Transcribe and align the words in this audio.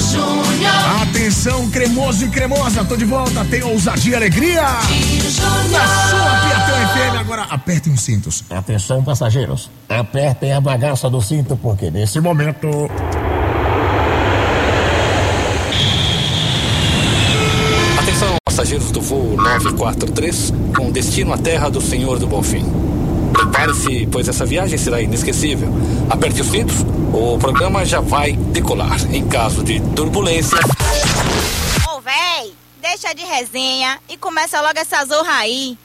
Júnior. 0.00 1.02
Atenção, 1.02 1.68
cremoso 1.70 2.24
e 2.24 2.28
cremosa, 2.28 2.84
tô 2.84 2.96
de 2.96 3.04
volta. 3.04 3.44
Tem 3.44 3.62
ousadia 3.62 4.12
e 4.12 4.16
alegria. 4.16 4.62
Na 4.62 5.86
sua. 6.08 6.40
Piatã 6.46 6.88
FM, 6.88 7.20
agora 7.20 7.42
apertem 7.50 7.92
os 7.92 8.00
cintos. 8.00 8.44
Atenção, 8.48 9.02
passageiros. 9.02 9.70
Apertem 9.88 10.52
a 10.52 10.60
bagaça 10.60 11.10
do 11.10 11.20
cinto, 11.20 11.56
porque 11.56 11.90
nesse 11.90 12.20
momento. 12.20 12.68
Atenção, 17.98 18.36
passageiros 18.44 18.90
do 18.90 19.00
voo 19.00 19.36
943, 19.36 20.52
com 20.76 20.90
destino 20.90 21.32
à 21.32 21.38
terra 21.38 21.68
do 21.68 21.80
Senhor 21.80 22.18
do 22.18 22.26
Bonfim. 22.26 22.97
Prepare-se, 23.38 24.08
pois 24.10 24.26
essa 24.26 24.44
viagem 24.44 24.76
será 24.76 25.00
inesquecível. 25.00 25.68
Aperte 26.10 26.40
os 26.40 26.48
cintos, 26.48 26.84
o 27.12 27.38
programa 27.38 27.84
já 27.84 28.00
vai 28.00 28.32
decolar. 28.32 28.98
Em 29.14 29.24
caso 29.28 29.62
de 29.62 29.78
turbulência, 29.94 30.58
Ô, 31.88 32.00
véi, 32.00 32.52
deixa 32.82 33.14
de 33.14 33.22
resenha 33.22 34.00
e 34.08 34.16
começa 34.16 34.60
logo 34.60 34.76
essa 34.80 35.04
zorra 35.04 35.34
aí. 35.34 35.78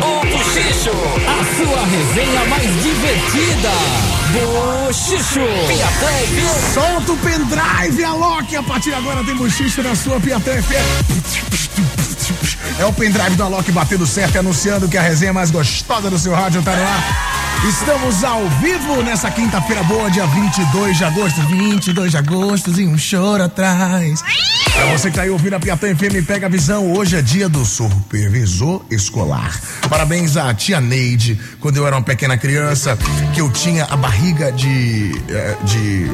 O 0.00 0.26
Buchicho, 0.26 0.90
a 1.26 1.44
sua 1.56 1.84
resenha 1.86 2.44
mais 2.44 2.82
divertida. 2.84 4.03
Buchicho. 4.34 5.46
Piatã 5.68 6.06
FM. 6.26 6.74
Solta 6.74 7.12
o 7.12 7.16
pendrive, 7.18 8.04
Alok. 8.04 8.56
A 8.56 8.62
partir 8.64 8.90
de 8.90 8.96
agora 8.96 9.22
tem 9.22 9.36
bochicho 9.36 9.80
na 9.80 9.94
sua 9.94 10.18
Piatã 10.18 10.50
FM. 10.60 11.54
É 12.80 12.84
o 12.84 12.92
pendrive 12.92 13.36
do 13.36 13.44
Alok 13.44 13.70
batendo 13.70 14.04
certo 14.04 14.34
e 14.34 14.38
anunciando 14.38 14.88
que 14.88 14.98
a 14.98 15.02
resenha 15.02 15.32
mais 15.32 15.52
gostosa 15.52 16.10
do 16.10 16.18
seu 16.18 16.34
rádio 16.34 16.62
tá 16.64 16.74
no 16.74 16.82
ar. 16.82 17.44
Estamos 17.68 18.24
ao 18.24 18.48
vivo 18.60 19.02
nessa 19.02 19.30
quinta-feira 19.30 19.84
boa, 19.84 20.10
dia 20.10 20.26
22 20.26 20.98
de 20.98 21.04
agosto. 21.04 21.40
22 21.46 22.10
de 22.10 22.16
agosto 22.16 22.80
e 22.80 22.86
um 22.88 22.98
choro 22.98 23.44
atrás. 23.44 24.20
Pra 24.74 24.86
você 24.86 25.08
que 25.10 25.16
tá 25.16 25.22
aí 25.22 25.30
ouvindo 25.30 25.54
a 25.54 25.60
Piatã 25.60 25.94
FM, 25.94 26.26
pega 26.26 26.46
a 26.46 26.48
visão. 26.48 26.92
Hoje 26.92 27.16
é 27.16 27.22
dia 27.22 27.48
do 27.48 27.64
supervisor 27.64 28.84
escolar. 28.90 29.58
Parabéns 29.88 30.36
à 30.36 30.52
tia 30.52 30.80
Neide, 30.80 31.38
quando 31.60 31.76
eu 31.76 31.86
era 31.86 31.96
uma 31.96 32.02
pequena 32.02 32.36
criança, 32.36 32.98
que 33.32 33.40
eu 33.40 33.50
tinha 33.50 33.84
a 33.84 33.96
barriga 33.96 34.50
de. 34.52 35.12
eh, 35.28 35.56
de 35.64 36.10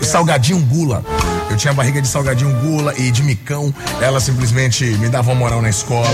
eh, 0.00 0.04
salgadinho 0.04 0.58
gula. 0.60 1.04
Eu 1.52 1.58
tinha 1.58 1.74
barriga 1.74 2.00
de 2.00 2.08
salgadinho 2.08 2.50
gula 2.60 2.94
e 2.96 3.10
de 3.10 3.22
micão. 3.22 3.74
Ela 4.00 4.20
simplesmente 4.20 4.84
me 4.84 5.10
dava 5.10 5.32
uma 5.32 5.38
moral 5.38 5.60
na 5.60 5.68
escola. 5.68 6.08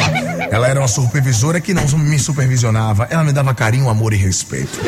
Ela 0.51 0.67
era 0.67 0.81
uma 0.81 0.89
supervisora 0.89 1.61
que 1.61 1.73
não 1.73 1.87
me 1.97 2.19
supervisionava. 2.19 3.07
Ela 3.09 3.23
me 3.23 3.33
dava 3.33 3.55
carinho, 3.55 3.89
amor 3.89 4.13
e 4.13 4.17
respeito. 4.17 4.81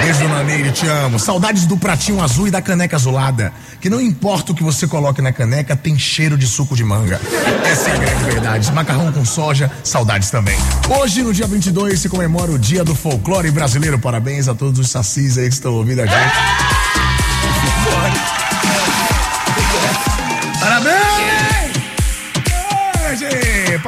Beijo, 0.00 0.20
dona 0.20 0.44
Neide, 0.44 0.70
te 0.70 0.86
amo. 0.86 1.18
Saudades 1.18 1.66
do 1.66 1.76
pratinho 1.76 2.22
azul 2.22 2.46
e 2.46 2.50
da 2.50 2.62
caneca 2.62 2.94
azulada. 2.94 3.52
Que 3.80 3.90
não 3.90 4.00
importa 4.00 4.52
o 4.52 4.54
que 4.54 4.62
você 4.62 4.86
coloque 4.86 5.20
na 5.20 5.32
caneca, 5.32 5.74
tem 5.74 5.98
cheiro 5.98 6.38
de 6.38 6.46
suco 6.46 6.76
de 6.76 6.84
manga. 6.84 7.20
Essa 7.64 7.90
é 7.90 7.94
a 7.94 7.96
grande 7.96 8.22
verdade. 8.22 8.70
Macarrão 8.70 9.10
com 9.12 9.24
soja, 9.24 9.68
saudades 9.82 10.30
também. 10.30 10.56
Hoje, 10.88 11.24
no 11.24 11.34
dia 11.34 11.48
22, 11.48 11.98
se 11.98 12.08
comemora 12.08 12.52
o 12.52 12.58
Dia 12.58 12.84
do 12.84 12.94
Folclore 12.94 13.50
Brasileiro. 13.50 13.98
Parabéns 13.98 14.46
a 14.46 14.54
todos 14.54 14.78
os 14.78 14.88
sacis 14.88 15.36
aí 15.36 15.48
que 15.48 15.54
estão 15.54 15.74
ouvindo 15.74 16.02
a 16.02 16.06
gente. 16.06 16.34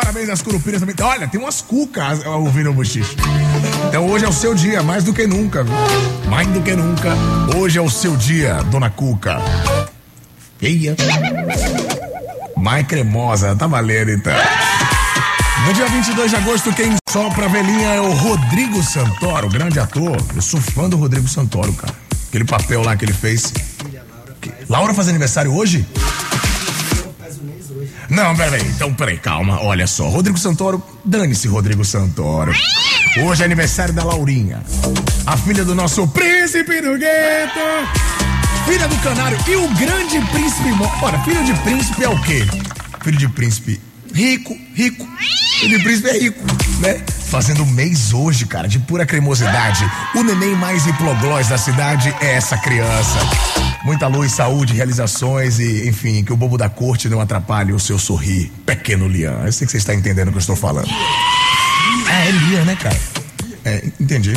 Parabéns 0.00 0.30
às 0.30 0.40
curupiras 0.40 0.80
também. 0.80 0.96
Olha, 1.02 1.28
tem 1.28 1.38
umas 1.38 1.60
cucas 1.60 2.24
ouvindo 2.24 2.70
o 2.70 2.72
bochicho. 2.72 3.14
Então 3.86 4.08
hoje 4.08 4.24
é 4.24 4.28
o 4.28 4.32
seu 4.32 4.54
dia, 4.54 4.82
mais 4.82 5.04
do 5.04 5.12
que 5.12 5.26
nunca. 5.26 5.62
Mais 6.26 6.48
do 6.48 6.62
que 6.62 6.74
nunca. 6.74 7.10
Hoje 7.54 7.78
é 7.78 7.82
o 7.82 7.90
seu 7.90 8.16
dia, 8.16 8.62
dona 8.70 8.88
Cuca. 8.88 9.38
Feia. 10.58 10.96
Mais 12.56 12.86
cremosa, 12.86 13.54
tá 13.54 13.66
valendo 13.66 14.10
então. 14.10 14.32
No 15.66 15.74
dia 15.74 15.86
22 15.86 16.30
de 16.30 16.36
agosto, 16.36 16.72
quem 16.72 16.94
sopra 17.10 17.44
a 17.44 17.48
velhinha 17.48 17.88
é 17.88 18.00
o 18.00 18.10
Rodrigo 18.12 18.82
Santoro, 18.82 19.50
grande 19.50 19.78
ator. 19.78 20.16
Eu 20.34 20.40
sou 20.40 20.60
fã 20.60 20.88
do 20.88 20.96
Rodrigo 20.96 21.28
Santoro, 21.28 21.74
cara. 21.74 21.94
Aquele 22.28 22.44
papel 22.44 22.82
lá 22.82 22.96
que 22.96 23.04
ele 23.04 23.12
fez. 23.12 23.52
Laura 24.66 24.94
faz 24.94 25.08
aniversário 25.08 25.54
hoje? 25.54 25.86
Não, 28.10 28.34
peraí, 28.34 28.66
então 28.66 28.92
peraí, 28.92 29.16
calma, 29.16 29.62
olha 29.62 29.86
só. 29.86 30.08
Rodrigo 30.08 30.36
Santoro, 30.36 30.82
dane-se, 31.04 31.46
Rodrigo 31.46 31.84
Santoro. 31.84 32.52
Hoje 33.24 33.42
é 33.42 33.44
aniversário 33.44 33.94
da 33.94 34.02
Laurinha, 34.02 34.62
a 35.26 35.36
filha 35.36 35.64
do 35.64 35.74
nosso 35.74 36.06
príncipe 36.08 36.80
do 36.80 36.98
gueto, 36.98 37.60
filha 38.66 38.88
do 38.88 38.96
canário 38.96 39.38
e 39.46 39.56
o 39.56 39.68
grande 39.74 40.20
príncipe. 40.32 40.70
Ora, 41.00 41.18
filho 41.20 41.44
de 41.44 41.54
príncipe 41.60 42.02
é 42.02 42.08
o 42.08 42.20
quê? 42.22 42.44
Filho 43.02 43.18
de 43.18 43.28
príncipe 43.28 43.80
rico, 44.12 44.56
rico. 44.74 45.08
Filho 45.60 45.78
de 45.78 45.84
príncipe 45.84 46.08
é 46.08 46.18
rico, 46.18 46.44
né? 46.80 47.00
Fazendo 47.30 47.64
mês 47.64 48.12
hoje, 48.12 48.44
cara, 48.44 48.66
de 48.66 48.78
pura 48.80 49.06
cremosidade. 49.06 49.88
O 50.16 50.22
neném 50.22 50.56
mais 50.56 50.86
hiploglós 50.86 51.48
da 51.48 51.58
cidade 51.58 52.12
é 52.20 52.34
essa 52.34 52.56
criança. 52.58 53.18
Muita 53.82 54.06
luz, 54.06 54.32
saúde, 54.32 54.74
realizações 54.74 55.58
e, 55.58 55.88
enfim, 55.88 56.22
que 56.22 56.32
o 56.32 56.36
bobo 56.36 56.58
da 56.58 56.68
corte 56.68 57.08
não 57.08 57.20
atrapalhe 57.20 57.72
o 57.72 57.80
seu 57.80 57.98
sorrir. 57.98 58.52
Pequeno 58.66 59.08
Lian. 59.08 59.42
Eu 59.44 59.52
sei 59.52 59.66
que 59.66 59.72
você 59.72 59.78
está 59.78 59.94
entendendo 59.94 60.28
o 60.28 60.30
que 60.30 60.36
eu 60.36 60.40
estou 60.40 60.56
falando. 60.56 60.88
É, 62.08 62.28
é 62.28 62.30
Lian, 62.30 62.64
né, 62.64 62.76
cara? 62.76 62.98
É, 63.64 63.82
entendi. 63.98 64.34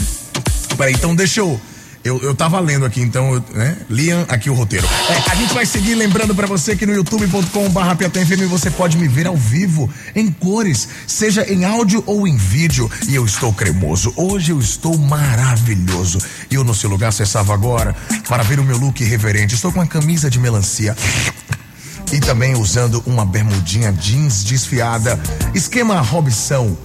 Peraí, 0.78 0.94
então 0.94 1.16
deixa 1.16 1.42
eu. 1.42 1.60
Eu, 2.04 2.20
eu 2.22 2.36
tava 2.36 2.60
lendo 2.60 2.86
aqui, 2.86 3.00
então, 3.00 3.42
né? 3.54 3.78
Liam, 3.90 4.26
aqui 4.28 4.50
o 4.50 4.54
roteiro. 4.54 4.86
É, 5.10 5.32
a 5.32 5.36
gente 5.36 5.54
vai 5.54 5.66
seguir 5.66 5.96
lembrando 5.96 6.36
pra 6.36 6.46
você 6.46 6.76
que 6.76 6.86
no 6.86 6.94
youtube.com/barra 6.94 7.96
FM 7.96 8.50
você 8.50 8.70
pode 8.70 8.98
me 8.98 9.08
ver 9.08 9.26
ao 9.26 9.38
vivo, 9.38 9.90
em 10.14 10.30
cores, 10.30 10.90
seja 11.08 11.50
em 11.50 11.64
áudio 11.64 12.04
ou 12.06 12.28
em 12.28 12.36
vídeo. 12.36 12.92
E 13.08 13.16
eu 13.16 13.26
estou 13.26 13.54
cremoso. 13.54 14.14
Hoje 14.18 14.52
eu 14.52 14.60
estou 14.60 14.98
maravilhoso. 14.98 16.20
E 16.52 16.56
eu, 16.56 16.64
no 16.66 16.76
seu 16.76 16.90
lugar, 16.90 17.08
acessava 17.08 17.54
agora 17.54 17.96
para 18.28 18.44
ver 18.44 18.60
o 18.60 18.64
meu 18.66 18.78
look 18.78 19.02
reverente. 19.02 19.56
Estou 19.56 19.72
com 19.72 19.80
uma 19.80 19.88
camisa 19.88 20.30
de 20.30 20.40
melancia. 20.40 20.98
E 22.12 22.20
também 22.20 22.54
usando 22.54 23.02
uma 23.06 23.26
bermudinha 23.26 23.94
jeans 23.94 24.44
desfiada, 24.44 25.18
esquema 25.56 26.02
Robson, 26.02 26.78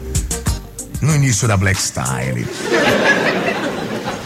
no 1.02 1.14
início 1.14 1.48
da 1.48 1.56
Black 1.56 1.80
Style. 1.82 2.46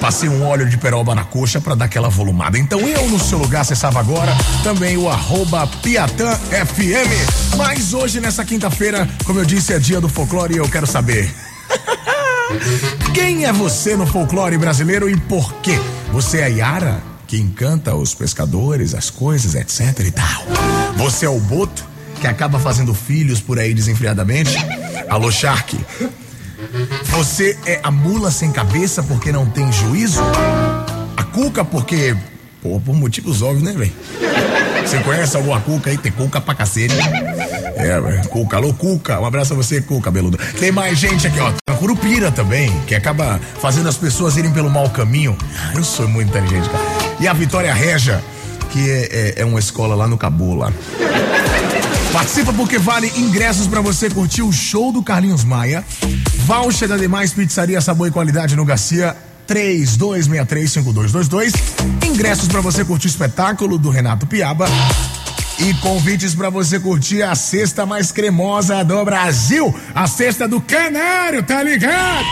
Passei 0.03 0.29
um 0.29 0.43
óleo 0.45 0.69
de 0.69 0.77
peroba 0.77 1.15
na 1.15 1.23
coxa 1.23 1.61
pra 1.61 1.77
dar 1.77 1.85
aquela 1.85 2.09
volumada. 2.09 2.59
Então 2.59 2.81
eu 2.81 3.09
no 3.09 3.21
seu 3.21 3.39
lugar 3.39 3.61
acessava 3.61 4.01
agora 4.01 4.37
também 4.65 4.97
o 4.97 5.09
arroba 5.09 5.65
Piatã 5.81 6.35
FM. 6.35 7.57
Mas 7.57 7.95
hoje, 7.95 8.19
nessa 8.19 8.45
quinta-feira, 8.45 9.09
como 9.25 9.39
eu 9.39 9.45
disse, 9.45 9.73
é 9.73 9.79
dia 9.79 10.01
do 10.01 10.09
folclore 10.09 10.55
e 10.55 10.57
eu 10.57 10.69
quero 10.69 10.89
saber. 10.89 11.33
Quem 13.15 13.45
é 13.45 13.53
você 13.53 13.97
no 13.97 14.05
folclore 14.05 14.59
brasileiro 14.59 15.09
e 15.09 15.17
por 15.17 15.55
quê? 15.63 15.79
Você 16.11 16.39
é 16.39 16.45
a 16.47 16.49
Yara, 16.49 17.01
que 17.29 17.37
encanta 17.37 17.95
os 17.95 18.13
pescadores, 18.13 18.97
as 18.97 19.09
coisas, 19.09 19.55
etc 19.55 20.01
e 20.05 20.11
tal. 20.11 20.45
Você 20.97 21.27
é 21.27 21.31
o 21.31 21.39
Boto, 21.39 21.85
que 22.21 22.27
acaba 22.27 22.59
fazendo 22.59 22.93
filhos 22.93 23.41
por 23.41 23.57
aí 23.57 23.73
desenfreadamente. 23.73 24.57
Alô, 25.09 25.31
Shark. 25.31 25.79
Você 27.11 27.57
é 27.67 27.81
a 27.83 27.91
mula 27.91 28.31
sem 28.31 28.51
cabeça 28.53 29.03
porque 29.03 29.33
não 29.33 29.47
tem 29.47 29.71
juízo? 29.73 30.21
A 31.17 31.23
cuca 31.25 31.65
porque. 31.65 32.17
Pô, 32.63 32.79
por 32.81 32.95
motivos 32.95 33.43
óbvios, 33.43 33.63
né, 33.65 33.73
velho? 33.73 33.93
Você 34.87 34.99
conhece 34.99 35.37
alguma 35.37 35.61
cuca 35.61 35.91
aí? 35.91 35.99
Tem 35.99 36.13
cuca 36.13 36.41
pra 36.41 36.55
cacete. 36.55 36.95
É, 37.77 38.01
velho. 38.01 38.29
Cuca, 38.29 38.57
alô, 38.57 38.73
Cuca. 38.75 39.19
Um 39.21 39.27
abraço 39.27 39.53
a 39.53 39.57
você, 39.57 39.81
Cuca, 39.81 40.05
cabeludo. 40.05 40.39
Tem 40.61 40.71
mais 40.71 40.99
gente 40.99 41.27
aqui, 41.27 41.39
ó. 41.41 41.53
A 41.69 41.75
Curupira 41.75 42.31
também, 42.31 42.71
que 42.87 42.95
acaba 42.95 43.41
fazendo 43.61 43.89
as 43.89 43.97
pessoas 43.97 44.37
irem 44.37 44.53
pelo 44.53 44.71
mau 44.71 44.89
caminho. 44.91 45.37
Eu 45.75 45.83
sou 45.83 46.07
muito 46.09 46.29
inteligente, 46.29 46.69
cara. 46.69 46.85
E 47.19 47.27
a 47.27 47.33
Vitória 47.33 47.73
Regia, 47.75 48.23
que 48.71 48.89
é, 48.91 49.09
é- 49.39 49.43
é 49.43 49.45
uma 49.45 49.59
escola 49.59 49.95
lá 49.97 50.07
no 50.07 50.17
Cabo, 50.17 50.55
lá. 50.55 50.73
Participa 52.13 52.53
porque 52.53 52.79
vale 52.79 53.11
ingressos 53.17 53.67
para 53.67 53.81
você 53.81 54.09
curtir 54.11 54.43
o 54.43 54.53
show 54.53 54.93
do 54.93 55.03
Carlinhos 55.03 55.45
Maia. 55.45 55.83
Voucher 56.45 56.87
da 56.87 56.99
Demais 56.99 57.33
Pizzaria 57.33 57.81
Sabor 57.81 58.07
e 58.07 58.11
Qualidade 58.11 58.55
no 58.55 58.67
Garcia 58.67 59.17
32635222. 59.49 61.55
Ingressos 62.05 62.49
para 62.49 62.61
você 62.61 62.85
curtir 62.85 63.07
o 63.07 63.09
espetáculo 63.09 63.79
do 63.79 63.89
Renato 63.89 64.27
Piaba. 64.27 64.67
E 65.59 65.73
convites 65.75 66.35
para 66.35 66.51
você 66.51 66.79
curtir 66.79 67.23
a 67.23 67.35
cesta 67.35 67.87
mais 67.87 68.13
cremosa 68.13 68.85
do 68.85 69.03
Brasil, 69.05 69.75
a 69.95 70.07
cesta 70.07 70.47
do 70.49 70.61
Canário, 70.61 71.43
tá 71.43 71.63
ligado? 71.63 72.27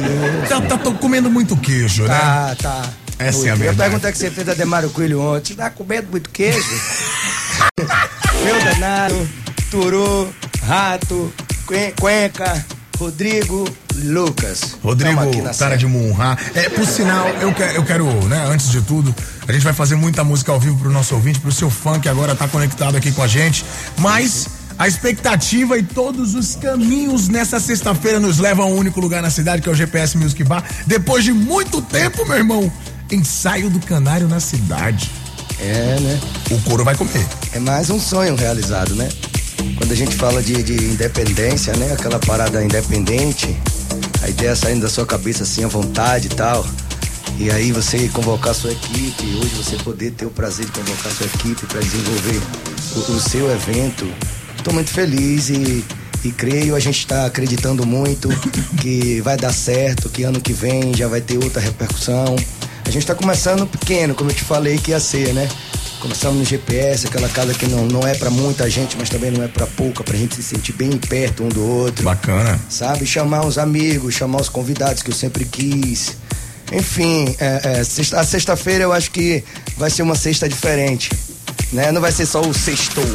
Tá, 0.49 0.59
tá, 0.61 0.77
tô 0.77 0.93
comendo 0.93 1.29
muito 1.29 1.55
queijo, 1.55 2.03
né? 2.03 2.17
Tá, 2.17 2.55
tá. 2.59 2.89
É 3.19 3.29
a 3.29 3.31
Eu 3.31 3.55
verdade. 3.57 3.77
perguntei 3.77 4.11
que 4.11 4.17
você 4.17 4.29
fez 4.31 4.49
a 4.49 4.53
Demário 4.53 4.89
Coelho 4.89 5.21
ontem. 5.21 5.55
Tá 5.55 5.69
comendo 5.69 6.07
muito 6.11 6.29
queijo? 6.29 6.59
Meu 8.43 8.63
danado, 8.63 9.29
Turu, 9.71 10.33
Rato, 10.63 11.31
Cuen- 11.65 11.93
Cuenca, 11.99 12.65
Rodrigo, 12.97 13.67
Lucas. 13.95 14.77
Rodrigo 14.83 15.53
série. 15.53 15.77
de 15.77 15.87
Munha. 15.87 16.37
É, 16.53 16.69
por 16.69 16.85
sinal, 16.85 17.27
eu 17.41 17.53
quero, 17.53 17.73
eu 17.73 17.83
quero, 17.85 18.05
né, 18.27 18.45
antes 18.49 18.69
de 18.69 18.81
tudo, 18.81 19.13
a 19.47 19.51
gente 19.51 19.63
vai 19.63 19.73
fazer 19.73 19.95
muita 19.95 20.23
música 20.23 20.51
ao 20.51 20.59
vivo 20.59 20.77
pro 20.77 20.89
nosso 20.91 21.15
ouvinte, 21.15 21.39
pro 21.39 21.51
seu 21.51 21.69
fã 21.69 21.99
que 21.99 22.09
agora 22.09 22.35
tá 22.35 22.47
conectado 22.47 22.97
aqui 22.97 23.11
com 23.11 23.21
a 23.23 23.27
gente. 23.27 23.63
Mas 23.99 24.47
a 24.77 24.87
expectativa 24.87 25.77
e 25.77 25.83
todos 25.83 26.33
os 26.35 26.55
caminhos 26.55 27.27
nessa 27.29 27.59
sexta-feira 27.59 28.19
nos 28.19 28.39
levam 28.39 28.65
a 28.65 28.67
um 28.67 28.75
único 28.75 28.99
lugar 28.99 29.21
na 29.21 29.29
cidade, 29.29 29.61
que 29.61 29.69
é 29.69 29.71
o 29.71 29.75
GPS 29.75 30.17
Music 30.17 30.43
Bar. 30.43 30.63
Depois 30.87 31.23
de 31.23 31.31
muito 31.31 31.81
tempo, 31.81 32.25
meu 32.27 32.37
irmão, 32.37 32.71
ensaio 33.13 33.69
do 33.69 33.79
canário 33.79 34.27
na 34.27 34.39
cidade. 34.39 35.09
É, 35.59 35.99
né? 35.99 36.19
O 36.51 36.59
couro 36.61 36.83
vai 36.83 36.95
comer. 36.95 37.25
É 37.53 37.59
mais 37.59 37.89
um 37.89 37.99
sonho 37.99 38.35
realizado, 38.35 38.95
né? 38.95 39.07
Quando 39.77 39.91
a 39.91 39.95
gente 39.95 40.15
fala 40.15 40.41
de, 40.41 40.61
de 40.63 40.73
independência, 40.73 41.75
né? 41.75 41.93
Aquela 41.93 42.19
parada 42.19 42.63
independente, 42.63 43.55
a 44.21 44.29
ideia 44.29 44.55
saindo 44.55 44.81
da 44.81 44.89
sua 44.89 45.05
cabeça 45.05 45.43
assim, 45.43 45.63
à 45.63 45.67
vontade 45.67 46.27
e 46.27 46.29
tal. 46.29 46.65
E 47.39 47.49
aí 47.49 47.71
você 47.71 48.07
convocar 48.09 48.51
a 48.51 48.53
sua 48.53 48.71
equipe, 48.71 49.25
hoje 49.37 49.55
você 49.55 49.75
poder 49.77 50.11
ter 50.11 50.25
o 50.25 50.29
prazer 50.29 50.65
de 50.65 50.71
convocar 50.71 51.11
a 51.11 51.15
sua 51.15 51.25
equipe 51.25 51.65
para 51.65 51.79
desenvolver 51.79 52.41
o, 52.95 52.99
o 53.11 53.19
seu 53.19 53.51
evento. 53.51 54.07
Estou 54.57 54.73
muito 54.73 54.91
feliz 54.91 55.49
e, 55.49 55.83
e 56.23 56.31
creio, 56.31 56.75
a 56.75 56.79
gente 56.79 56.99
está 56.99 57.25
acreditando 57.25 57.85
muito 57.85 58.29
que 58.81 59.19
vai 59.21 59.35
dar 59.35 59.51
certo, 59.53 60.09
que 60.09 60.23
ano 60.23 60.39
que 60.39 60.53
vem 60.53 60.95
já 60.95 61.07
vai 61.07 61.21
ter 61.21 61.37
outra 61.37 61.61
repercussão. 61.61 62.35
A 62.85 62.89
gente 62.89 63.03
está 63.03 63.15
começando 63.15 63.65
pequeno, 63.65 64.13
como 64.13 64.29
eu 64.29 64.35
te 64.35 64.43
falei 64.43 64.77
que 64.77 64.91
ia 64.91 64.99
ser, 64.99 65.33
né? 65.33 65.47
Começamos 65.99 66.37
no 66.39 66.43
GPS, 66.45 67.07
aquela 67.07 67.29
casa 67.29 67.53
que 67.53 67.65
não, 67.65 67.85
não 67.85 68.05
é 68.05 68.13
para 68.13 68.29
muita 68.29 68.69
gente, 68.69 68.97
mas 68.97 69.09
também 69.09 69.31
não 69.31 69.41
é 69.43 69.47
para 69.47 69.65
pouca, 69.65 70.03
pra 70.03 70.17
gente 70.17 70.35
se 70.35 70.43
sentir 70.43 70.73
bem 70.73 70.91
perto 70.97 71.43
um 71.43 71.49
do 71.49 71.63
outro. 71.65 72.03
Bacana. 72.03 72.59
Sabe? 72.69 73.05
Chamar 73.05 73.45
os 73.45 73.57
amigos, 73.57 74.13
chamar 74.13 74.41
os 74.41 74.49
convidados 74.49 75.01
que 75.01 75.09
eu 75.11 75.15
sempre 75.15 75.45
quis. 75.45 76.17
Enfim, 76.73 77.33
é, 77.39 77.79
é, 77.79 77.83
sexta- 77.85 78.19
a 78.19 78.23
sexta-feira 78.25 78.83
eu 78.83 78.91
acho 78.91 79.11
que 79.11 79.43
vai 79.77 79.89
ser 79.89 80.01
uma 80.01 80.15
sexta 80.15 80.47
diferente. 80.49 81.09
Né? 81.71 81.91
Não 81.91 82.01
vai 82.01 82.11
ser 82.11 82.25
só 82.25 82.41
o 82.41 82.53
sextou. 82.53 83.05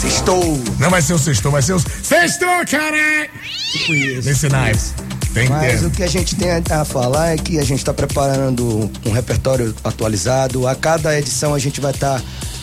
Sextou. 0.00 0.62
Não 0.78 0.88
vai 0.90 1.02
ser 1.02 1.14
o 1.14 1.18
sextou, 1.18 1.50
vai 1.50 1.62
ser 1.62 1.72
o 1.72 1.80
sextou, 1.80 2.48
cara! 2.70 3.28
Tipo 3.72 3.94
isso. 3.94 4.28
Nesse 4.28 4.48
naipe. 4.48 4.78
Tem 5.34 5.48
Mas 5.48 5.72
tempo. 5.74 5.86
o 5.86 5.90
que 5.90 6.02
a 6.02 6.06
gente 6.06 6.34
tem 6.34 6.50
a 6.50 6.84
falar 6.84 7.34
é 7.34 7.36
que 7.36 7.58
a 7.58 7.64
gente 7.64 7.78
está 7.78 7.92
preparando 7.92 8.90
um 9.04 9.12
repertório 9.12 9.74
atualizado. 9.84 10.66
A 10.66 10.74
cada 10.74 11.16
edição 11.18 11.54
a 11.54 11.58
gente 11.58 11.80
vai 11.80 11.92
estar 11.92 12.20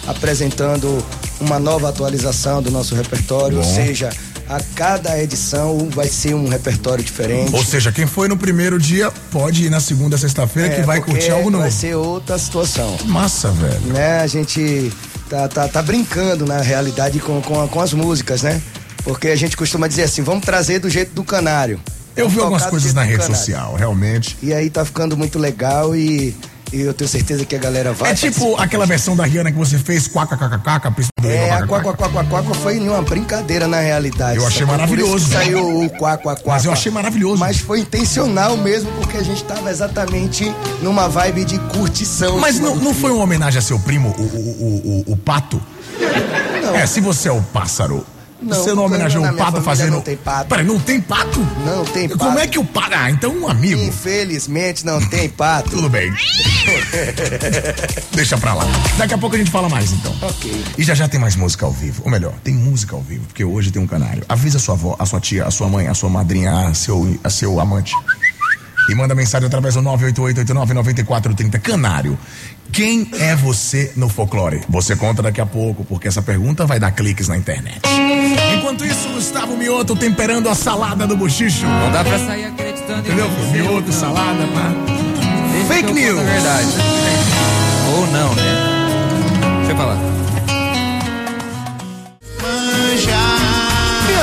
apresentando 0.08 1.04
uma 1.40 1.60
nova 1.60 1.90
atualização 1.90 2.62
do 2.62 2.72
nosso 2.72 2.96
repertório, 2.96 3.58
ou 3.58 3.64
Bom. 3.64 3.76
seja, 3.76 4.10
a 4.48 4.60
cada 4.76 5.22
edição 5.22 5.90
vai 5.92 6.08
ser 6.08 6.36
um 6.36 6.48
repertório 6.48 7.04
diferente. 7.04 7.54
Ou 7.56 7.64
seja, 7.64 7.92
quem 7.92 8.06
foi 8.06 8.28
no 8.28 8.38
primeiro 8.38 8.80
dia 8.80 9.12
pode 9.32 9.66
ir 9.66 9.70
na 9.70 9.80
segunda, 9.80 10.18
sexta-feira 10.18 10.70
que 10.70 10.82
É, 10.82 10.84
vai 10.84 10.98
porque 11.00 11.12
curtir 11.14 11.32
algo 11.32 11.50
novo. 11.50 11.64
Vai 11.64 11.72
ser 11.72 11.96
outra 11.96 12.38
situação. 12.38 12.98
Massa, 13.06 13.50
velho. 13.52 13.94
Né? 13.94 14.20
A 14.20 14.28
gente 14.28 14.92
tá, 15.30 15.48
tá, 15.48 15.68
tá 15.68 15.82
brincando 15.82 16.45
na 16.45 16.62
realidade 16.62 17.19
com, 17.19 17.42
com, 17.42 17.68
com 17.68 17.81
as 17.81 17.94
músicas, 17.94 18.44
né? 18.44 18.62
Porque 19.04 19.28
a 19.30 19.36
gente 19.36 19.56
costuma 19.57 19.88
dizer 19.88 20.04
assim, 20.04 20.22
vamos 20.22 20.45
trazer 20.45 20.80
do 20.80 20.90
jeito 20.90 21.14
do 21.14 21.24
canário. 21.24 21.80
Eu 22.16 22.26
Vamos 22.26 22.34
vi 22.34 22.40
algumas 22.40 22.66
coisas 22.66 22.94
na 22.94 23.04
rede 23.04 23.26
social, 23.26 23.76
realmente. 23.76 24.38
E 24.42 24.54
aí 24.54 24.69
tá 24.69 24.86
ficando 24.86 25.18
muito 25.18 25.38
legal 25.38 25.95
e, 25.95 26.36
e 26.72 26.81
eu 26.81 26.94
tenho 26.94 27.10
certeza 27.10 27.44
que 27.45 27.56
a 27.56 27.60
galera 27.60 27.92
vai. 27.92 28.12
É 28.12 28.16
tipo 28.16 28.56
aquela 28.56 28.86
versão 28.86 29.16
da 29.16 29.26
Rihanna 29.26 29.52
que 29.52 29.57
você 29.57 29.78
fez, 29.78 30.07
quaca, 30.07 30.38
pista 30.92 31.12
do 31.22 31.28
É, 31.28 31.52
a 31.52 31.68
quaca, 31.68 31.94
quaca. 31.94 32.24
quá 32.24 32.44
foi 32.56 32.80
uma 32.80 33.02
brincadeira 33.02 33.68
na 33.68 33.80
realidade. 33.80 34.38
Eu 34.38 34.48
achei 34.48 34.66
maravilhoso. 34.66 35.30
Saiu 35.30 35.84
o 35.84 35.90
quá, 35.90 36.18
quá. 36.18 36.38
Mas 36.45 36.64
eu 36.64 36.72
achei 36.72 36.92
maravilhoso. 36.92 37.38
Mas 37.38 37.60
foi 37.60 37.81
intencional 37.81 38.56
mesmo, 38.56 38.90
porque 38.94 39.18
a 39.18 39.24
gente 39.24 39.44
tava 39.44 39.69
exatamente 39.69 40.54
numa 40.81 41.10
vibe 41.10 41.44
de 41.44 41.60
curtição. 41.60 42.40
Mas 42.40 42.60
não, 42.60 42.76
não 42.78 42.94
foi 42.94 43.12
uma 43.12 43.24
homenagem 43.24 43.60
a 43.60 43.62
seu 43.62 43.78
primo, 43.80 44.16
o, 44.18 44.22
o, 44.22 44.26
o, 44.26 45.04
o, 45.10 45.14
o 45.14 45.18
pato? 45.18 45.62
Não. 46.64 46.76
É, 46.76 46.86
se 46.88 47.02
você 47.02 47.30
é 47.30 47.31
o 47.31 47.42
pássaro, 47.42 48.06
Não, 48.45 48.56
você 48.56 48.73
não 48.73 48.85
homenageou 48.85 49.23
na 49.23 49.31
o 49.31 49.35
pato 49.35 49.61
fazendo. 49.61 49.92
não 49.94 50.02
tem 50.02 50.16
pato. 50.16 50.47
Peraí, 50.49 50.66
não 50.66 50.80
tem 50.80 51.02
pato? 51.02 51.40
Não 51.66 51.83
tem 51.85 52.07
Como 52.09 52.31
pato. 52.31 52.40
é 52.40 52.47
que 52.47 52.59
o 52.59 52.64
pato. 52.64 52.95
Ah, 52.95 53.11
então 53.11 53.31
um 53.35 53.47
amigo. 53.47 53.81
Infelizmente 53.81 54.85
não 54.85 54.99
tem 55.09 55.28
pato. 55.30 55.69
Tudo 55.71 55.90
bem. 55.90 56.14
Deixa 58.14 58.37
pra 58.37 58.54
lá. 58.54 58.66
Daqui 58.97 59.14
a 59.14 59.18
pouco 59.18 59.35
a 59.35 59.40
gente 59.40 59.52
fala 59.52 59.68
mais, 59.69 59.92
então. 59.92 60.16
Ok. 60.21 60.64
E 60.78 60.83
já 60.83 60.94
já 60.94 61.07
tem 61.07 61.19
mais 61.19 61.35
música 61.35 61.66
ao 61.66 61.71
vivo. 61.71 62.02
Ou 62.06 62.11
melhor, 62.11 62.33
tem 62.44 62.54
música 62.54 62.95
ao 62.95 63.02
vivo, 63.02 63.25
porque 63.25 63.44
hoje 63.44 63.71
tem 63.71 63.81
um 63.81 63.87
canário. 63.87 64.23
Avisa 64.30 64.57
a 64.57 64.61
sua 64.61 64.75
avó, 64.75 64.95
a 64.97 65.06
sua 65.06 65.19
tia, 65.19 65.45
a 65.45 65.52
sua 65.52 65.68
mãe, 65.68 65.87
a 65.87 65.94
sua 65.94 66.09
madrinha, 66.09 66.52
a 66.69 66.73
seu, 66.73 67.18
a 67.23 67.30
seu 67.30 67.59
amante. 67.59 67.94
E 68.89 68.95
manda 68.95 69.15
mensagem 69.15 69.47
através 69.47 69.73
do 69.75 69.81
988899430. 69.81 71.59
Canário, 71.59 72.18
quem 72.71 73.09
é 73.19 73.35
você 73.35 73.92
no 73.95 74.07
folclore? 74.09 74.61
Você 74.69 74.95
conta 74.95 75.21
daqui 75.23 75.42
a 75.42 75.45
pouco, 75.45 75.83
porque 75.85 76.07
essa 76.07 76.21
pergunta 76.21 76.65
vai 76.65 76.80
dar 76.80 76.92
cliques 76.92 77.27
na 77.27 77.35
internet. 77.37 77.80
Enquanto 78.57 78.85
isso, 78.85 79.09
Gustavo 79.09 79.57
Mioto 79.57 79.95
temperando 79.95 80.47
a 80.49 80.56
salada 80.56 81.07
do 81.07 81.18
bochicho. 81.18 81.65
Não 81.65 81.92
dá 81.92 82.04
pra 82.04 82.19
sair 82.19 82.45
acreditando 82.45 82.99
Entendeu? 82.99 83.25
em 83.27 83.30
você, 83.30 83.57
Mioto, 83.61 83.92
salada, 83.92 84.45
pá. 84.47 84.71
Fake 85.68 85.92
news. 85.94 86.19
verdade. 86.21 86.68
Ou 87.97 88.07
não, 88.07 88.35
né? 88.35 88.44
Deixa 89.59 89.71
eu 89.71 89.77
falar. 89.77 90.15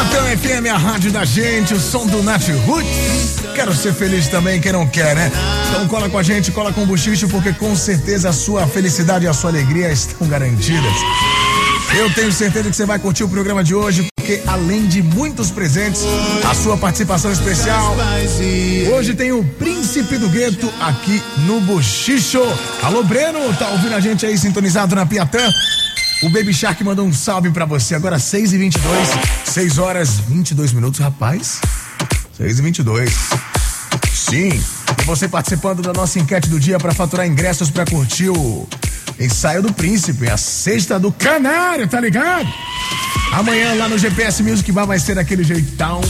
Piatã 0.03 0.37
FM, 0.37 0.67
a 0.67 0.77
rádio 0.77 1.13
da 1.13 1.25
gente, 1.25 1.75
o 1.75 1.81
som 1.81 2.05
do 2.07 2.25
Nath 2.25 2.49
Roots. 2.67 3.37
Quero 3.55 3.73
ser 3.73 3.95
feliz 3.95 4.27
também, 4.27 4.61
quem 4.61 4.73
não 4.73 4.85
quer, 4.85 5.15
né? 5.15 5.31
Então 5.69 5.87
cola 5.87 6.11
com 6.11 6.19
a 6.19 6.23
gente, 6.25 6.51
cola 6.51 6.73
com 6.73 6.83
o 6.83 6.87
Buchicho, 6.87 7.29
porque 7.29 7.53
com 7.53 7.77
certeza 7.77 8.31
a 8.31 8.33
sua 8.33 8.67
felicidade 8.67 9.27
e 9.27 9.29
a 9.29 9.33
sua 9.33 9.51
alegria 9.51 9.93
estão 9.93 10.27
garantidas. 10.27 10.93
Eu 11.97 12.13
tenho 12.15 12.33
certeza 12.33 12.69
que 12.69 12.75
você 12.75 12.85
vai 12.85 12.99
curtir 12.99 13.23
o 13.23 13.29
programa 13.29 13.63
de 13.63 13.77
hoje, 13.77 14.05
porque 14.17 14.43
além 14.47 14.87
de 14.89 15.03
muitos 15.03 15.53
presentes, 15.53 16.03
a 16.51 16.55
sua 16.55 16.77
participação 16.77 17.31
especial. 17.31 17.95
Hoje 18.93 19.15
tem 19.15 19.31
o 19.31 19.45
Príncipe 19.45 20.19
do 20.19 20.29
Gueto 20.29 20.73
aqui 20.81 21.23
no 21.47 21.61
Bochicho. 21.61 22.43
Alô, 22.83 23.05
Breno, 23.05 23.55
tá 23.57 23.69
ouvindo 23.69 23.95
a 23.95 24.01
gente 24.01 24.27
aí 24.27 24.37
sintonizado 24.37 24.97
na 24.97 25.07
Piatã? 25.07 25.49
O 26.23 26.31
Baby 26.31 26.55
Shark 26.55 26.83
mandou 26.85 27.05
um 27.05 27.13
salve 27.13 27.51
pra 27.51 27.65
você. 27.65 27.97
Agora 27.97 28.19
6 28.19 28.53
e 28.53 28.59
22 28.59 29.09
6 29.45 29.79
horas 29.79 30.21
22 30.29 30.73
minutos, 30.73 31.01
rapaz. 31.01 31.61
6 32.37 32.59
e 32.61 32.63
22 32.63 33.13
Sim. 34.15 34.51
E 35.01 35.05
você 35.05 35.29
participando 35.29 35.83
da 35.83 35.93
nossa 35.93 36.21
enquete 36.21 36.49
do 36.49 36.61
dia 36.61 36.79
para 36.79 36.95
faturar 36.95 37.27
ingressos 37.27 37.71
para 37.71 37.85
curtir 37.85 38.29
o 38.29 38.69
ensaio 39.19 39.63
do 39.63 39.73
Príncipe, 39.73 40.31
a 40.31 40.37
sexta 40.37 40.99
do 40.99 41.11
Canário, 41.11 41.89
tá 41.89 42.01
ligado? 42.01 42.49
Amanhã 43.33 43.75
lá 43.75 43.89
no 43.89 43.99
GPS 43.99 44.43
Music 44.43 44.71
Bar 44.71 44.87
vai 44.87 45.01
ser 45.01 45.17
daquele 45.17 45.43
jeitão. 45.43 46.01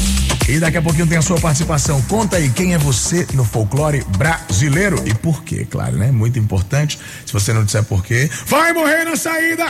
E 0.49 0.59
daqui 0.59 0.77
a 0.77 0.83
pouquinho 0.83 1.07
tem 1.07 1.19
a 1.19 1.23
sua 1.23 1.41
participação. 1.41 2.03
Conta 2.03 2.37
aí 2.37 2.51
quem 2.51 2.75
é 2.75 2.79
você 2.79 3.27
no 3.35 3.45
folclore 3.45 4.05
brasileiro 4.17 5.03
e 5.07 5.15
por 5.15 5.45
quê, 5.45 5.67
claro, 5.69 5.97
né? 5.97 6.11
Muito 6.11 6.39
importante. 6.39 6.99
Se 7.25 7.33
você 7.33 7.53
não 7.53 7.65
disser 7.65 7.85
por 7.85 8.05
quê, 8.05 8.29
vai 8.47 8.73
morrer 8.73 9.05
na 9.05 9.17
saída! 9.17 9.67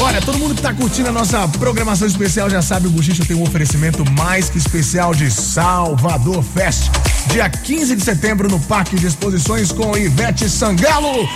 Olha, 0.00 0.20
todo 0.20 0.38
mundo 0.38 0.54
que 0.54 0.62
tá 0.62 0.72
curtindo 0.72 1.08
a 1.08 1.12
nossa 1.12 1.48
programação 1.48 2.06
especial 2.06 2.48
já 2.48 2.62
sabe, 2.62 2.86
o 2.86 2.90
Buchicho 2.90 3.26
tem 3.26 3.36
um 3.36 3.42
oferecimento 3.42 4.08
mais 4.12 4.48
que 4.48 4.56
especial 4.56 5.12
de 5.12 5.28
Salvador 5.28 6.42
Fest. 6.42 6.88
Dia 7.32 7.50
15 7.50 7.96
de 7.96 8.02
setembro 8.02 8.48
no 8.48 8.60
Parque 8.60 8.94
de 8.94 9.06
Exposições 9.06 9.72
com 9.72 9.96
Ivete 9.96 10.48
Sangalo. 10.48 11.28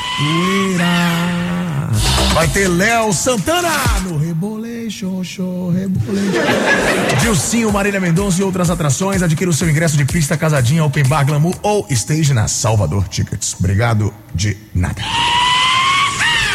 Ira. 0.72 1.90
Vai 2.34 2.48
ter 2.48 2.68
Léo 2.68 3.12
Santana 3.12 3.68
no 4.04 4.16
Reboleixo, 4.16 5.22
show, 5.24 5.70
Reboleixo. 5.70 6.32
Dilcinho, 7.20 7.70
Marília 7.72 8.00
Mendonça 8.00 8.40
e 8.40 8.44
outras 8.44 8.70
atrações. 8.70 9.22
Adquira 9.22 9.50
o 9.50 9.52
seu 9.52 9.68
ingresso 9.68 9.96
de 9.96 10.04
pista 10.04 10.36
Casadinha, 10.36 10.84
Open 10.84 11.04
Bar 11.04 11.26
Glamour 11.26 11.54
ou 11.62 11.84
Stage 11.90 12.32
na 12.32 12.46
Salvador 12.46 13.08
Tickets. 13.08 13.56
Obrigado 13.58 14.14
de 14.34 14.56
nada. 14.72 15.02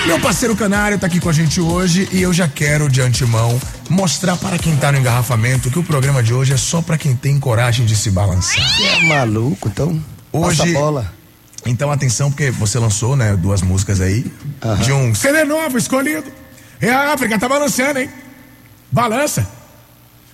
Meu 0.08 0.22
parceiro 0.22 0.56
Canário 0.56 0.98
tá 0.98 1.06
aqui 1.06 1.20
com 1.20 1.28
a 1.28 1.34
gente 1.34 1.60
hoje 1.60 2.08
e 2.14 2.22
eu 2.22 2.32
já 2.32 2.48
quero 2.48 2.88
de 2.88 3.02
antemão 3.02 3.60
mostrar 3.90 4.38
para 4.38 4.58
quem 4.58 4.74
tá 4.78 4.90
no 4.90 5.00
engarrafamento 5.00 5.70
que 5.70 5.78
o 5.78 5.84
programa 5.84 6.24
de 6.24 6.34
hoje 6.34 6.54
é 6.54 6.58
só 6.58 6.82
para 6.82 6.98
quem 6.98 7.14
tem 7.14 7.38
coragem 7.38 7.86
de 7.86 7.94
se 7.94 8.10
balançar. 8.10 8.64
É 8.82 9.02
maluco, 9.06 9.68
então. 9.68 10.02
Hoje. 10.32 10.60
Passa 10.60 10.70
a 10.70 10.74
bola. 10.80 11.14
Então 11.66 11.92
atenção, 11.92 12.32
porque 12.32 12.50
você 12.50 12.80
lançou, 12.80 13.18
né, 13.18 13.36
duas 13.36 13.62
músicas 13.62 14.00
aí 14.00 14.26
de 14.82 14.94
um 14.94 15.14
CD 15.14 15.44
novo 15.44 15.78
escolhido. 15.78 16.32
É 16.80 16.90
a 16.90 17.12
África, 17.12 17.38
tá 17.38 17.50
balançando, 17.50 18.00
hein? 18.00 18.10
Balança. 18.90 19.46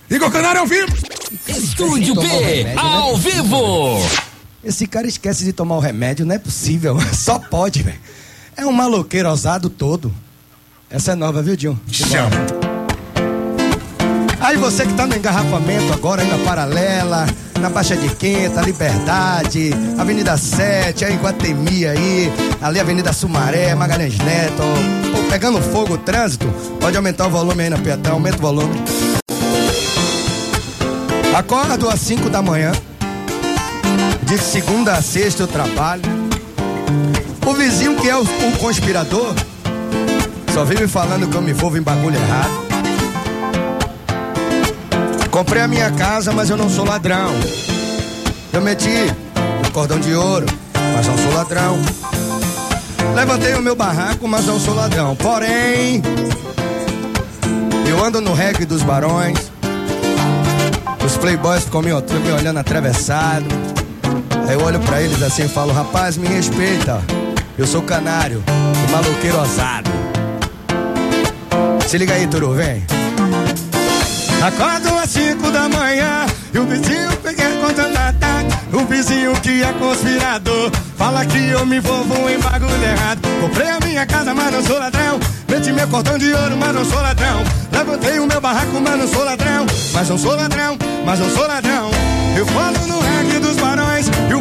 Igor 0.08 0.30
Canário 0.30 0.60
ao 0.60 0.68
vivo. 0.68 0.96
Estúdio 1.48 2.14
B, 2.14 2.22
remédio, 2.28 2.64
né? 2.64 2.74
ao 2.76 3.16
vivo. 3.16 4.08
Esse 4.62 4.86
cara 4.86 5.08
esquece 5.08 5.42
de 5.42 5.52
tomar 5.52 5.74
o 5.74 5.80
remédio, 5.80 6.24
não 6.24 6.36
é 6.36 6.38
possível. 6.38 6.96
Só 7.12 7.40
pode, 7.40 7.82
velho. 7.82 7.98
É 8.56 8.64
um 8.64 8.72
maloqueiro 8.72 9.28
ousado 9.28 9.68
todo. 9.68 10.12
Essa 10.88 11.12
é 11.12 11.14
nova, 11.14 11.42
viu, 11.42 11.56
Dinho? 11.56 11.80
Chama. 11.90 12.30
Aí 14.40 14.56
você 14.56 14.86
que 14.86 14.92
tá 14.92 15.06
no 15.06 15.16
engarrafamento 15.16 15.92
agora 15.92 16.22
aí 16.22 16.28
na 16.28 16.38
Paralela, 16.44 17.26
na 17.60 17.70
Baixa 17.70 17.96
de 17.96 18.08
Quinta, 18.14 18.60
Liberdade, 18.60 19.70
Avenida 19.98 20.36
7, 20.36 21.04
aí 21.04 21.14
em 21.14 21.16
Guatemi 21.16 21.86
aí, 21.86 22.32
ali 22.60 22.78
Avenida 22.78 23.12
Sumaré, 23.12 23.74
Magalhães 23.74 24.18
Neto, 24.18 24.62
pô, 25.12 25.30
pegando 25.30 25.60
fogo 25.62 25.94
o 25.94 25.98
trânsito, 25.98 26.46
pode 26.78 26.96
aumentar 26.96 27.26
o 27.26 27.30
volume 27.30 27.62
aí 27.62 27.70
na 27.70 27.78
Piatã, 27.78 28.10
aumenta 28.10 28.36
o 28.36 28.40
volume. 28.42 28.78
Acordo 31.34 31.88
às 31.88 32.00
5 32.00 32.28
da 32.28 32.42
manhã, 32.42 32.70
de 34.22 34.38
segunda 34.38 34.92
a 34.92 35.02
sexta 35.02 35.42
eu 35.42 35.48
trabalho. 35.48 36.13
O 37.46 37.52
vizinho 37.52 37.96
que 37.96 38.08
é 38.08 38.16
o, 38.16 38.22
o 38.22 38.58
conspirador, 38.58 39.34
só 40.52 40.64
vive 40.64 40.88
falando 40.88 41.28
que 41.28 41.36
eu 41.36 41.42
me 41.42 41.50
envolvo 41.50 41.76
em 41.76 41.82
bagulho 41.82 42.16
errado. 42.16 42.64
Comprei 45.30 45.62
a 45.62 45.68
minha 45.68 45.90
casa, 45.90 46.32
mas 46.32 46.48
eu 46.48 46.56
não 46.56 46.70
sou 46.70 46.84
ladrão. 46.84 47.32
Eu 48.52 48.62
meti 48.62 49.12
o 49.66 49.70
cordão 49.72 49.98
de 49.98 50.14
ouro, 50.14 50.46
mas 50.94 51.06
não 51.06 51.18
sou 51.18 51.34
ladrão. 51.34 51.76
Levantei 53.14 53.54
o 53.54 53.60
meu 53.60 53.74
barraco, 53.74 54.26
mas 54.26 54.46
não 54.46 54.58
sou 54.58 54.74
ladrão. 54.74 55.14
Porém, 55.16 56.00
eu 57.86 58.02
ando 58.02 58.20
no 58.20 58.32
reggae 58.32 58.64
dos 58.64 58.82
barões. 58.82 59.52
Os 61.04 61.16
playboys 61.16 61.64
ficam 61.64 61.82
me, 61.82 61.90
me 61.90 62.32
olhando 62.32 62.58
atravessado. 62.58 63.46
Aí 64.48 64.54
eu 64.54 64.62
olho 64.62 64.80
pra 64.80 65.02
eles 65.02 65.22
assim 65.22 65.44
e 65.44 65.48
falo, 65.48 65.72
rapaz, 65.72 66.16
me 66.16 66.26
respeita. 66.26 67.02
Eu 67.56 67.68
sou 67.68 67.82
canário, 67.82 68.42
o 68.48 68.90
maloqueiro 68.90 69.38
ousado. 69.38 69.90
Se 71.86 71.96
liga 71.96 72.14
aí, 72.14 72.26
Turu, 72.26 72.52
vem. 72.52 72.84
Acordo 74.42 74.98
às 74.98 75.10
5 75.10 75.50
da 75.52 75.68
manhã 75.68 76.26
e 76.52 76.58
o 76.58 76.66
vizinho 76.66 77.16
peguei 77.22 77.56
contando 77.60 77.96
a 77.96 78.12
tarde. 78.12 78.58
O 78.72 78.84
vizinho 78.86 79.32
que 79.40 79.62
é 79.62 79.72
conspirador 79.74 80.72
fala 80.98 81.24
que 81.24 81.48
eu 81.48 81.64
me 81.64 81.76
envolvo 81.76 82.28
em 82.28 82.40
bagulho 82.40 82.82
errado. 82.82 83.20
Comprei 83.40 83.68
a 83.68 83.78
minha 83.80 84.04
casa, 84.04 84.34
mas 84.34 84.52
não 84.52 84.62
sou 84.62 84.78
ladrão. 84.78 85.20
Meti 85.48 85.72
meu 85.72 85.86
cordão 85.86 86.18
de 86.18 86.32
ouro, 86.32 86.56
mas 86.56 86.74
não 86.74 86.84
sou 86.84 87.00
ladrão. 87.00 87.44
Levantei 87.70 88.18
o 88.18 88.26
meu 88.26 88.40
barraco, 88.40 88.80
mas 88.80 88.98
não 88.98 89.06
sou 89.06 89.24
ladrão. 89.24 89.66
Mas 89.92 90.08
não 90.08 90.18
sou 90.18 90.34
ladrão, 90.34 90.76
mas 91.06 91.20
não 91.20 91.30
sou 91.30 91.46
ladrão. 91.46 91.90
Eu 92.36 92.46
falo 92.46 92.86
no 92.88 92.98
reggae 93.00 93.38
dos 93.38 93.56
barões 93.56 93.83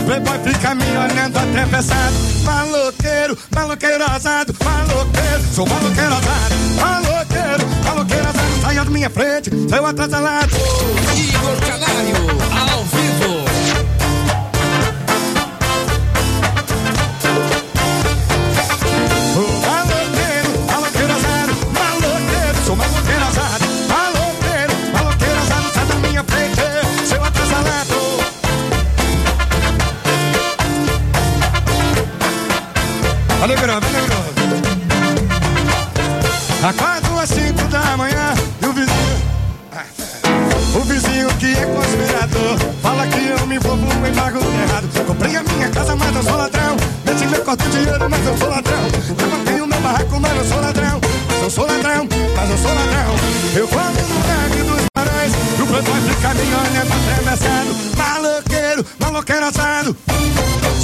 playboy 0.05 0.39
fica 0.43 0.75
me 0.75 0.85
olhando 0.97 1.39
atravessado. 1.39 2.13
Maloqueiro, 2.43 3.37
maloqueiro 3.55 4.03
ousado, 4.13 4.53
maloqueiro, 4.63 5.43
sou 5.53 5.65
maloqueiro 5.67 6.15
ousado, 6.15 6.55
maloqueiro, 6.79 7.67
maloqueiro 7.85 8.27
ousado. 8.27 8.61
Saia 8.61 8.83
da 8.83 8.91
minha 8.91 9.09
frente, 9.09 9.49
seu 9.69 9.85
atrasalado. 9.85 10.55
Igor 11.15 11.57
Canário, 11.67 12.52
de 48.03 48.09
dinheiro, 48.09 48.09
mas 48.09 48.25
não 48.25 48.37
sou 48.37 48.49
ladrão. 48.49 48.83
Levantei 49.17 49.61
o 49.61 49.67
meu 49.67 49.81
barraco, 49.81 50.19
mas 50.19 50.35
não 50.35 50.45
sou 50.45 50.61
ladrão. 50.61 51.01
Mas 51.29 51.41
não 51.41 51.49
sou 51.49 51.67
ladrão, 51.67 52.09
mas 52.35 52.49
não 52.49 52.57
sou 52.57 52.73
ladrão. 52.73 53.15
Eu 53.55 53.67
falo 53.67 53.93
no 53.93 54.21
reggae 54.21 54.63
dos 54.63 54.85
barões 54.95 55.33
e 55.57 55.61
o 55.61 55.67
playboy 55.67 56.01
fica 56.01 56.33
me 56.33 56.41
olhando 56.41 56.93
atravessado. 56.93 57.75
Maloqueiro, 57.97 58.85
maloqueiro 58.99 59.45
assado. 59.45 59.97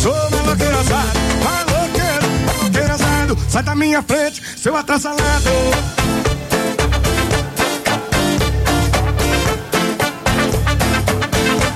Sou 0.02 0.14
maloqueiro 0.14 0.80
assado, 0.80 1.20
maloqueiro, 1.44 2.28
maloqueiro 2.46 2.94
assado. 2.94 3.38
Sai 3.50 3.64
da 3.64 3.76
minha 3.76 4.02
frente, 4.02 4.42
seu 4.58 4.76
atrasalado. 4.76 5.50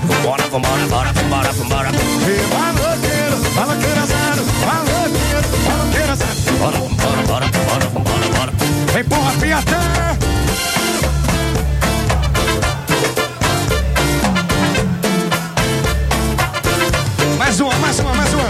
Vambora, 0.06 0.44
vambora, 0.48 0.88
bora, 0.88 1.14
vambora, 1.14 1.52
vambora. 1.52 1.92
Maloqueiro, 1.92 3.56
maloqueiro 3.56 4.04
assado, 4.04 4.46
maloqueiro 4.66 4.93
bora, 6.63 6.77
bora, 6.77 7.24
bora, 7.24 7.48
bora, 7.48 7.89
bora, 7.89 8.27
bora. 8.38 8.51
Vem 8.93 9.03
porra, 9.03 9.32
Piatã! 9.39 9.77
Mais 17.38 17.60
uma, 17.60 17.75
mais 17.75 18.00
uma, 18.00 18.13
mais 18.13 18.34
uma. 18.34 18.43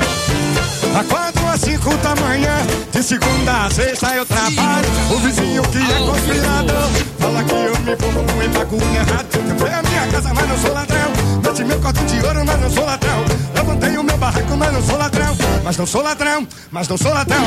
Tá 0.93 0.99
A 0.99 1.03
quadra 1.03 1.32
5 1.63 1.97
da 1.97 2.15
manhã. 2.15 2.55
De 2.91 3.01
segunda 3.01 3.65
a 3.65 3.69
sexta 3.69 4.07
eu 4.15 4.25
trabalho. 4.25 4.87
O 5.11 5.17
vizinho 5.19 5.63
que 5.63 5.77
é 5.77 5.97
conspirador 6.05 6.89
fala 7.19 7.43
que 7.43 7.53
eu 7.53 7.79
me 7.79 7.95
como 7.95 8.43
em 8.43 8.49
bagulho 8.49 8.95
errado. 8.95 9.27
É 9.69 9.73
a 9.73 9.83
minha 9.83 10.07
casa, 10.07 10.33
mas 10.33 10.47
não 10.47 10.57
sou 10.57 10.73
ladrão. 10.73 11.11
Meti 11.43 11.63
meu 11.63 11.79
corte 11.79 12.03
de 12.03 12.25
ouro, 12.25 12.45
mas 12.45 12.59
não 12.59 12.69
sou 12.69 12.85
ladrão. 12.85 13.25
Levantei 13.55 13.97
o 13.97 14.03
meu 14.03 14.17
barraco, 14.17 14.57
mas 14.57 14.73
não 14.73 14.83
sou 14.83 14.97
ladrão. 14.97 15.37
Mas 15.63 15.77
não 15.77 15.85
sou 15.85 16.01
ladrão, 16.01 16.47
mas 16.71 16.87
não 16.89 16.97
sou 16.97 17.13
ladrão. 17.13 17.45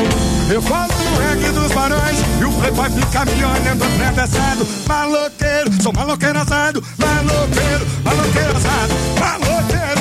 Eu 0.50 0.62
falo 0.62 0.92
o 0.92 1.28
reggae 1.28 1.52
dos 1.52 1.72
barões. 1.72 2.18
E 2.40 2.44
o 2.44 2.52
playboy 2.52 2.90
fica 2.90 3.24
milionário 3.26 3.72
atravessado. 3.72 4.66
Maloqueiro, 4.88 5.82
sou 5.82 5.92
maloqueiro 5.92 6.38
assado. 6.38 6.82
Maloqueiro, 6.96 7.86
maloqueiro 8.02 8.56
assado. 8.56 8.94
Maloqueiro. 9.20 9.95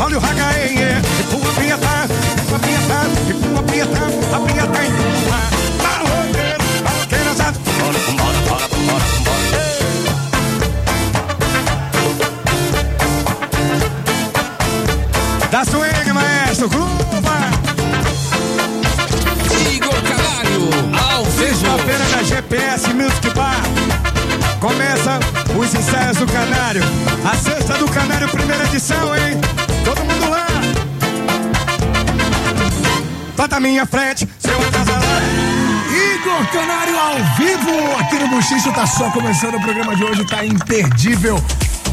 Olha 0.00 0.16
o 0.16 0.20
ragaê. 0.20 0.98
Empurra 1.20 1.52
piatá, 1.60 2.06
empurra 2.40 2.58
piatá, 2.60 3.06
empurra 3.28 3.62
piatá. 3.64 4.02
A 4.34 4.40
piatá 4.40 4.84
empurra. 4.84 5.40
Maloqueiro, 5.82 6.64
maloqueiro 6.84 7.30
assado. 7.30 7.58
Bora, 7.78 7.98
vambora, 7.98 8.38
bora, 8.48 8.68
vambora, 8.68 9.04
vambora. 9.04 9.48
Da 15.50 15.64
swing, 15.64 16.12
maestro, 16.12 16.68
gruva. 16.68 17.38
Igor 19.72 20.00
Canário, 20.02 20.70
ao 21.10 21.24
vivo. 21.24 21.38
Sexta-feira 21.38 22.08
na 22.08 22.22
GPS 22.22 22.92
Music 22.94 23.30
Bar. 23.34 23.62
Começa 24.60 25.18
os 25.56 25.74
ensaios 25.74 26.18
do 26.18 26.26
Canário. 26.26 26.82
A 27.24 27.36
sexta 27.36 27.74
do 27.74 27.88
Canário, 27.88 28.28
primeira 28.28 28.64
edição, 28.64 29.16
hein? 29.16 29.38
Todo 29.88 30.04
mundo 30.04 30.28
lá. 30.28 30.46
Tá 33.34 33.46
da 33.46 33.58
minha 33.58 33.86
frente, 33.86 34.28
seu 34.38 34.60
acasalado. 34.60 35.24
Igor 35.90 36.46
Canário 36.52 36.98
ao 36.98 37.16
vivo 37.36 37.96
aqui 37.98 38.18
no 38.18 38.28
Buchicho, 38.28 38.70
tá 38.74 38.86
só 38.86 39.10
começando 39.10 39.54
o 39.54 39.62
programa 39.62 39.96
de 39.96 40.04
hoje, 40.04 40.26
tá 40.26 40.44
imperdível. 40.44 41.42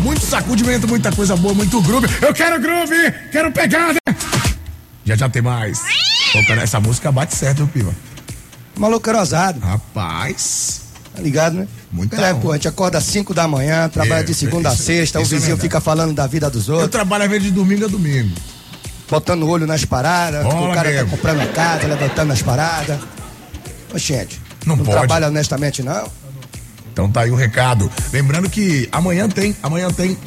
Muito 0.01 0.25
sacudimento, 0.25 0.85
muita 0.89 1.09
coisa 1.09 1.37
boa, 1.37 1.53
muito 1.53 1.81
groove. 1.81 2.09
Eu 2.21 2.33
quero 2.33 2.59
groove, 2.59 3.13
quero 3.31 3.49
pegada. 3.53 3.97
Já 5.05 5.15
já 5.15 5.29
tem 5.29 5.41
mais. 5.41 5.81
Cara, 6.47 6.63
essa 6.63 6.81
música 6.81 7.13
bate 7.13 7.33
certo, 7.33 7.59
viu, 7.59 7.67
Piva? 7.67 7.95
Maloqueiro 8.77 9.19
ousado. 9.19 9.61
Rapaz. 9.61 10.74
Tá 11.15 11.21
ligado, 11.21 11.53
né? 11.55 11.67
Muita 11.91 12.17
é, 12.21 12.33
pô, 12.33 12.51
a 12.51 12.55
gente 12.55 12.67
acorda 12.67 12.97
às 12.97 13.03
5 13.05 13.33
da 13.33 13.47
manhã, 13.47 13.87
trabalha 13.89 14.19
É, 14.19 14.23
de 14.23 14.33
segunda 14.33 14.69
a 14.69 14.73
isso- 14.73 14.83
sexta, 14.83 15.19
o 15.19 15.21
isso 15.21 15.33
é 15.33 15.37
vizinho 15.37 15.55
verdade. 15.55 15.61
fica 15.61 15.79
falando 15.79 16.13
da 16.13 16.27
vida 16.27 16.49
dos 16.49 16.67
Eu 16.67 16.73
outros, 16.75 16.91
trabalho 16.91 17.23
às 17.23 17.29
vezes 17.29 17.45
de 17.45 17.51
domingo 17.51 17.85
a 17.85 17.87
domingo. 17.87 18.35
botando 19.09 19.43
o 19.43 19.47
olho 19.49 19.65
nas 19.65 19.85
paradas, 19.85 20.43
Rola 20.43 20.71
o 20.71 20.73
cara 20.73 20.89
mesmo. 20.89 21.05
tá 21.09 21.15
comprando 21.15 21.41
a 21.41 21.47
casa, 21.47 21.87
levantando 21.87 22.33
as 22.33 22.41
paradas. 22.41 22.99
Gente, 23.95 24.41
Não 24.65 24.77
pode. 24.77 24.91
trabalha 24.91 25.27
honestamente, 25.27 25.81
não? 25.81 26.07
Então 26.91 27.09
tá 27.09 27.21
aí 27.21 27.31
o 27.31 27.35
recado. 27.35 27.89
Lembrando 28.11 28.49
que 28.49 28.89
amanhã 28.91 29.29
tem, 29.29 29.55
amanhã 29.63 29.89
tem 29.89 30.17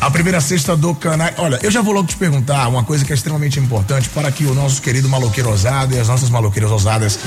a 0.00 0.10
primeira 0.10 0.40
sexta 0.40 0.76
do 0.76 0.94
canal. 0.94 1.30
Olha, 1.38 1.58
eu 1.62 1.70
já 1.70 1.82
vou 1.82 1.92
logo 1.92 2.06
te 2.06 2.16
perguntar 2.16 2.68
uma 2.68 2.84
coisa 2.84 3.04
que 3.04 3.12
é 3.12 3.14
extremamente 3.14 3.58
importante 3.58 4.08
para 4.10 4.30
que 4.30 4.44
o 4.44 4.54
nosso 4.54 4.80
querido 4.80 5.08
maloqueiro 5.08 5.50
ousado 5.50 5.94
e 5.94 5.98
as 5.98 6.08
nossas 6.08 6.30
maloqueiras 6.30 6.70
ousadas 6.70 7.18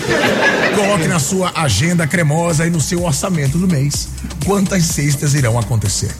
coloquem 0.76 1.08
na 1.08 1.20
sua 1.20 1.52
agenda 1.56 2.08
cremosa 2.08 2.66
e 2.66 2.70
no 2.70 2.80
seu 2.80 3.04
orçamento 3.04 3.58
do 3.58 3.68
mês. 3.68 4.08
Quantas 4.46 4.86
sextas 4.86 5.34
irão 5.34 5.60
acontecer? 5.60 6.12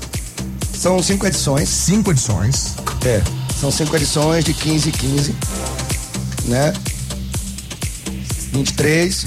São 0.74 1.02
cinco 1.02 1.26
edições. 1.26 1.70
Cinco 1.70 2.12
edições. 2.12 2.76
É, 3.06 3.22
são 3.60 3.72
cinco 3.72 3.96
edições 3.96 4.44
de 4.44 4.54
15 4.54 4.90
e 4.90 4.92
15, 4.92 5.36
né? 6.46 6.74
23, 8.54 9.26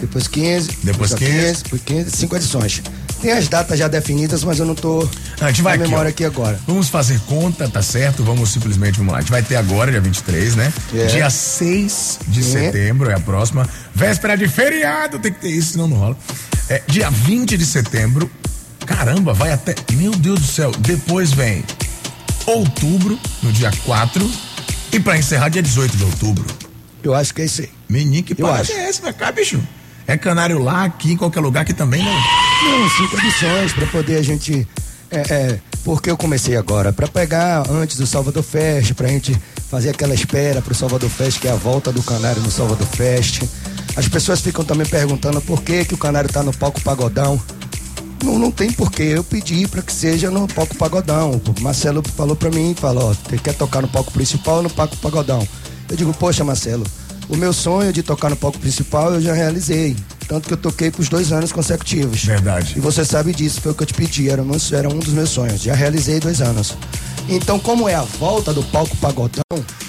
depois 0.00 0.26
15, 0.26 0.70
Depois 0.82 1.14
15. 1.14 1.62
depois 1.62 1.82
15, 1.82 2.10
cinco 2.16 2.36
edições. 2.36 2.82
Tem 3.20 3.32
as 3.32 3.48
datas 3.48 3.78
já 3.78 3.86
definidas, 3.86 4.42
mas 4.44 4.58
eu 4.58 4.64
não 4.64 4.74
tô 4.74 5.06
A 5.40 5.48
gente 5.48 5.60
vai 5.60 5.76
na 5.76 5.82
aqui, 5.84 5.90
memória 5.90 6.08
ó. 6.08 6.10
aqui 6.10 6.24
agora. 6.24 6.58
Vamos 6.66 6.88
fazer 6.88 7.20
conta, 7.26 7.68
tá 7.68 7.82
certo? 7.82 8.22
Vamos 8.24 8.50
simplesmente, 8.50 8.96
vamos 8.96 9.12
lá. 9.12 9.18
A 9.18 9.20
gente 9.20 9.30
vai 9.30 9.42
ter 9.42 9.56
agora, 9.56 9.90
dia 9.90 10.00
23, 10.00 10.56
né? 10.56 10.72
É. 10.94 11.06
Dia 11.06 11.28
6 11.28 12.20
de 12.28 12.42
Sim. 12.42 12.50
setembro 12.52 13.10
é 13.10 13.14
a 13.14 13.20
próxima. 13.20 13.68
Véspera 13.94 14.36
de 14.36 14.48
feriado, 14.48 15.18
tem 15.18 15.32
que 15.32 15.40
ter 15.40 15.50
isso, 15.50 15.72
senão 15.72 15.86
não 15.86 15.96
rola. 15.98 16.16
É, 16.68 16.82
dia 16.86 17.10
20 17.10 17.56
de 17.58 17.66
setembro. 17.66 18.30
Caramba, 18.86 19.34
vai 19.34 19.52
até. 19.52 19.74
Meu 19.92 20.12
Deus 20.12 20.40
do 20.40 20.46
céu. 20.46 20.72
Depois 20.78 21.32
vem 21.32 21.62
outubro, 22.46 23.18
no 23.42 23.52
dia 23.52 23.70
4. 23.84 24.30
E 24.92 24.98
pra 24.98 25.18
encerrar, 25.18 25.48
dia 25.50 25.62
18 25.62 25.96
de 25.96 26.04
outubro. 26.04 26.44
Eu 27.02 27.14
acho 27.14 27.34
que 27.34 27.42
é 27.42 27.44
isso 27.44 27.60
aí. 27.62 27.70
Menino, 27.88 28.22
que 28.22 28.34
parada 28.34 28.72
é 28.72 28.88
essa 28.88 29.02
pra 29.02 29.12
cá, 29.12 29.30
bicho? 29.32 29.60
É 30.06 30.16
canário 30.16 30.58
lá, 30.58 30.84
aqui, 30.84 31.12
em 31.12 31.16
qualquer 31.16 31.40
lugar 31.40 31.64
que 31.64 31.72
também 31.72 32.02
não. 32.02 32.49
Não, 32.62 32.90
cinco 32.90 33.16
edições 33.16 33.72
para 33.72 33.86
poder 33.86 34.16
a 34.16 34.22
gente. 34.22 34.66
É, 35.10 35.20
é, 35.32 35.60
porque 35.82 36.10
eu 36.10 36.16
comecei 36.16 36.56
agora 36.56 36.92
para 36.92 37.08
pegar 37.08 37.64
antes 37.68 37.96
do 37.96 38.06
Salvador 38.06 38.42
Fest, 38.42 38.92
pra 38.92 39.08
gente 39.08 39.36
fazer 39.68 39.90
aquela 39.90 40.14
espera 40.14 40.60
pro 40.60 40.74
Salvador 40.74 41.08
Fest, 41.08 41.40
que 41.40 41.48
é 41.48 41.50
a 41.50 41.56
volta 41.56 41.90
do 41.90 42.02
Canário 42.02 42.42
no 42.42 42.50
Salvador 42.50 42.86
Fest. 42.86 43.42
As 43.96 44.06
pessoas 44.06 44.40
ficam 44.40 44.64
também 44.64 44.86
perguntando 44.86 45.40
por 45.40 45.62
que, 45.62 45.84
que 45.84 45.94
o 45.94 45.98
Canário 45.98 46.30
tá 46.30 46.42
no 46.42 46.52
palco 46.52 46.80
pagodão. 46.82 47.40
Não, 48.22 48.38
não 48.38 48.50
tem 48.50 48.70
porquê, 48.70 49.04
eu 49.04 49.24
pedi 49.24 49.66
para 49.66 49.80
que 49.82 49.92
seja 49.92 50.30
no 50.30 50.46
palco 50.46 50.76
pagodão. 50.76 51.40
O 51.58 51.60
Marcelo 51.62 52.02
falou 52.14 52.36
para 52.36 52.50
mim, 52.50 52.74
falou, 52.78 53.10
ó, 53.10 53.38
quer 53.38 53.54
tocar 53.54 53.80
no 53.80 53.88
palco 53.88 54.12
principal 54.12 54.56
ou 54.56 54.62
no 54.64 54.70
palco 54.70 54.96
pagodão? 54.98 55.46
Eu 55.88 55.96
digo, 55.96 56.12
poxa, 56.14 56.44
Marcelo, 56.44 56.84
o 57.28 57.36
meu 57.36 57.52
sonho 57.52 57.92
de 57.92 58.02
tocar 58.02 58.28
no 58.28 58.36
palco 58.36 58.58
principal 58.58 59.14
eu 59.14 59.20
já 59.20 59.32
realizei. 59.32 59.96
Tanto 60.30 60.46
que 60.46 60.54
eu 60.54 60.56
toquei 60.56 60.92
por 60.92 61.04
dois 61.08 61.32
anos 61.32 61.50
consecutivos. 61.50 62.22
Verdade. 62.24 62.74
E 62.76 62.80
você 62.80 63.04
sabe 63.04 63.32
disso, 63.34 63.60
foi 63.60 63.72
o 63.72 63.74
que 63.74 63.82
eu 63.82 63.86
te 63.88 63.94
pedi, 63.94 64.30
era, 64.30 64.40
um- 64.40 64.50
era 64.70 64.88
um 64.88 65.00
dos 65.00 65.12
meus 65.12 65.28
sonhos. 65.30 65.60
Já 65.60 65.74
realizei 65.74 66.20
dois 66.20 66.40
anos. 66.40 66.76
Então, 67.28 67.58
como 67.58 67.88
é 67.88 67.96
a 67.96 68.02
volta 68.02 68.52
do 68.54 68.62
palco 68.62 68.96
pagodão, 68.98 69.42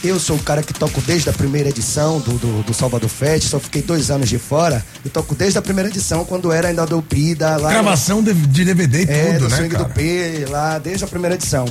eu 0.03 0.19
sou 0.19 0.35
o 0.35 0.39
cara 0.39 0.63
que 0.63 0.73
toco 0.73 0.99
desde 1.01 1.29
a 1.29 1.33
primeira 1.33 1.69
edição 1.69 2.19
do, 2.19 2.31
do, 2.39 2.63
do 2.63 2.73
Salvador 2.73 3.07
Fest, 3.07 3.49
só 3.49 3.59
fiquei 3.59 3.83
dois 3.83 4.09
anos 4.09 4.27
de 4.29 4.39
fora. 4.39 4.83
Eu 5.05 5.11
toco 5.11 5.35
desde 5.35 5.59
a 5.59 5.61
primeira 5.61 5.89
edição, 5.89 6.25
quando 6.25 6.51
era 6.51 6.69
ainda 6.69 6.87
do 6.87 7.03
Pida 7.03 7.57
lá. 7.57 7.69
Gravação 7.69 8.23
de, 8.23 8.33
de 8.33 8.65
DVD 8.65 9.03
e 9.05 9.09
É, 9.11 9.33
tudo, 9.33 9.39
do 9.45 9.49
né, 9.49 9.55
Swing 9.57 9.69
cara? 9.75 9.83
do 9.83 9.93
P, 9.93 10.45
lá, 10.49 10.79
desde 10.79 11.03
a 11.03 11.07
primeira 11.07 11.35
edição. 11.35 11.65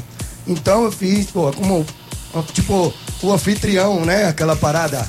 Então 0.47 0.85
eu 0.85 0.93
fiz, 0.93 1.27
pô, 1.27 1.53
como, 1.53 1.85
tipo, 2.53 2.95
o 3.21 3.33
anfitrião, 3.33 4.05
né? 4.05 4.27
Aquela 4.27 4.55
parada. 4.55 5.05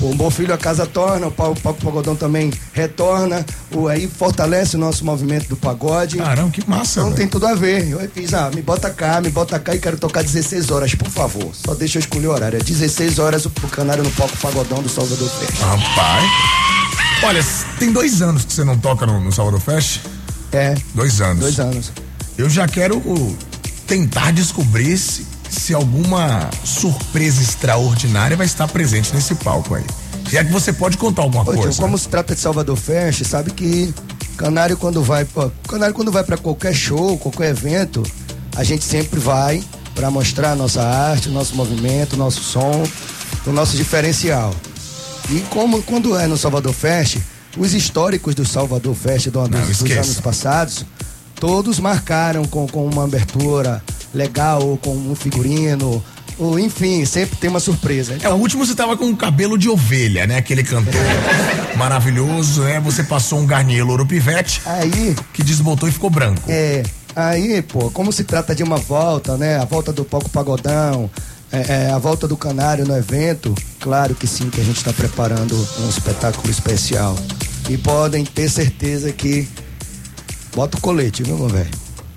Um 0.00 0.14
bom 0.14 0.30
filho 0.30 0.52
a 0.52 0.58
casa 0.58 0.84
torna, 0.86 1.26
o 1.26 1.30
o 1.30 1.32
Palco 1.32 1.80
Pagodão 1.80 2.14
também 2.14 2.52
retorna, 2.72 3.44
o, 3.72 3.88
aí 3.88 4.06
fortalece 4.06 4.76
o 4.76 4.78
nosso 4.78 5.04
movimento 5.04 5.48
do 5.48 5.56
pagode. 5.56 6.18
Caramba, 6.18 6.50
que 6.50 6.68
massa, 6.68 7.00
Então 7.00 7.04
velho. 7.04 7.16
tem 7.16 7.28
tudo 7.28 7.46
a 7.46 7.54
ver. 7.54 7.88
Eu 7.90 8.08
fiz, 8.10 8.34
ah, 8.34 8.50
me 8.54 8.60
bota 8.60 8.90
cá, 8.90 9.20
me 9.20 9.30
bota 9.30 9.58
cá 9.58 9.74
e 9.74 9.78
quero 9.78 9.96
tocar 9.96 10.22
16 10.22 10.70
horas, 10.70 10.94
por 10.94 11.08
favor. 11.08 11.50
Só 11.54 11.74
deixa 11.74 11.96
eu 11.98 12.00
escolher 12.00 12.26
o 12.26 12.32
horário. 12.32 12.58
É 12.58 12.62
16 12.62 13.18
horas 13.18 13.46
o, 13.46 13.48
o 13.48 13.68
canário 13.68 14.04
no 14.04 14.10
Palco 14.10 14.36
Pagodão 14.36 14.82
do 14.82 14.88
Salvador 14.88 15.28
Fest. 15.30 15.60
Rapaz. 15.60 16.24
Olha, 17.22 17.44
tem 17.78 17.90
dois 17.92 18.20
anos 18.20 18.44
que 18.44 18.52
você 18.52 18.64
não 18.64 18.76
toca 18.78 19.06
no, 19.06 19.20
no 19.20 19.32
Salvador 19.32 19.60
Fest? 19.60 20.00
É. 20.52 20.74
Dois 20.94 21.20
anos. 21.20 21.40
Dois 21.40 21.58
anos. 21.58 21.90
Eu 22.36 22.50
já 22.50 22.68
quero 22.68 23.02
tentar 23.86 24.32
descobrir 24.32 24.96
se, 24.98 25.26
se 25.56 25.74
alguma 25.74 26.50
surpresa 26.64 27.42
extraordinária 27.42 28.36
vai 28.36 28.46
estar 28.46 28.68
presente 28.68 29.14
nesse 29.14 29.34
palco 29.36 29.74
aí. 29.74 29.84
Se 30.28 30.36
é 30.36 30.44
que 30.44 30.52
você 30.52 30.72
pode 30.72 30.96
contar 30.96 31.22
alguma 31.22 31.42
Ô, 31.42 31.52
tio, 31.52 31.62
coisa. 31.62 31.80
como 31.80 31.96
se 31.96 32.08
trata 32.08 32.34
de 32.34 32.40
Salvador 32.40 32.76
Fest, 32.76 33.24
sabe 33.24 33.52
que 33.52 33.94
Canário 34.36 34.76
quando 34.76 35.02
vai, 35.02 35.24
pô, 35.24 35.50
Canário 35.68 35.94
quando 35.94 36.12
vai 36.12 36.24
para 36.24 36.36
qualquer 36.36 36.74
show, 36.74 37.16
qualquer 37.18 37.50
evento, 37.50 38.02
a 38.56 38.64
gente 38.64 38.84
sempre 38.84 39.18
vai 39.20 39.62
para 39.94 40.10
mostrar 40.10 40.52
a 40.52 40.56
nossa 40.56 40.82
arte, 40.82 41.28
o 41.28 41.32
nosso 41.32 41.54
movimento, 41.54 42.14
o 42.14 42.16
nosso 42.16 42.42
som, 42.42 42.84
o 43.46 43.50
nosso 43.50 43.76
diferencial. 43.76 44.54
E 45.30 45.40
como 45.50 45.82
quando 45.82 46.16
é 46.16 46.26
no 46.26 46.36
Salvador 46.36 46.72
Fest, 46.72 47.18
os 47.56 47.72
históricos 47.72 48.34
do 48.34 48.44
Salvador 48.44 48.94
Fest 48.94 49.28
do, 49.28 49.48
dos, 49.48 49.60
dos 49.60 49.70
esqueça. 49.70 50.00
anos 50.00 50.20
passados, 50.20 50.84
todos 51.38 51.78
marcaram 51.78 52.44
com, 52.44 52.66
com 52.66 52.86
uma 52.86 53.04
abertura 53.04 53.82
legal, 54.12 54.62
ou 54.62 54.76
com 54.76 54.94
um 54.94 55.14
figurino, 55.14 56.02
ou 56.38 56.58
enfim, 56.58 57.04
sempre 57.04 57.36
tem 57.36 57.48
uma 57.48 57.60
surpresa. 57.60 58.18
É, 58.22 58.28
o 58.28 58.34
último 58.34 58.64
você 58.64 58.74
tava 58.74 58.96
com 58.96 59.06
um 59.06 59.16
cabelo 59.16 59.56
de 59.56 59.68
ovelha, 59.68 60.26
né? 60.26 60.36
Aquele 60.36 60.62
cantor 60.62 60.92
maravilhoso, 61.76 62.62
né? 62.62 62.78
Você 62.80 63.02
passou 63.02 63.38
um 63.38 63.46
Garnier 63.46 63.86
Louro 63.86 64.04
Pivete. 64.04 64.60
Aí. 64.66 65.16
Que 65.32 65.42
desbotou 65.42 65.88
e 65.88 65.92
ficou 65.92 66.10
branco. 66.10 66.42
É, 66.48 66.82
aí, 67.14 67.62
pô, 67.62 67.90
como 67.90 68.12
se 68.12 68.24
trata 68.24 68.54
de 68.54 68.62
uma 68.62 68.76
volta, 68.76 69.36
né? 69.36 69.58
A 69.58 69.64
volta 69.64 69.92
do 69.92 70.04
palco 70.04 70.28
pagodão, 70.28 71.10
é, 71.50 71.86
é, 71.86 71.90
a 71.90 71.98
volta 71.98 72.28
do 72.28 72.36
canário 72.36 72.84
no 72.84 72.96
evento, 72.96 73.54
claro 73.80 74.14
que 74.14 74.26
sim, 74.26 74.50
que 74.50 74.60
a 74.60 74.64
gente 74.64 74.76
está 74.76 74.92
preparando 74.92 75.56
um 75.80 75.88
espetáculo 75.88 76.50
especial. 76.50 77.16
E 77.68 77.78
podem 77.78 78.24
ter 78.24 78.48
certeza 78.50 79.10
que. 79.10 79.48
Bota 80.56 80.78
o 80.78 80.80
colete, 80.80 81.22
viu, 81.22 81.36
meu 81.36 81.48
velho? 81.48 81.68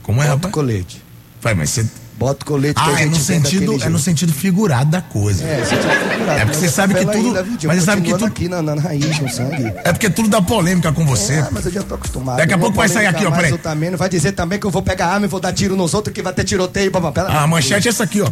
Como 0.02 0.22
é, 0.24 0.28
Bota 0.28 0.36
rapaz? 0.36 0.52
o 0.52 0.54
colete. 0.56 1.04
Vai, 1.42 1.54
mas 1.54 1.72
você. 1.72 1.86
Bota 2.18 2.44
o 2.44 2.48
colete 2.48 2.74
que 2.82 2.90
Ah, 2.90 3.02
é 3.02 3.06
no, 3.06 3.16
sentido, 3.18 3.84
é 3.84 3.90
no 3.90 4.00
sentido 4.00 4.32
figurado 4.32 4.90
da 4.92 5.02
coisa. 5.02 5.44
É, 5.44 5.64
sentido 5.66 5.90
figurado. 6.12 6.40
É 6.40 6.46
porque 6.46 6.56
você 6.58 6.66
Mas 6.66 6.74
sabe 6.74 6.94
que 6.94 7.06
tudo- 7.06 7.18
ainda, 7.18 7.46
mas 7.66 7.80
você 7.80 7.82
sabe 7.86 8.02
que 8.02 8.12
tudo- 8.12 8.26
aqui 8.26 8.48
na, 8.48 8.62
na, 8.62 8.76
raiz, 8.76 9.20
no 9.20 9.28
sangue. 9.30 9.74
É 9.84 9.92
porque 9.92 10.10
tudo 10.10 10.30
dá 10.30 10.42
polêmica 10.42 10.92
com 10.94 11.06
você. 11.06 11.34
É, 11.34 11.48
mas 11.52 11.66
eu 11.66 11.72
já 11.74 11.84
tô 11.84 11.96
acostumado. 11.96 12.38
Daqui 12.38 12.54
a 12.54 12.58
pouco 12.58 12.78
vai 12.78 12.88
sair 12.88 13.08
aqui, 13.08 13.26
ó, 13.26 13.32
peraí. 13.32 13.52
o 13.52 13.58
também, 13.58 13.90
não 13.92 13.98
vai 13.98 14.08
dizer 14.10 14.32
também 14.32 14.58
que 14.58 14.66
eu 14.66 14.72
vou 14.72 14.82
pegar 14.82 15.08
arma 15.08 15.26
e 15.26 15.30
vou 15.30 15.40
dar 15.42 15.52
tiro 15.52 15.76
nos 15.76 15.94
outros 15.94 16.14
que 16.14 16.22
vai 16.22 16.32
ter 16.34 16.46
tiroteio. 16.46 16.90
Pá, 16.92 17.02
pá, 17.02 17.12
pera- 17.12 17.28
A 17.42 17.46
manchete 17.48 17.88
é 17.88 17.92
essa 17.92 18.04
aqui, 18.06 18.22
ó. 18.22 18.30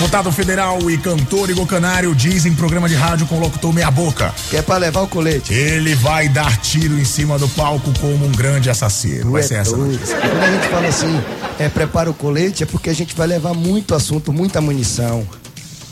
Deputado 0.00 0.32
federal 0.32 0.90
e 0.90 0.96
cantor 0.96 1.50
Igor 1.50 1.66
Canário 1.66 2.14
diz 2.14 2.46
em 2.46 2.54
programa 2.54 2.88
de 2.88 2.94
rádio 2.94 3.26
com 3.26 3.36
o 3.36 3.38
locutor 3.38 3.70
Meia 3.70 3.90
Boca. 3.90 4.34
Que 4.48 4.56
é 4.56 4.62
pra 4.62 4.78
levar 4.78 5.02
o 5.02 5.06
colete. 5.06 5.52
Ele 5.52 5.94
vai 5.94 6.26
dar 6.26 6.56
tiro 6.56 6.98
em 6.98 7.04
cima 7.04 7.38
do 7.38 7.46
palco 7.50 7.92
como 8.00 8.24
um 8.24 8.32
grande 8.32 8.70
assassino. 8.70 9.30
Vai 9.30 9.42
Tu 9.42 9.48
ser 9.48 9.54
é 9.56 9.58
essa 9.58 9.76
notícia. 9.76 10.16
Quando 10.16 10.42
a 10.42 10.52
gente 10.52 10.68
fala 10.68 10.88
assim, 10.88 11.20
é, 11.58 11.68
prepara 11.68 12.08
o 12.08 12.14
colete, 12.14 12.62
é 12.62 12.66
porque 12.66 12.88
a 12.88 12.94
gente 12.94 13.14
vai 13.14 13.26
levar 13.26 13.52
muito 13.52 13.94
assunto, 13.94 14.32
muita 14.32 14.58
munição. 14.62 15.28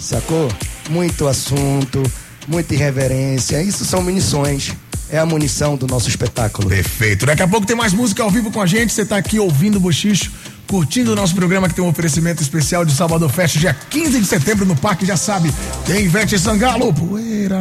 Sacou? 0.00 0.50
Muito 0.88 1.28
assunto, 1.28 2.02
muita 2.48 2.72
irreverência. 2.72 3.62
Isso 3.62 3.84
são 3.84 4.00
munições. 4.00 4.72
É 5.10 5.18
a 5.18 5.26
munição 5.26 5.76
do 5.76 5.86
nosso 5.86 6.08
espetáculo. 6.08 6.66
Perfeito. 6.70 7.26
Daqui 7.26 7.42
a 7.42 7.48
pouco 7.48 7.66
tem 7.66 7.76
mais 7.76 7.92
música 7.92 8.22
ao 8.22 8.30
vivo 8.30 8.50
com 8.50 8.62
a 8.62 8.66
gente. 8.66 8.90
Você 8.90 9.04
tá 9.04 9.18
aqui 9.18 9.38
ouvindo 9.38 9.76
o 9.76 9.80
Bochicho, 9.80 10.32
curtindo 10.68 11.12
o 11.12 11.16
nosso 11.16 11.34
programa 11.34 11.66
que 11.68 11.74
tem 11.74 11.82
um 11.82 11.88
oferecimento 11.88 12.42
especial 12.42 12.84
de 12.84 12.94
Salvador 12.94 13.30
Fest, 13.30 13.56
dia 13.56 13.74
15 13.74 14.20
de 14.20 14.26
setembro 14.26 14.66
no 14.66 14.76
Parque, 14.76 15.04
já 15.04 15.16
sabe. 15.16 15.52
Tem 15.86 16.04
Ivete 16.04 16.38
Sangalo, 16.38 16.92
poeira. 16.92 17.58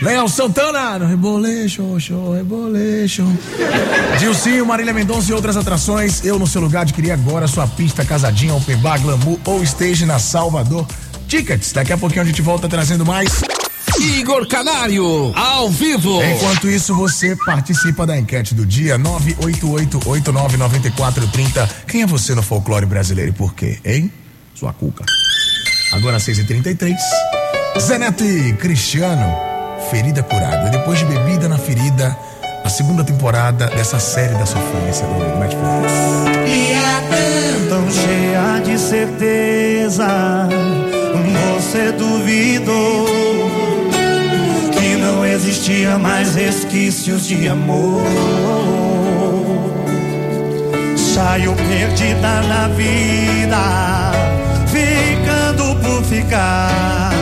Léo 0.00 0.26
Santana, 0.30 0.98
no 0.98 1.06
Reboleixo, 1.06 2.00
show, 2.00 2.32
Reboleixo. 2.32 3.22
Dilcinho, 4.18 4.64
Marília 4.64 4.94
Mendonça 4.94 5.30
e 5.30 5.34
outras 5.34 5.58
atrações. 5.58 6.24
Eu 6.24 6.38
no 6.38 6.46
seu 6.46 6.62
lugar 6.62 6.82
adquiri 6.82 7.10
agora 7.10 7.46
sua 7.46 7.66
pista 7.66 8.02
casadinha, 8.02 8.54
open 8.54 8.78
bar, 8.78 8.98
glamour 8.98 9.38
ou 9.44 9.62
stage 9.62 10.06
na 10.06 10.18
Salvador. 10.18 10.86
Tickets, 11.28 11.72
daqui 11.72 11.92
a 11.92 11.98
pouquinho 11.98 12.22
a 12.22 12.24
gente 12.24 12.40
volta 12.40 12.66
trazendo 12.66 13.04
mais. 13.04 13.42
Igor 14.00 14.48
Canário, 14.48 15.32
ao 15.36 15.68
vivo. 15.68 16.24
Enquanto 16.24 16.70
isso, 16.70 16.94
você 16.94 17.36
participa 17.36 18.06
da 18.06 18.18
enquete 18.18 18.54
do 18.54 18.64
dia 18.64 18.98
988-899430. 18.98 21.68
Quem 21.86 22.00
é 22.00 22.06
você 22.06 22.34
no 22.34 22.42
folclore 22.42 22.86
brasileiro 22.86 23.30
e 23.30 23.34
por 23.34 23.52
quê, 23.54 23.78
hein? 23.84 24.10
Sua 24.54 24.72
cuca. 24.72 25.04
Agora 25.92 26.16
6h33. 26.16 26.96
Zé 27.78 27.98
Neto 27.98 28.24
e 28.24 28.54
Cristiano, 28.54 29.36
ferida 29.90 30.22
curada. 30.22 30.68
E 30.68 30.70
depois 30.70 30.98
de 30.98 31.04
bebida 31.04 31.46
na 31.46 31.58
ferida, 31.58 32.16
a 32.64 32.70
segunda 32.70 33.04
temporada 33.04 33.66
dessa 33.66 34.00
série 34.00 34.32
da 34.34 34.46
sofrência 34.46 35.06
do 35.06 35.38
Netflix. 35.38 35.92
E 36.48 36.72
é 36.72 37.66
tão 37.68 37.86
cheia 37.90 38.60
de 38.64 38.78
certeza, 38.78 40.48
você 41.54 41.92
duvidou 41.92 43.49
existia 45.70 45.98
mais 45.98 46.34
resquícios 46.34 47.26
de 47.28 47.48
amor. 47.48 48.02
Saiu 50.96 51.54
perdida 51.54 52.42
na 52.42 52.68
vida, 52.68 54.10
ficando 54.66 55.76
por 55.76 56.02
ficar. 56.04 57.12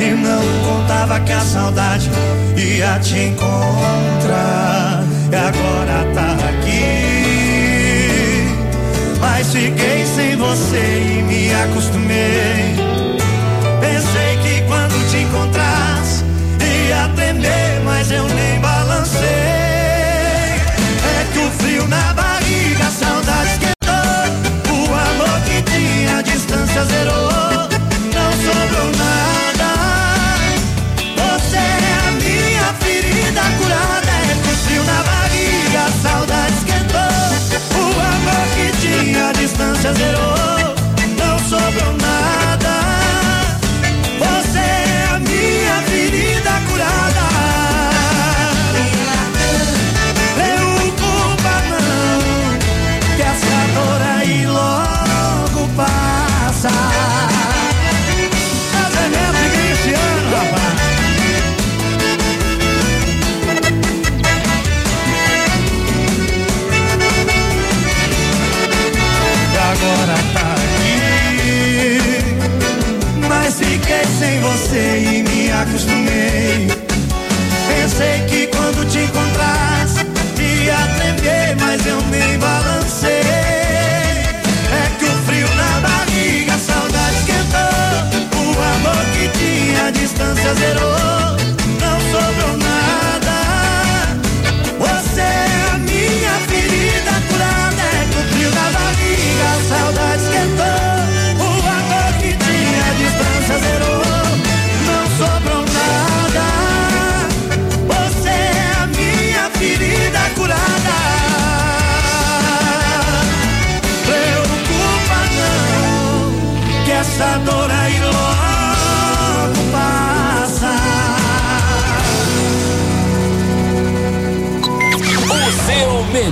E 0.00 0.10
não 0.14 0.42
contava 0.64 1.18
que 1.20 1.32
a 1.32 1.40
saudade 1.40 2.08
ia 2.56 2.98
te 3.00 3.18
encontrar. 3.18 5.02
E 5.32 5.36
agora 5.36 6.06
tá 6.14 6.36
aqui. 6.50 6.94
Mas 9.20 9.52
fiquei 9.52 10.06
sem 10.06 10.36
você 10.36 11.18
e 11.18 11.22
me 11.22 11.52
acostumei. 11.54 12.83
Eu 18.14 18.26
nem 18.28 18.60
balancei. 18.60 19.28
É 21.20 21.26
que 21.32 21.38
o 21.38 21.50
frio 21.50 21.86
na 21.88 22.12
barriga, 22.14 22.84
saudade 22.90 23.50
esquentou. 23.50 23.94
O 24.72 24.94
amor 24.94 25.40
que 25.46 25.62
tinha, 25.62 26.18
a 26.18 26.22
distância 26.22 26.84
zerou. 26.84 27.23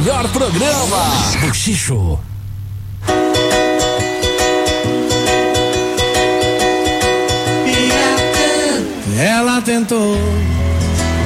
Melhor 0.03 0.29
programa. 0.29 0.97
Bochicho. 1.41 2.19
Ela 9.19 9.63
tentou 9.63 10.17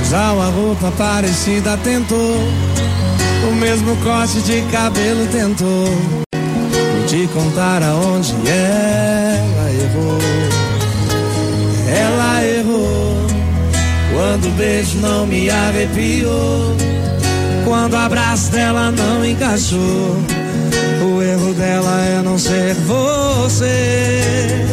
usar 0.02 0.32
uma 0.32 0.50
roupa 0.50 0.92
parecida, 0.92 1.78
tentou 1.78 2.36
o 3.48 3.54
mesmo 3.54 3.96
corte 4.04 4.40
de 4.42 4.60
cabelo, 4.70 5.26
tentou 5.28 5.86
Vou 6.34 7.06
te 7.06 7.26
contar 7.28 7.82
aonde 7.82 8.34
ela 8.46 9.70
errou. 9.72 10.18
Ela 11.88 12.44
errou 12.44 13.26
quando 14.12 14.48
o 14.48 14.50
beijo 14.52 14.98
não 14.98 15.26
me 15.26 15.48
arrepiou, 15.48 16.76
quando 17.66 17.94
o 17.94 17.96
abraço 17.96 18.52
dela 18.52 18.92
não 18.92 19.26
encaixou. 19.26 20.16
O 21.02 21.20
erro 21.20 21.52
dela 21.54 22.00
é 22.00 22.22
não 22.22 22.38
ser 22.38 22.74
você. 22.86 24.64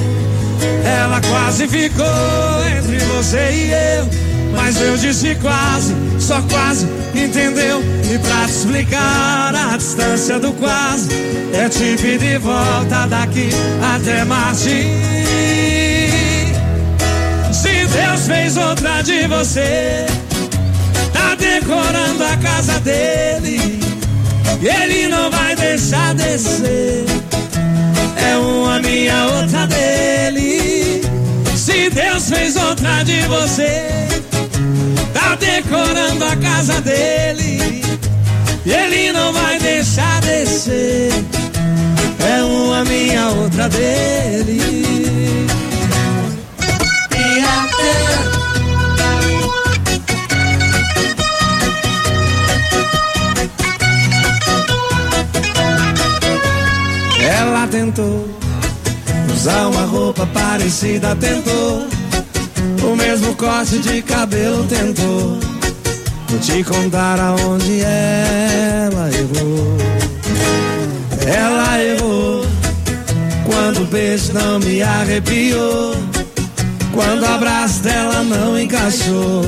Ela 0.86 1.20
quase 1.22 1.68
ficou 1.68 2.06
entre 2.78 3.00
você 3.00 3.52
e 3.52 3.72
eu. 3.72 4.08
Mas 4.56 4.80
eu 4.80 4.96
disse 4.96 5.34
quase, 5.42 5.96
só 6.20 6.40
quase, 6.44 6.88
entendeu? 7.16 7.82
E 8.14 8.20
pra 8.20 8.46
te 8.46 8.52
explicar 8.52 9.56
a 9.56 9.76
distância 9.76 10.40
do 10.40 10.54
quase, 10.54 11.10
é 11.52 11.68
te 11.68 11.98
pedir 12.00 12.38
volta 12.38 13.08
daqui 13.08 13.50
até 13.96 14.24
Marte. 14.24 14.88
Se 17.52 17.88
Deus 17.88 18.28
fez 18.28 18.56
outra 18.56 19.02
de 19.02 19.28
você, 19.28 20.06
tá 21.12 21.34
decorando 21.34 22.13
casa 22.44 22.80
dele. 22.82 23.80
E 24.62 24.68
ele 24.68 25.08
não 25.08 25.32
vai 25.32 25.56
deixar 25.56 26.14
descer. 26.14 27.06
É 28.18 28.38
uma 28.38 28.80
minha, 28.80 29.26
outra 29.26 29.66
dele. 29.68 31.02
Se 31.56 31.90
Deus 31.90 32.30
fez 32.30 32.56
outra 32.58 33.04
de 33.04 33.22
você, 33.24 34.08
tá 35.14 35.36
decorando 35.36 36.26
a 36.26 36.36
casa 36.36 36.82
dele. 36.82 37.84
E 38.66 38.72
ele 38.72 39.12
não 39.14 39.32
vai 39.34 39.58
deixar 39.60 40.22
descer. 40.22 41.12
É 42.20 42.44
uma 42.44 42.84
minha, 42.86 43.30
outra 43.30 43.70
dele. 43.70 44.62
E 47.16 47.40
até 47.40 48.33
tentou 57.94 58.28
usar 59.32 59.68
uma 59.68 59.86
roupa 59.86 60.26
parecida, 60.28 61.16
tentou 61.16 61.88
o 62.84 62.96
mesmo 62.96 63.36
corte 63.36 63.78
de 63.80 64.02
cabelo, 64.02 64.66
tentou. 64.66 65.40
Vou 66.28 66.40
te 66.40 66.64
contar 66.64 67.20
aonde 67.20 67.82
ela 67.82 69.10
errou. 69.12 69.78
Ela 71.26 71.84
errou 71.84 72.46
quando 73.46 73.82
o 73.84 73.86
beijo 73.86 74.34
não 74.34 74.60
me 74.60 74.82
arrepiou, 74.82 75.96
quando 76.94 77.22
o 77.22 77.28
abraço 77.28 77.84
dela 77.84 78.24
não 78.24 78.60
encaixou. 78.60 79.44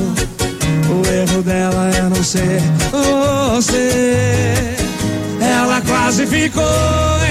O 0.88 1.06
erro 1.12 1.42
dela 1.42 1.90
é 1.96 2.02
não 2.02 2.22
ser 2.22 2.60
você. 3.52 4.85
Ela 5.46 5.80
quase 5.82 6.26
ficou 6.26 6.64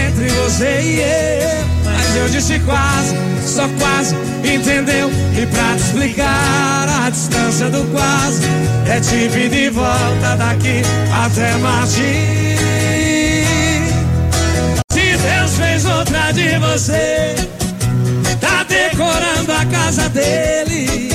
entre 0.07 0.29
você 0.29 0.81
e 0.81 0.99
eu. 1.01 1.65
Mas 1.83 2.15
eu 2.15 2.29
disse 2.29 2.59
quase, 2.59 3.15
só 3.45 3.67
quase, 3.79 4.15
entendeu? 4.43 5.09
E 5.37 5.45
pra 5.47 5.75
te 5.75 5.83
explicar 5.83 6.87
a 7.05 7.09
distância 7.09 7.69
do 7.69 7.83
quase, 7.91 8.41
é 8.87 8.99
te 8.99 9.29
pedir 9.29 9.71
volta 9.71 10.35
daqui 10.37 10.81
até 11.25 11.57
Marte. 11.57 12.55
Se 14.91 15.17
Deus 15.17 15.51
fez 15.57 15.85
outra 15.85 16.31
de 16.31 16.57
você, 16.59 17.35
tá 18.39 18.63
decorando 18.63 19.51
a 19.51 19.65
casa 19.65 20.09
dele. 20.09 21.09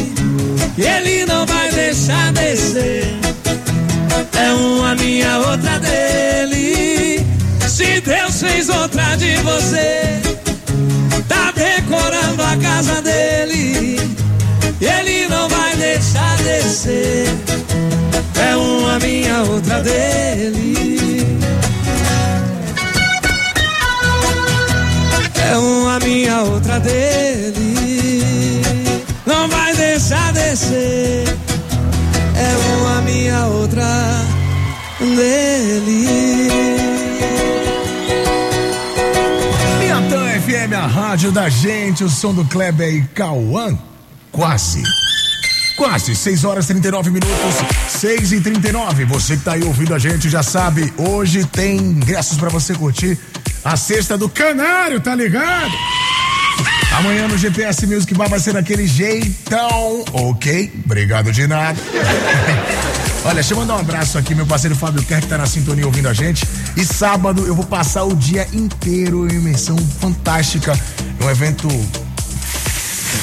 E 0.76 0.82
ele 0.82 1.24
não 1.26 1.46
vai 1.46 1.70
deixar 1.72 2.32
descer. 2.32 3.18
É 4.38 4.52
uma 4.52 4.94
minha, 4.94 5.38
outra 5.38 5.78
dele. 5.78 6.79
Se 7.80 7.98
Deus 8.02 8.42
fez 8.42 8.68
outra 8.68 9.16
de 9.16 9.36
você, 9.36 10.20
tá 11.26 11.50
decorando 11.50 12.42
a 12.42 12.54
casa 12.58 13.00
dele. 13.00 13.96
E 14.78 14.84
ele 14.84 15.26
não 15.28 15.48
vai 15.48 15.74
deixar 15.76 16.36
descer. 16.42 17.24
É 18.38 18.54
uma 18.54 18.98
minha, 18.98 19.44
outra 19.44 19.80
dele. 19.80 21.38
É 25.50 25.56
uma 25.56 25.98
minha, 26.00 26.42
outra 26.42 26.78
dele. 26.80 28.60
Não 29.24 29.48
vai 29.48 29.74
deixar 29.74 30.34
descer. 30.34 31.24
É 32.36 32.76
uma 32.76 33.00
minha, 33.00 33.46
outra 33.46 34.22
dele. 35.00 36.69
FM, 40.80 40.82
a 40.82 40.86
rádio 40.86 41.30
da 41.30 41.48
gente, 41.48 42.02
o 42.02 42.08
som 42.08 42.32
do 42.32 42.44
Kleber 42.44 42.94
e 42.94 43.02
Cauã. 43.08 43.78
Quase. 44.32 44.82
Quase, 45.76 46.14
6 46.14 46.44
horas 46.44 46.64
e 46.66 46.68
39 46.68 47.10
minutos, 47.10 47.54
6 47.88 48.32
e 48.32 48.40
39 48.42 49.06
Você 49.06 49.36
que 49.36 49.44
tá 49.44 49.52
aí 49.52 49.64
ouvindo 49.64 49.94
a 49.94 49.98
gente 49.98 50.28
já 50.28 50.42
sabe, 50.42 50.92
hoje 50.98 51.44
tem 51.46 51.78
ingressos 51.78 52.36
pra 52.36 52.50
você 52.50 52.74
curtir 52.74 53.18
a 53.64 53.76
sexta 53.76 54.16
do 54.16 54.28
Canário, 54.28 55.00
tá 55.00 55.14
ligado? 55.14 55.72
Amanhã 56.98 57.28
no 57.28 57.38
GPS 57.38 57.86
Music 57.86 58.12
Bar 58.14 58.28
vai 58.28 58.40
ser 58.40 58.52
daquele 58.52 58.86
jeitão, 58.86 60.04
ok? 60.12 60.72
Obrigado 60.84 61.32
de 61.32 61.46
nada. 61.46 61.78
Olha, 63.22 63.34
deixa 63.34 63.52
eu 63.52 63.58
mandar 63.58 63.76
um 63.76 63.80
abraço 63.80 64.16
aqui, 64.16 64.34
meu 64.34 64.46
parceiro 64.46 64.74
Fábio 64.74 65.02
Kerr, 65.02 65.20
que 65.20 65.26
tá 65.26 65.36
na 65.36 65.44
sintonia 65.44 65.84
ouvindo 65.84 66.08
a 66.08 66.14
gente. 66.14 66.46
E 66.74 66.84
sábado 66.84 67.46
eu 67.46 67.54
vou 67.54 67.66
passar 67.66 68.04
o 68.04 68.16
dia 68.16 68.48
inteiro 68.52 69.30
em 69.30 69.36
imersão 69.36 69.76
fantástica, 70.00 70.72
um 71.22 71.28
evento 71.28 71.68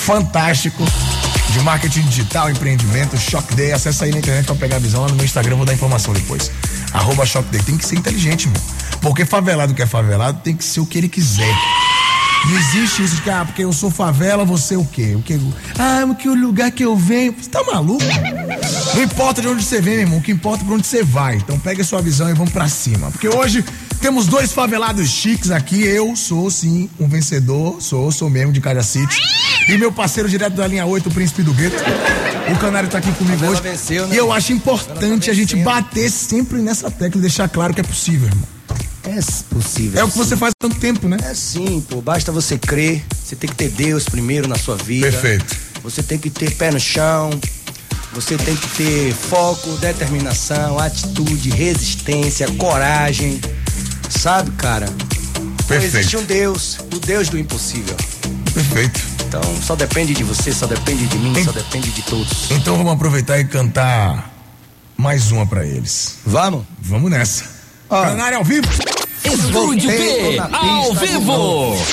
fantástico 0.06 0.84
de 1.52 1.60
marketing 1.62 2.02
digital, 2.02 2.50
empreendimento, 2.52 3.18
Shock 3.18 3.56
Day. 3.56 3.72
Acessa 3.72 4.06
aí 4.06 4.12
na 4.12 4.20
internet 4.20 4.46
pra 4.46 4.56
pegar 4.56 4.76
a 4.76 4.80
visão 4.80 5.02
lá 5.02 5.08
no 5.08 5.16
meu 5.16 5.26
Instagram, 5.26 5.56
vou 5.56 5.66
dar 5.66 5.74
informação 5.74 6.14
depois. 6.14 6.52
Arroba 6.94 7.26
Shock 7.26 7.50
Day. 7.50 7.62
Tem 7.64 7.76
que 7.76 7.86
ser 7.86 7.96
inteligente, 7.96 8.48
meu. 8.48 8.62
Porque 9.02 9.26
favelado 9.26 9.74
que 9.74 9.82
é 9.82 9.88
favelado 9.88 10.42
tem 10.44 10.56
que 10.56 10.64
ser 10.64 10.80
o 10.80 10.86
que 10.86 11.00
ele 11.00 11.10
quiser. 11.10 11.56
Não 12.46 12.58
existe 12.58 13.04
isso 13.04 13.16
de 13.16 13.22
que, 13.22 13.30
ah, 13.30 13.44
porque 13.44 13.64
eu 13.64 13.74
sou 13.74 13.92
favela, 13.92 14.46
você 14.46 14.76
o 14.78 14.86
quê? 14.86 15.16
O 15.16 15.22
que? 15.22 15.38
Ah, 15.78 16.06
o 16.10 16.16
que 16.16 16.30
o 16.30 16.34
lugar 16.36 16.72
que 16.72 16.84
eu 16.84 16.96
venho. 16.96 17.34
Você 17.38 17.50
tá 17.50 17.62
maluco? 17.64 18.04
Não 18.96 19.04
importa 19.04 19.42
de 19.42 19.48
onde 19.48 19.64
você 19.64 19.82
vem, 19.82 19.96
meu 19.96 20.04
irmão, 20.04 20.20
o 20.20 20.22
que 20.22 20.32
importa 20.32 20.64
é 20.64 20.66
pra 20.66 20.76
onde 20.76 20.88
você 20.88 21.04
vai. 21.04 21.36
Então 21.36 21.60
pega 21.60 21.82
a 21.82 21.86
sua 21.86 22.02
visão 22.02 22.30
e 22.30 22.34
vamos 22.34 22.54
pra 22.54 22.68
cima. 22.70 23.12
Porque 23.12 23.28
hoje 23.28 23.66
temos 24.00 24.28
dois 24.28 24.54
favelados 24.54 25.10
chiques 25.10 25.52
aqui. 25.52 25.84
Eu 25.84 26.16
sou, 26.16 26.50
sim, 26.50 26.90
um 27.00 27.08
vencedor. 27.08 27.82
Sou, 27.82 28.12
sou 28.12 28.30
mesmo 28.30 28.54
de 28.54 28.62
Cada 28.62 28.82
City. 28.82 29.18
E 29.68 29.78
meu 29.78 29.92
parceiro 29.92 30.30
direto 30.30 30.54
da 30.54 30.66
linha 30.66 30.86
8, 30.86 31.10
o 31.10 31.12
Príncipe 31.12 31.44
do 31.44 31.54
Gueto. 31.54 31.76
O 32.54 32.58
Canário 32.60 32.88
tá 32.88 33.00
aqui 33.00 33.12
comigo 33.12 33.46
hoje. 33.46 33.62
venceu, 33.62 34.08
né? 34.08 34.16
E 34.16 34.18
eu 34.18 34.32
acho 34.32 34.54
importante 34.54 35.30
a 35.30 35.34
gente 35.34 35.56
bater 35.58 36.10
sempre 36.10 36.60
nessa 36.60 36.90
tecla 36.90 37.20
e 37.20 37.22
deixar 37.22 37.50
claro 37.50 37.74
que 37.74 37.82
é 37.82 37.84
possível, 37.84 38.28
irmão. 38.30 38.57
É 39.18 39.54
possível. 39.54 40.00
É 40.00 40.04
o 40.04 40.10
que 40.10 40.18
você 40.18 40.38
faz 40.38 40.52
há 40.52 40.68
tanto 40.68 40.80
tempo, 40.80 41.08
né? 41.08 41.18
É 41.24 41.34
sim, 41.34 41.84
pô. 41.90 42.02
Basta 42.02 42.32
você 42.32 42.58
crer. 42.58 43.04
Você 43.24 43.36
tem 43.36 43.50
que 43.50 43.56
ter 43.56 43.70
Deus 43.70 44.06
primeiro 44.06 44.48
na 44.48 44.56
sua 44.58 44.76
vida. 44.76 45.10
Perfeito. 45.10 45.58
Você 45.84 46.04
tem 46.04 46.20
que 46.20 46.30
ter 46.30 46.52
pé 46.56 46.72
no 46.72 46.80
chão. 46.80 47.32
Você 48.14 48.38
tem 48.38 48.56
que 48.56 48.68
ter 48.70 49.14
foco, 49.14 49.70
determinação, 49.78 50.80
atitude, 50.80 51.50
resistência, 51.50 52.48
coragem. 52.54 53.40
Sabe, 54.10 54.52
cara? 54.52 54.86
Pô, 54.88 55.64
Perfeito. 55.68 55.98
Existe 55.98 56.18
um 56.18 56.24
Deus, 56.24 56.78
o 56.94 57.00
Deus 57.00 57.30
do 57.30 57.38
impossível. 57.38 57.96
Perfeito. 58.54 59.02
Então 59.28 59.42
só 59.62 59.76
depende 59.76 60.14
de 60.14 60.24
você, 60.24 60.54
só 60.54 60.66
depende 60.66 61.06
de 61.08 61.18
mim, 61.18 61.44
só 61.44 61.52
depende 61.52 61.92
de 61.92 62.02
todos. 62.04 62.50
Então 62.52 62.78
vamos 62.78 62.94
aproveitar 62.94 63.38
e 63.40 63.46
cantar 63.46 64.32
mais 64.96 65.32
uma 65.32 65.46
pra 65.46 65.66
eles. 65.66 66.16
Vamos? 66.26 66.66
Vamos 66.80 67.12
nessa. 67.12 67.44
Canário 67.90 68.38
ao 68.38 68.44
vivo. 68.44 68.68
Estúdio 69.34 69.90
P, 69.90 70.40
ao 70.40 70.94
vivo. 70.94 71.32
novo. 71.38 71.86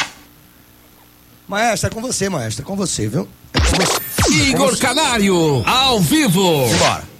Maestro, 1.48 1.88
é 1.88 1.90
com 1.92 2.00
você, 2.00 2.28
maestro, 2.28 2.62
é 2.62 2.66
com 2.66 2.76
você, 2.76 3.06
viu? 3.08 3.28
É 3.52 3.60
com 3.60 3.66
você. 3.66 4.32
Igor 4.48 4.76
Canário, 4.78 5.62
ao 5.66 6.00
vivo. 6.00 6.66
Bora. 6.78 7.13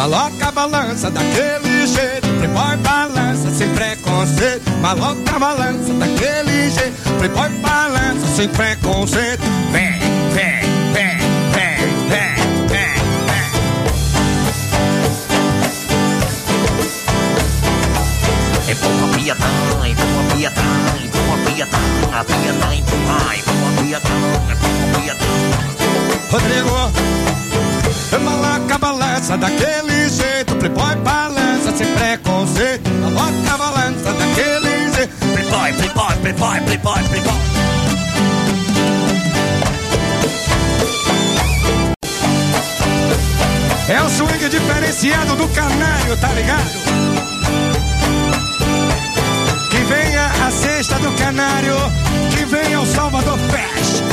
Maloca 0.00 0.50
balança 0.50 1.10
daquele 1.10 1.86
jeito, 1.86 2.26
playboy 2.38 2.74
balança 2.78 3.50
sem 3.50 3.68
preconceito. 3.74 4.70
Maloca 4.80 5.38
balança 5.38 5.92
daquele 5.92 6.70
jeito, 6.70 6.96
playboy 7.18 7.50
balança 7.60 8.26
sem 8.34 8.48
preconceito. 8.48 9.42
Vem, 9.70 9.92
vem, 10.32 10.62
vem, 10.94 11.18
vem, 11.52 11.76
vem, 12.08 12.32
vem, 12.66 12.96
vem. 13.28 13.44
Empurra 18.72 19.06
piatã, 19.18 19.50
empurra 19.86 20.22
piatã, 20.34 20.64
empurra 21.04 21.36
piatã, 21.44 21.76
empurrar, 21.76 22.24
Pietão, 22.24 22.72
empurrar, 22.72 23.38
empurra, 23.38 23.70
Pietão, 23.82 24.16
empurra, 24.48 25.02
Pietão. 25.02 25.28
Rodrigo, 26.30 26.74
maloca 28.18 28.78
balança 28.78 29.36
daquele 29.36 30.08
jeito, 30.08 30.56
playboy 30.56 30.96
balança 30.96 31.72
sem 31.76 31.86
preconceito, 31.94 32.90
maloca 33.00 33.56
balança 33.56 34.12
daquele 34.12 34.92
jeito, 34.92 35.16
playboy, 35.32 35.72
playboy, 35.74 36.16
playboy, 36.16 36.60
playboy, 36.62 37.02
playboy. 37.08 37.40
É 43.88 44.00
o 44.02 44.08
swing 44.08 44.48
diferenciado 44.48 45.34
do 45.34 45.48
canário, 45.48 46.16
tá 46.16 46.28
ligado? 46.28 46.70
Que 49.68 49.76
venha 49.78 50.26
a 50.46 50.50
cesta 50.50 50.96
do 51.00 51.10
canário, 51.18 51.74
que 52.30 52.44
venha 52.44 52.80
o 52.80 52.86
Salvador 52.86 53.36
Fest. 53.50 54.09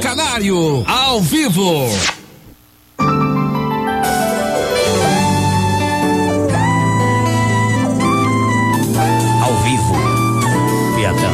Canário, 0.00 0.84
ao 0.86 1.20
vivo. 1.20 1.88
Ao 9.40 9.54
vivo, 9.62 9.94
Piatão. 10.96 11.32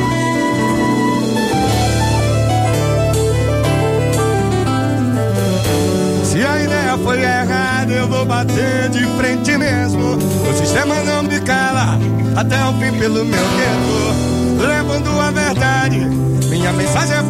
Se 6.24 6.44
a 6.44 6.62
ideia 6.62 6.98
foi 7.02 7.20
errada, 7.22 7.92
eu 7.92 8.08
vou 8.08 8.24
bater 8.26 8.88
de 8.90 9.04
frente 9.16 9.56
mesmo. 9.56 10.16
O 10.16 10.54
sistema 10.56 11.02
não 11.04 11.22
me 11.22 11.40
cala, 11.40 11.98
até 12.36 12.64
o 12.64 12.72
fim 12.74 12.98
pelo 12.98 13.24
meu 13.24 13.44
dedo. 13.44 14.38
Levando 14.66 15.20
a 15.20 15.30
verdade, 15.30 15.98
minha 16.48 16.72
mensagem 16.72 17.16
é 17.16 17.22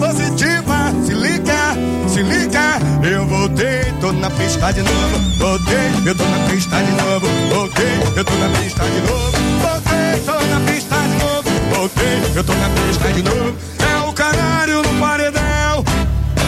pista 4.39 4.73
de 4.73 4.83
novo. 4.83 5.19
Voltei, 5.39 5.91
eu 6.07 6.15
tô 6.15 6.25
na 6.25 6.39
pista 6.49 6.77
de 6.77 6.93
novo. 6.93 7.27
Voltei, 7.51 8.01
eu 8.17 8.25
tô 8.25 8.35
na 8.35 8.49
pista 8.49 8.85
de 8.85 9.01
novo. 9.01 9.33
Voltei, 9.61 10.21
tô 10.25 10.33
na 10.33 10.61
pista 10.73 10.97
de 10.97 11.25
novo. 11.25 11.51
Voltei, 11.75 12.23
eu 12.35 12.45
tô 12.45 12.55
na 12.55 12.69
pista 12.71 13.13
de 13.13 13.23
novo. 13.23 13.55
É 13.79 14.09
o 14.09 14.13
canário 14.13 14.83
no 14.83 15.01
paredão. 15.01 15.85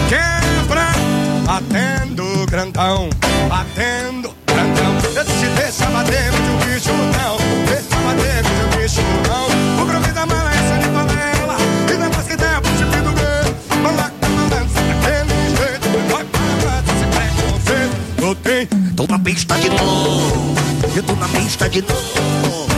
Quebra, 0.09 0.87
batendo 1.46 2.46
grandão, 2.46 3.11
batendo 3.48 4.35
grandão. 4.46 4.96
Esse 5.20 5.46
deixa 5.57 5.87
bater, 5.90 6.31
o 6.31 6.64
bicho 6.64 6.92
não. 6.92 7.37
Deixa 7.66 7.96
bater, 8.07 8.42
mas 8.44 8.64
o 8.64 8.79
bicho 8.79 9.03
não. 9.29 9.83
O 9.83 9.87
groove 9.87 10.12
da 10.12 10.26
pista 19.33 19.57
de 19.61 19.69
novo. 19.71 20.55
Eu 20.97 21.03
tô 21.05 21.14
na 21.14 21.29
pista 21.29 21.69
de 21.69 21.83
novo. 21.83 22.69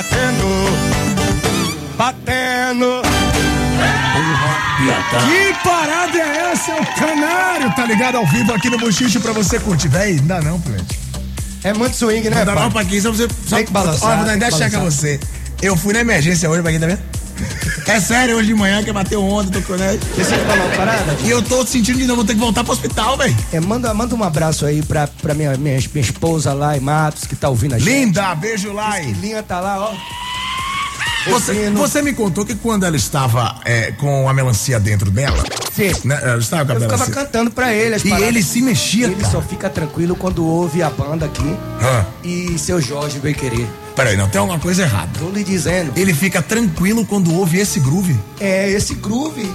Batendo, 0.00 0.72
batendo. 1.98 3.02
Que 5.26 5.62
parada 5.62 6.18
é 6.18 6.52
essa? 6.52 6.72
É 6.72 6.80
o 6.80 6.86
canário, 6.94 7.74
tá 7.74 7.84
ligado 7.84 8.16
ao 8.16 8.26
vivo 8.26 8.52
aqui 8.54 8.70
no 8.70 8.78
Buchiche 8.78 9.20
pra 9.20 9.32
você 9.32 9.60
curtir. 9.60 9.88
Véi, 9.88 10.16
não 10.16 10.26
dá 10.26 10.40
não, 10.40 10.60
Plete. 10.60 10.98
É 11.62 11.74
muito 11.74 11.94
swing, 11.94 12.30
né, 12.30 12.36
Não 12.36 12.46
dá 12.46 12.54
não, 12.54 12.70
Paquinho, 12.70 13.02
só 13.02 13.10
você... 13.12 13.28
Só, 13.46 13.56
Tem 13.56 13.66
que 13.66 13.72
balançar, 13.72 14.08
Olha, 14.08 14.16
vou 14.16 14.26
dar 14.26 14.36
ideia 14.36 14.50
checa 14.50 14.78
você. 14.78 15.20
Eu 15.60 15.76
fui 15.76 15.92
na 15.92 16.00
emergência 16.00 16.48
hoje, 16.48 16.62
Paquinho, 16.62 16.80
tá 16.80 16.86
vendo? 16.86 17.02
É 17.90 17.98
sério, 17.98 18.36
hoje 18.36 18.46
de 18.46 18.54
manhã 18.54 18.84
que 18.84 18.92
bateu 18.92 19.20
onda, 19.20 19.50
tô 19.50 19.60
com 19.66 19.74
né? 19.74 19.98
Você 20.16 20.36
falou 20.38 20.64
uma 20.66 20.76
parada? 20.76 21.16
E 21.24 21.30
eu 21.30 21.42
tô 21.42 21.66
sentindo 21.66 21.98
de 21.98 22.04
novo, 22.06 22.16
vou 22.18 22.24
ter 22.24 22.34
que 22.34 22.38
voltar 22.40 22.62
pro 22.62 22.72
hospital, 22.72 23.16
velho. 23.16 23.36
É, 23.52 23.58
manda, 23.58 23.92
manda 23.92 24.14
um 24.14 24.22
abraço 24.22 24.64
aí 24.64 24.80
pra, 24.80 25.08
pra 25.08 25.34
minha, 25.34 25.56
minha, 25.56 25.76
minha 25.92 26.00
esposa 26.04 26.52
lá 26.52 26.76
em 26.76 26.80
Matos, 26.80 27.24
que 27.24 27.34
tá 27.34 27.48
ouvindo 27.48 27.74
a 27.74 27.78
gente. 27.80 27.88
Linda, 27.90 28.32
beijo 28.36 28.72
lá. 28.72 28.96
Linha 29.00 29.42
tá 29.42 29.58
lá, 29.58 29.90
ó. 29.90 29.94
Você, 31.32 31.68
você 31.70 32.00
me 32.00 32.12
contou 32.14 32.46
que 32.46 32.54
quando 32.54 32.86
ela 32.86 32.96
estava 32.96 33.56
é, 33.64 33.90
com 33.92 34.28
a 34.28 34.32
melancia 34.32 34.78
dentro 34.80 35.10
dela, 35.10 35.42
Sim. 35.74 35.90
né, 36.04 36.18
ela 36.22 36.38
estava 36.38 36.64
com 36.64 36.72
a 36.72 36.74
Eu 36.76 36.80
ficava 36.80 37.02
melancia. 37.04 37.14
cantando 37.24 37.50
pra 37.50 37.74
ele 37.74 37.96
E 37.96 38.08
paradas. 38.08 38.28
ele 38.28 38.42
se 38.42 38.62
mexia, 38.62 39.06
Ele 39.06 39.16
cara. 39.16 39.30
só 39.30 39.42
fica 39.42 39.68
tranquilo 39.68 40.14
quando 40.16 40.46
ouve 40.46 40.80
a 40.82 40.88
banda 40.88 41.26
aqui 41.26 41.56
Ah, 41.82 42.04
e 42.24 42.56
seu 42.58 42.80
Jorge 42.80 43.18
veio 43.18 43.34
querer. 43.34 43.68
Peraí, 44.00 44.16
não, 44.16 44.28
tem 44.28 44.38
alguma 44.40 44.58
coisa 44.58 44.82
errada. 44.82 45.10
Tô 45.18 45.28
lhe 45.30 45.44
dizendo. 45.44 45.92
Ele 45.96 46.14
fica 46.14 46.40
tranquilo 46.40 47.04
quando 47.04 47.34
ouve 47.34 47.58
esse 47.58 47.78
groove. 47.80 48.18
É, 48.40 48.68
esse 48.70 48.94
groove. 48.94 49.50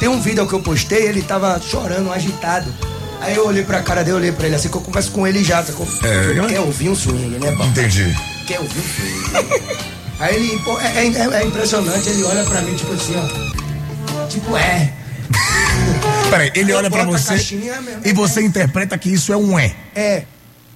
Tem 0.00 0.08
um 0.08 0.20
vídeo 0.20 0.46
que 0.46 0.52
eu 0.52 0.60
postei, 0.60 1.04
ele 1.06 1.22
tava 1.22 1.60
chorando, 1.60 2.12
agitado. 2.12 2.72
Aí 3.20 3.36
eu 3.36 3.46
olhei 3.46 3.62
pra 3.62 3.80
cara 3.82 4.02
dele, 4.02 4.16
olhei 4.16 4.32
pra 4.32 4.46
ele 4.46 4.56
assim, 4.56 4.68
que 4.68 4.76
eu 4.76 4.80
converso 4.80 5.12
com 5.12 5.24
ele 5.26 5.44
já, 5.44 5.62
sacou? 5.62 5.86
É, 6.02 6.38
eu- 6.38 6.46
quer 6.48 6.58
ouvir 6.60 6.88
um 6.88 6.94
swing, 6.96 7.38
né, 7.38 7.52
pá? 7.52 7.64
Entendi. 7.66 8.12
Quer 8.48 8.58
ouvir 8.58 8.80
um 8.80 8.82
swing. 8.82 9.76
Aí 10.18 10.34
ele, 10.36 10.58
pô, 10.64 10.80
é, 10.80 11.06
é- 11.06 11.40
é 11.42 11.44
impressionante, 11.46 12.08
ele 12.08 12.24
olha 12.24 12.42
pra 12.44 12.60
mim, 12.62 12.74
tipo 12.74 12.92
assim, 12.92 13.14
ó. 13.16 14.26
Tipo, 14.26 14.56
é. 14.56 14.92
Peraí, 16.30 16.50
ele 16.56 16.72
Eu 16.72 16.78
olha 16.78 16.90
pra 16.90 17.04
você 17.04 17.28
caixinha 17.34 17.80
mesmo. 17.80 18.00
e 18.04 18.12
você 18.12 18.42
interpreta 18.42 18.98
que 18.98 19.08
isso 19.12 19.32
é 19.32 19.36
um 19.36 19.56
é. 19.56 19.72
É. 19.94 20.24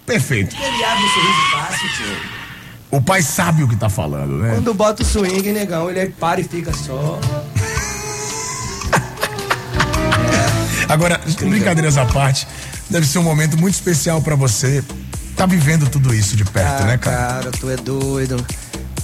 Perfeito. 0.04 0.54
Ele 0.54 0.84
abre 0.84 1.04
um 1.04 1.08
sorriso 1.08 1.50
fácil, 1.50 1.88
tio. 1.96 2.45
O 2.90 3.00
pai 3.00 3.22
sabe 3.22 3.62
o 3.62 3.68
que 3.68 3.76
tá 3.76 3.88
falando, 3.88 4.38
né? 4.38 4.54
Quando 4.54 4.72
bota 4.72 5.02
o 5.02 5.06
swing, 5.06 5.52
negão, 5.52 5.90
ele 5.90 6.00
aí 6.00 6.10
para 6.10 6.40
e 6.40 6.44
fica 6.44 6.72
só. 6.72 7.18
Agora, 10.88 11.20
brincadeiras 11.40 11.98
à 11.98 12.06
parte, 12.06 12.46
deve 12.88 13.06
ser 13.06 13.18
um 13.18 13.22
momento 13.22 13.58
muito 13.58 13.74
especial 13.74 14.22
pra 14.22 14.36
você. 14.36 14.82
Tá 15.36 15.44
vivendo 15.46 15.88
tudo 15.90 16.14
isso 16.14 16.36
de 16.36 16.44
perto, 16.44 16.82
ah, 16.82 16.86
né, 16.86 16.96
cara? 16.96 17.16
cara, 17.16 17.50
tu 17.50 17.68
é 17.68 17.76
doido. 17.76 18.36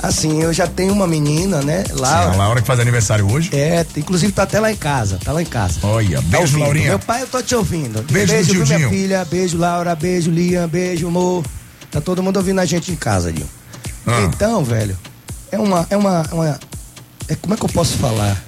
Assim, 0.02 0.42
eu 0.42 0.52
já 0.52 0.66
tenho 0.66 0.92
uma 0.92 1.06
menina, 1.06 1.60
né? 1.62 1.84
Sim, 1.84 2.00
Laura. 2.00 2.32
a 2.32 2.36
Laura 2.36 2.60
que 2.60 2.66
faz 2.66 2.80
aniversário 2.80 3.30
hoje. 3.30 3.50
É, 3.52 3.84
inclusive 3.96 4.32
tá 4.32 4.44
até 4.44 4.58
lá 4.58 4.72
em 4.72 4.76
casa, 4.76 5.18
tá 5.22 5.32
lá 5.32 5.42
em 5.42 5.46
casa. 5.46 5.78
Olha, 5.82 6.16
Tá 6.16 6.22
beijo, 6.22 6.40
ouvindo. 6.40 6.60
Laurinha. 6.60 6.88
Meu 6.88 6.98
pai, 6.98 7.22
eu 7.22 7.26
tô 7.26 7.42
te 7.42 7.54
ouvindo. 7.54 8.02
Beijo 8.10 8.32
viu, 8.32 8.64
tio 8.64 8.76
minha 8.76 8.88
filha, 8.88 9.24
beijo, 9.24 9.58
Laura, 9.58 9.94
beijo, 9.94 10.30
Liam, 10.30 10.66
beijo, 10.66 11.06
amor. 11.06 11.44
Tá 11.90 12.00
todo 12.00 12.22
mundo 12.22 12.38
ouvindo 12.38 12.60
a 12.60 12.64
gente 12.64 12.90
em 12.90 12.96
casa, 12.96 13.32
Dinho. 13.32 13.46
Ah. 14.06 14.22
Então, 14.22 14.64
velho, 14.64 14.96
é 15.50 15.58
uma, 15.58 15.86
é 15.90 15.96
uma, 15.96 16.22
uma- 16.32 16.60
é, 17.28 17.34
como 17.36 17.54
é 17.54 17.56
que 17.56 17.64
eu 17.64 17.68
posso 17.68 17.96
falar? 17.98 18.42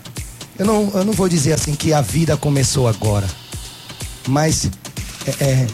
Eu 0.59 0.67
não, 0.67 0.91
eu 0.95 1.05
não 1.05 1.13
vou 1.13 1.29
dizer 1.29 1.53
assim 1.53 1.75
que 1.75 1.93
a 1.93 2.01
vida 2.01 2.37
começou 2.37 2.89
agora, 2.89 3.27
mas 4.29 4.71
é, 5.27 5.45
é, 5.45 5.67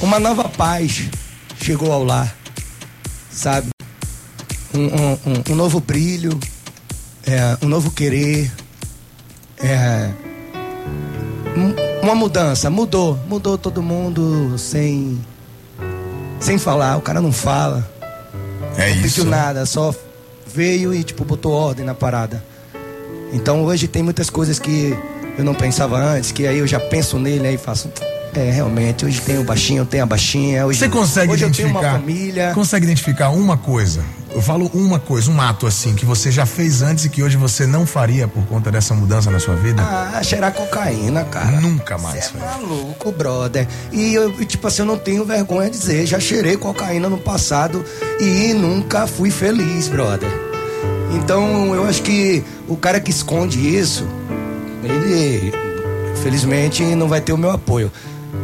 uma 0.00 0.18
nova 0.20 0.48
paz 0.48 1.02
chegou 1.60 1.92
ao 1.92 2.04
lar, 2.04 2.34
sabe? 3.30 3.68
Um, 4.72 4.80
um- 4.86 5.12
um- 5.26 5.52
um 5.52 5.54
novo 5.56 5.80
brilho, 5.80 6.38
é, 7.26 7.56
um 7.62 7.68
novo 7.68 7.90
querer, 7.90 8.52
é, 9.58 10.10
um- 11.56 12.02
uma 12.04 12.14
mudança, 12.14 12.70
mudou, 12.70 13.18
mudou 13.28 13.58
todo 13.58 13.82
mundo 13.82 14.56
sem, 14.58 15.20
sem 16.38 16.56
falar, 16.56 16.96
o 16.96 17.00
cara 17.00 17.20
não 17.20 17.32
fala, 17.32 17.88
É 18.80 18.88
não 18.88 18.96
isso. 18.96 19.02
pediu 19.02 19.24
nada, 19.24 19.66
só 19.66 19.94
veio 20.46 20.92
e 20.94 21.04
tipo 21.04 21.24
botou 21.24 21.52
ordem 21.52 21.84
na 21.84 21.94
parada. 21.94 22.42
Então 23.32 23.64
hoje 23.64 23.86
tem 23.86 24.02
muitas 24.02 24.28
coisas 24.28 24.58
que 24.58 24.96
eu 25.38 25.44
não 25.44 25.54
pensava 25.54 25.98
antes, 25.98 26.32
que 26.32 26.46
aí 26.46 26.58
eu 26.58 26.66
já 26.66 26.80
penso 26.80 27.18
nele 27.18 27.46
aí 27.46 27.54
e 27.54 27.58
faço. 27.58 27.90
É, 28.34 28.50
realmente, 28.50 29.04
hoje 29.04 29.20
tem 29.20 29.38
o 29.38 29.44
baixinho, 29.44 29.84
tem 29.84 30.00
a 30.00 30.06
baixinha. 30.06 30.66
Hoje, 30.66 30.78
Você 30.78 30.88
consegue 30.88 31.32
hoje 31.32 31.44
eu 31.44 31.50
tenho 31.50 31.68
uma 31.68 31.80
identificar? 31.80 32.00
família. 32.00 32.52
Consegue 32.54 32.84
identificar 32.84 33.30
uma 33.30 33.56
coisa 33.56 34.02
eu 34.32 34.40
falo 34.40 34.70
uma 34.72 34.98
coisa, 34.98 35.30
um 35.30 35.40
ato 35.40 35.66
assim, 35.66 35.94
que 35.94 36.04
você 36.04 36.30
já 36.30 36.46
fez 36.46 36.82
antes 36.82 37.04
e 37.04 37.08
que 37.08 37.22
hoje 37.22 37.36
você 37.36 37.66
não 37.66 37.84
faria 37.84 38.28
por 38.28 38.44
conta 38.46 38.70
dessa 38.70 38.94
mudança 38.94 39.30
na 39.30 39.40
sua 39.40 39.56
vida? 39.56 39.82
Ah, 39.82 40.22
cheirar 40.22 40.52
cocaína, 40.52 41.24
cara. 41.24 41.60
Nunca 41.60 41.98
mais. 41.98 42.26
Cê 42.26 42.32
é 42.36 42.40
maluco, 42.40 43.10
brother. 43.12 43.66
E 43.90 44.14
eu, 44.14 44.32
tipo 44.44 44.66
assim, 44.66 44.82
eu 44.82 44.86
não 44.86 44.96
tenho 44.98 45.24
vergonha 45.24 45.68
de 45.68 45.78
dizer, 45.78 46.06
já 46.06 46.20
cheirei 46.20 46.56
cocaína 46.56 47.08
no 47.08 47.18
passado 47.18 47.84
e 48.20 48.54
nunca 48.54 49.06
fui 49.06 49.30
feliz, 49.30 49.88
brother. 49.88 50.30
Então, 51.12 51.74
eu 51.74 51.84
acho 51.86 52.02
que 52.02 52.44
o 52.68 52.76
cara 52.76 53.00
que 53.00 53.10
esconde 53.10 53.58
isso, 53.76 54.06
ele, 54.84 55.52
felizmente, 56.22 56.84
não 56.94 57.08
vai 57.08 57.20
ter 57.20 57.32
o 57.32 57.38
meu 57.38 57.50
apoio. 57.50 57.90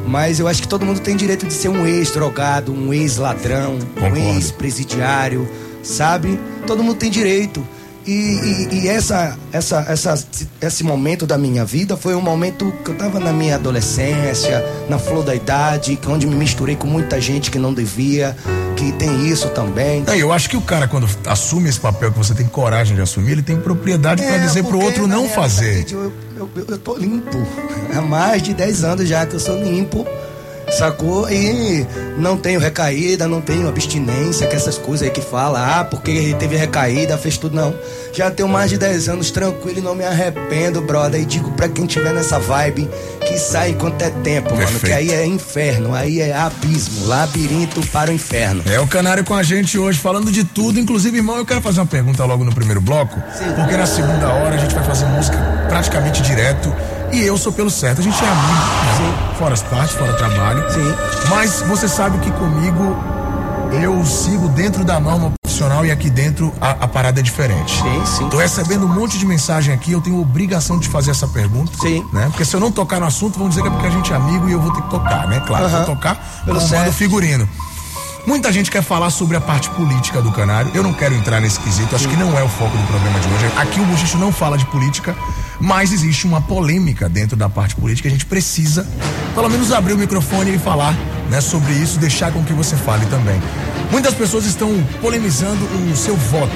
Mas 0.06 0.38
eu 0.38 0.46
acho 0.46 0.62
que 0.62 0.68
todo 0.68 0.86
mundo 0.86 1.00
tem 1.00 1.16
direito 1.16 1.46
de 1.46 1.52
ser 1.52 1.68
um 1.68 1.86
ex-drogado, 1.86 2.72
um 2.72 2.92
ex-ladrão, 2.94 3.78
um 4.00 4.16
ex-presidiário, 4.16 5.48
sabe? 5.82 6.38
Todo 6.66 6.82
mundo 6.82 6.96
tem 6.96 7.10
direito. 7.10 7.66
E, 8.06 8.12
e, 8.12 8.68
e, 8.72 8.88
essa, 8.88 9.36
essa, 9.50 9.84
essa, 9.88 10.26
esse 10.60 10.84
momento 10.84 11.26
da 11.26 11.36
minha 11.36 11.64
vida 11.64 11.96
foi 11.96 12.14
um 12.14 12.20
momento 12.20 12.72
que 12.84 12.92
eu 12.92 12.94
tava 12.94 13.18
na 13.18 13.32
minha 13.32 13.56
adolescência, 13.56 14.64
na 14.88 14.96
flor 14.96 15.24
da 15.24 15.34
idade, 15.34 15.98
onde 16.06 16.24
me 16.24 16.36
misturei 16.36 16.76
com 16.76 16.86
muita 16.86 17.20
gente 17.20 17.50
que 17.50 17.58
não 17.58 17.74
devia, 17.74 18.36
que 18.76 18.92
tem 18.92 19.26
isso 19.26 19.48
também. 19.50 20.04
É, 20.06 20.16
eu 20.16 20.32
acho 20.32 20.48
que 20.48 20.56
o 20.56 20.60
cara, 20.60 20.86
quando 20.86 21.08
assume 21.26 21.68
esse 21.68 21.80
papel 21.80 22.12
que 22.12 22.18
você 22.18 22.34
tem 22.34 22.46
coragem 22.46 22.94
de 22.94 23.02
assumir, 23.02 23.32
ele 23.32 23.42
tem 23.42 23.56
propriedade 23.56 24.22
é, 24.22 24.28
para 24.28 24.38
dizer 24.38 24.62
pro 24.64 24.78
outro 24.78 25.06
não 25.06 25.28
fazer. 25.28 25.86
Eu, 25.90 26.12
eu, 26.36 26.50
eu, 26.54 26.64
eu 26.68 26.78
tô 26.78 26.96
limpo. 26.96 27.38
Há 27.96 28.02
mais 28.02 28.42
de 28.42 28.52
10 28.54 28.84
anos 28.84 29.08
já 29.08 29.24
que 29.24 29.34
eu 29.34 29.40
sou 29.40 29.56
limpo 29.56 30.06
sacou? 30.76 31.30
E 31.30 31.86
não 32.18 32.36
tenho 32.36 32.60
recaída, 32.60 33.26
não 33.26 33.40
tenho 33.40 33.68
abstinência, 33.68 34.46
que 34.46 34.56
essas 34.56 34.78
coisas 34.78 35.06
aí 35.06 35.12
que 35.12 35.20
fala, 35.20 35.80
ah, 35.80 35.84
porque 35.84 36.34
teve 36.38 36.56
recaída, 36.56 37.16
fez 37.18 37.36
tudo, 37.36 37.56
não. 37.56 37.74
Já 38.12 38.30
tenho 38.30 38.48
mais 38.48 38.70
de 38.70 38.78
10 38.78 39.08
anos 39.08 39.30
tranquilo 39.30 39.78
e 39.78 39.82
não 39.82 39.94
me 39.94 40.04
arrependo, 40.04 40.80
brother. 40.80 41.20
E 41.20 41.24
digo 41.24 41.50
pra 41.52 41.68
quem 41.68 41.86
tiver 41.86 42.12
nessa 42.12 42.38
vibe 42.38 42.88
que 43.26 43.38
sai 43.38 43.70
enquanto 43.70 44.00
é 44.02 44.10
tempo, 44.10 44.50
Perfeito. 44.50 44.72
mano, 44.72 44.80
que 44.80 44.92
aí 44.92 45.10
é 45.10 45.26
inferno, 45.26 45.94
aí 45.94 46.20
é 46.20 46.32
abismo, 46.34 47.06
labirinto 47.06 47.84
para 47.88 48.10
o 48.10 48.14
inferno. 48.14 48.62
É 48.66 48.78
o 48.78 48.86
Canário 48.86 49.24
com 49.24 49.34
a 49.34 49.42
gente 49.42 49.76
hoje, 49.78 49.98
falando 49.98 50.30
de 50.30 50.44
tudo, 50.44 50.78
inclusive, 50.78 51.16
irmão, 51.16 51.36
eu 51.36 51.44
quero 51.44 51.60
fazer 51.60 51.80
uma 51.80 51.86
pergunta 51.86 52.24
logo 52.24 52.44
no 52.44 52.54
primeiro 52.54 52.80
bloco, 52.80 53.20
Sim. 53.36 53.52
porque 53.56 53.76
na 53.76 53.86
segunda 53.86 54.28
hora 54.28 54.54
a 54.54 54.58
gente 54.58 54.74
vai 54.74 54.84
fazer 54.84 55.06
música 55.06 55.36
praticamente 55.68 56.22
direto 56.22 56.72
e 57.16 57.26
eu 57.26 57.38
sou 57.38 57.52
pelo 57.52 57.70
certo. 57.70 58.00
A 58.00 58.02
gente 58.04 58.22
é 58.22 58.28
amigo, 58.28 58.52
né? 58.52 59.34
fora 59.38 59.54
as 59.54 59.62
partes, 59.62 59.96
fora 59.96 60.12
trabalho. 60.12 60.64
Sim. 60.70 60.94
Mas 61.30 61.62
você 61.62 61.88
sabe 61.88 62.18
que 62.18 62.30
comigo 62.32 62.96
eu 63.82 64.04
sigo 64.04 64.48
dentro 64.50 64.84
da 64.84 65.00
norma 65.00 65.32
profissional 65.42 65.84
e 65.84 65.90
aqui 65.90 66.10
dentro 66.10 66.52
a, 66.60 66.70
a, 66.72 66.88
parada 66.88 67.20
é 67.20 67.22
diferente. 67.22 67.80
Sim, 67.80 68.06
sim. 68.06 68.28
Tô 68.28 68.36
recebendo 68.36 68.84
um 68.84 68.88
monte 68.88 69.18
de 69.18 69.26
mensagem 69.26 69.74
aqui, 69.74 69.92
eu 69.92 70.00
tenho 70.00 70.20
obrigação 70.20 70.78
de 70.78 70.88
fazer 70.88 71.10
essa 71.10 71.26
pergunta. 71.26 71.72
Sim. 71.80 72.04
Né? 72.12 72.26
Porque 72.30 72.44
se 72.44 72.54
eu 72.54 72.60
não 72.60 72.70
tocar 72.70 73.00
no 73.00 73.06
assunto, 73.06 73.38
vão 73.38 73.48
dizer 73.48 73.62
que 73.62 73.68
é 73.68 73.70
porque 73.70 73.86
a 73.86 73.90
gente 73.90 74.12
é 74.12 74.16
amigo 74.16 74.48
e 74.48 74.52
eu 74.52 74.60
vou 74.60 74.72
ter 74.72 74.82
que 74.82 74.90
tocar, 74.90 75.26
né? 75.26 75.42
Claro, 75.46 75.64
uh 75.64 75.68
-huh. 75.68 75.76
vou 75.86 75.94
tocar 75.94 76.42
pelo 76.44 76.60
mando 76.60 76.92
figurino. 76.92 77.48
Muita 78.26 78.52
gente 78.52 78.72
quer 78.72 78.82
falar 78.82 79.10
sobre 79.10 79.36
a 79.36 79.40
parte 79.40 79.70
política 79.70 80.20
do 80.20 80.32
canário. 80.32 80.72
Eu 80.74 80.82
não 80.82 80.92
quero 80.92 81.14
entrar 81.14 81.40
nesse 81.40 81.60
quesito, 81.60 81.94
acho 81.94 82.08
que 82.08 82.16
não 82.16 82.36
é 82.36 82.42
o 82.42 82.48
foco 82.48 82.76
do 82.76 82.86
programa 82.88 83.20
de 83.20 83.28
hoje. 83.28 83.52
Aqui 83.56 83.80
o 83.80 83.84
Buchicho 83.84 84.18
não 84.18 84.32
fala 84.32 84.58
de 84.58 84.66
política, 84.66 85.14
mas 85.60 85.92
existe 85.92 86.26
uma 86.26 86.40
polêmica 86.40 87.08
dentro 87.08 87.36
da 87.36 87.48
parte 87.48 87.74
política. 87.76 88.08
A 88.08 88.10
gente 88.10 88.26
precisa, 88.26 88.86
pelo 89.34 89.48
menos, 89.48 89.72
abrir 89.72 89.94
o 89.94 89.98
microfone 89.98 90.54
e 90.54 90.58
falar 90.58 90.94
né, 91.30 91.40
sobre 91.40 91.72
isso, 91.72 91.98
deixar 91.98 92.32
com 92.32 92.44
que 92.44 92.52
você 92.52 92.76
fale 92.76 93.06
também. 93.06 93.40
Muitas 93.90 94.14
pessoas 94.14 94.44
estão 94.44 94.70
polemizando 95.00 95.64
o 95.90 95.96
seu 95.96 96.16
voto 96.16 96.52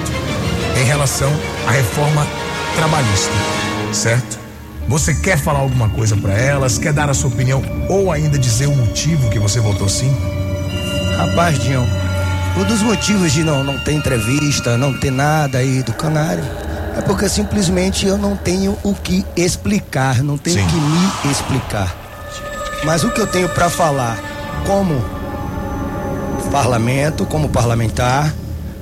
em 0.80 0.84
relação 0.84 1.30
à 1.66 1.70
reforma 1.70 2.26
trabalhista, 2.74 3.32
certo? 3.92 4.38
Você 4.88 5.14
quer 5.14 5.38
falar 5.38 5.60
alguma 5.60 5.88
coisa 5.88 6.16
para 6.16 6.32
elas? 6.32 6.78
Quer 6.78 6.92
dar 6.92 7.08
a 7.08 7.14
sua 7.14 7.30
opinião 7.30 7.62
ou 7.88 8.10
ainda 8.10 8.38
dizer 8.38 8.66
o 8.66 8.74
motivo 8.74 9.30
que 9.30 9.38
você 9.38 9.60
votou 9.60 9.88
sim? 9.88 10.12
Rapaz, 11.16 11.58
Dinho, 11.60 11.86
um 12.56 12.64
dos 12.64 12.82
motivos 12.82 13.32
de 13.32 13.44
não, 13.44 13.62
não 13.62 13.78
ter 13.78 13.92
entrevista, 13.92 14.76
não 14.76 14.92
ter 14.92 15.12
nada 15.12 15.58
aí 15.58 15.82
do 15.82 15.92
canário, 15.92 16.42
é 16.96 17.00
porque 17.02 17.28
simplesmente 17.28 18.06
eu 18.06 18.18
não 18.18 18.36
tenho 18.36 18.76
o 18.82 18.94
que 18.94 19.24
explicar, 19.36 20.22
não 20.22 20.36
tenho 20.36 20.64
o 20.64 20.68
que 20.68 20.76
me 20.76 21.32
explicar. 21.32 21.94
Mas 22.84 23.04
o 23.04 23.10
que 23.10 23.20
eu 23.20 23.26
tenho 23.26 23.48
para 23.48 23.68
falar 23.68 24.18
como 24.66 25.02
parlamento, 26.50 27.24
como 27.26 27.48
parlamentar, 27.48 28.34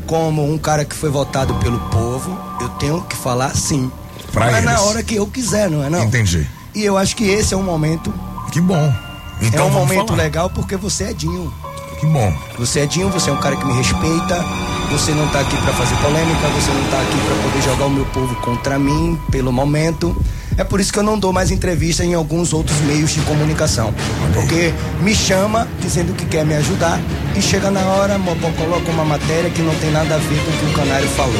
como 0.07 0.45
um 0.51 0.57
cara 0.57 0.85
que 0.85 0.95
foi 0.95 1.11
votado 1.11 1.55
pelo 1.57 1.79
povo, 1.91 2.39
eu 2.61 2.69
tenho 2.71 3.03
que 3.03 3.17
falar 3.17 3.55
sim. 3.55 3.91
Pra 4.33 4.47
Mas 4.47 4.55
eles. 4.59 4.65
na 4.65 4.81
hora 4.83 5.03
que 5.03 5.15
eu 5.17 5.27
quiser, 5.27 5.71
não 5.71 5.85
é 5.85 5.91
não? 5.91 6.05
Entendi. 6.05 6.49
E 6.75 6.85
eu 6.85 6.97
acho 6.97 7.15
que 7.17 7.25
esse 7.25 7.55
é 7.55 7.57
um 7.57 7.63
momento. 7.63 8.13
Que 8.53 8.61
bom. 8.61 8.93
Então 9.41 9.67
é 9.67 9.71
um 9.71 9.73
momento 9.73 10.09
falar. 10.09 10.23
legal 10.23 10.51
porque 10.51 10.77
você 10.77 11.05
é 11.05 11.13
Dinho. 11.13 11.53
Que 12.01 12.07
bom. 12.07 12.33
Você 12.59 12.81
é 12.81 12.87
Dinho, 12.87 13.11
você 13.11 13.31
é 13.31 13.33
um 13.33 13.41
cara 13.41 13.57
que 13.57 13.65
me 13.65 13.73
respeita. 13.75 14.45
Você 14.91 15.13
não 15.13 15.29
tá 15.29 15.41
aqui 15.41 15.57
para 15.59 15.73
fazer 15.75 15.97
polêmica, 15.97 16.49
você 16.49 16.71
não 16.71 16.91
tá 16.91 17.01
aqui 17.01 17.19
para 17.27 17.43
poder 17.43 17.63
jogar 17.63 17.87
o 17.87 17.91
meu 17.91 18.07
povo 18.07 18.35
contra 18.37 18.79
mim 18.79 19.19
pelo 19.31 19.53
momento. 19.53 20.17
É 20.57 20.65
por 20.65 20.81
isso 20.81 20.93
que 20.93 20.99
eu 20.99 21.03
não 21.03 21.19
dou 21.19 21.33
mais 21.33 21.51
entrevista 21.51 22.05
em 22.05 22.15
alguns 22.15 22.53
outros 22.55 22.81
meios 22.81 23.13
de 23.13 23.21
comunicação. 23.21 23.95
Porque 24.33 24.73
me 25.01 25.15
chama 25.15 25.69
dizendo 25.81 26.15
que 26.15 26.25
quer 26.25 26.45
me 26.45 26.55
ajudar 26.55 26.99
e 27.37 27.43
chega 27.43 27.71
na 27.71 27.81
hora, 27.81 28.19
Mopó 28.19 28.51
coloca 28.53 28.91
uma 28.91 29.05
matéria 29.05 29.51
que 29.51 29.61
não 29.61 29.75
tem 29.77 29.91
nada 29.91 30.15
a 30.15 30.19
ver 30.19 30.43
com 30.45 30.51
o 30.51 30.55
que 30.55 30.67
o 30.67 30.73
canário 30.75 31.09
falou. 31.11 31.35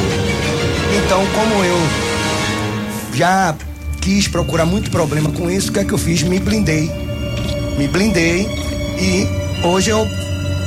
Então, 1.03 1.25
como 1.33 1.63
eu 1.65 1.77
já 3.13 3.55
quis 3.99 4.27
procurar 4.27 4.65
muito 4.65 4.91
problema 4.91 5.31
com 5.31 5.49
isso, 5.49 5.71
o 5.71 5.73
que 5.73 5.79
é 5.79 5.85
que 5.85 5.91
eu 5.91 5.97
fiz? 5.97 6.21
Me 6.23 6.39
blindei. 6.39 6.89
Me 7.77 7.87
blindei 7.87 8.47
e 8.99 9.27
hoje 9.65 9.89
eu 9.89 10.07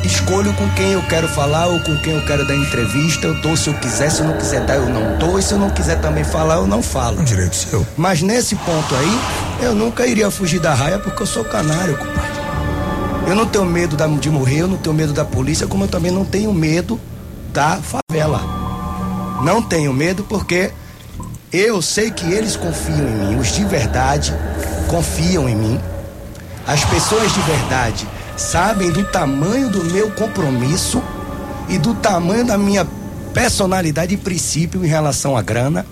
escolho 0.05 0.53
com 0.55 0.69
quem 0.71 0.93
eu 0.93 1.03
quero 1.03 1.29
falar 1.29 1.67
ou 1.67 1.81
com 1.81 1.97
quem 1.99 2.15
eu 2.15 2.25
quero 2.25 2.47
dar 2.47 2.55
entrevista. 2.55 3.27
Eu 3.27 3.35
dou 3.41 3.57
se 3.57 3.69
eu 3.69 3.75
quiser, 3.75 4.11
se 4.11 4.21
eu 4.21 4.27
não 4.27 4.37
quiser 4.37 4.65
dar, 4.65 4.77
eu 4.77 4.89
não 4.89 5.19
dou. 5.19 5.39
E 5.39 5.43
se 5.43 5.53
eu 5.53 5.59
não 5.59 5.71
quiser 5.71 6.01
também 6.01 6.25
falar, 6.25 6.57
eu 6.57 6.67
não 6.67 6.83
falo. 6.83 7.21
Um 7.21 7.25
direito 7.25 7.57
seu. 7.57 7.87
Mas 7.97 8.23
nesse 8.23 8.55
ponto 8.57 8.95
aí, 8.95 9.21
eu 9.63 9.75
nunca 9.75 10.07
iria 10.07 10.31
fugir 10.31 10.61
da 10.61 10.75
raia 10.75 10.99
porque 10.99 11.23
eu 11.23 11.27
sou 11.27 11.45
canário, 11.45 11.97
compadre. 11.97 12.43
Eu 13.27 13.37
não 13.37 13.47
tenho 13.47 13.65
medo 13.65 13.97
de 14.19 14.31
morrer, 14.31 14.63
eu 14.63 14.69
não 14.69 14.77
tenho 14.77 14.95
medo 14.95 15.13
da 15.13 15.25
polícia, 15.25 15.67
como 15.67 15.85
eu 15.85 15.89
também 15.89 16.11
não 16.11 16.25
tenho 16.25 16.53
medo 16.53 17.01
da 17.53 17.79
favela. 17.79 18.41
Não 19.45 19.63
tenho 19.63 19.93
medo 19.93 20.25
porque 20.29 20.73
eu 21.53 21.81
sei 21.81 22.11
que 22.11 22.31
eles 22.33 22.57
confiam 22.57 22.99
em 22.99 23.27
mim, 23.27 23.39
os 23.39 23.53
de 23.53 23.65
verdade 23.65 24.35
confiam 24.89 25.49
em 25.49 25.55
mim. 25.55 25.81
As 26.67 26.85
pessoas 26.85 27.33
de 27.33 27.41
verdade 27.41 28.07
sabem 28.37 28.91
do 28.91 29.05
tamanho 29.05 29.69
do 29.69 29.85
meu 29.85 30.11
compromisso 30.11 31.03
e 31.69 31.79
do 31.79 31.95
tamanho 31.95 32.45
da 32.45 32.59
minha 32.59 32.87
personalidade 33.33 34.15
e 34.15 34.17
princípio 34.17 34.85
em 34.85 34.89
relação 34.89 35.37
à 35.37 35.43
grana. 35.43 35.87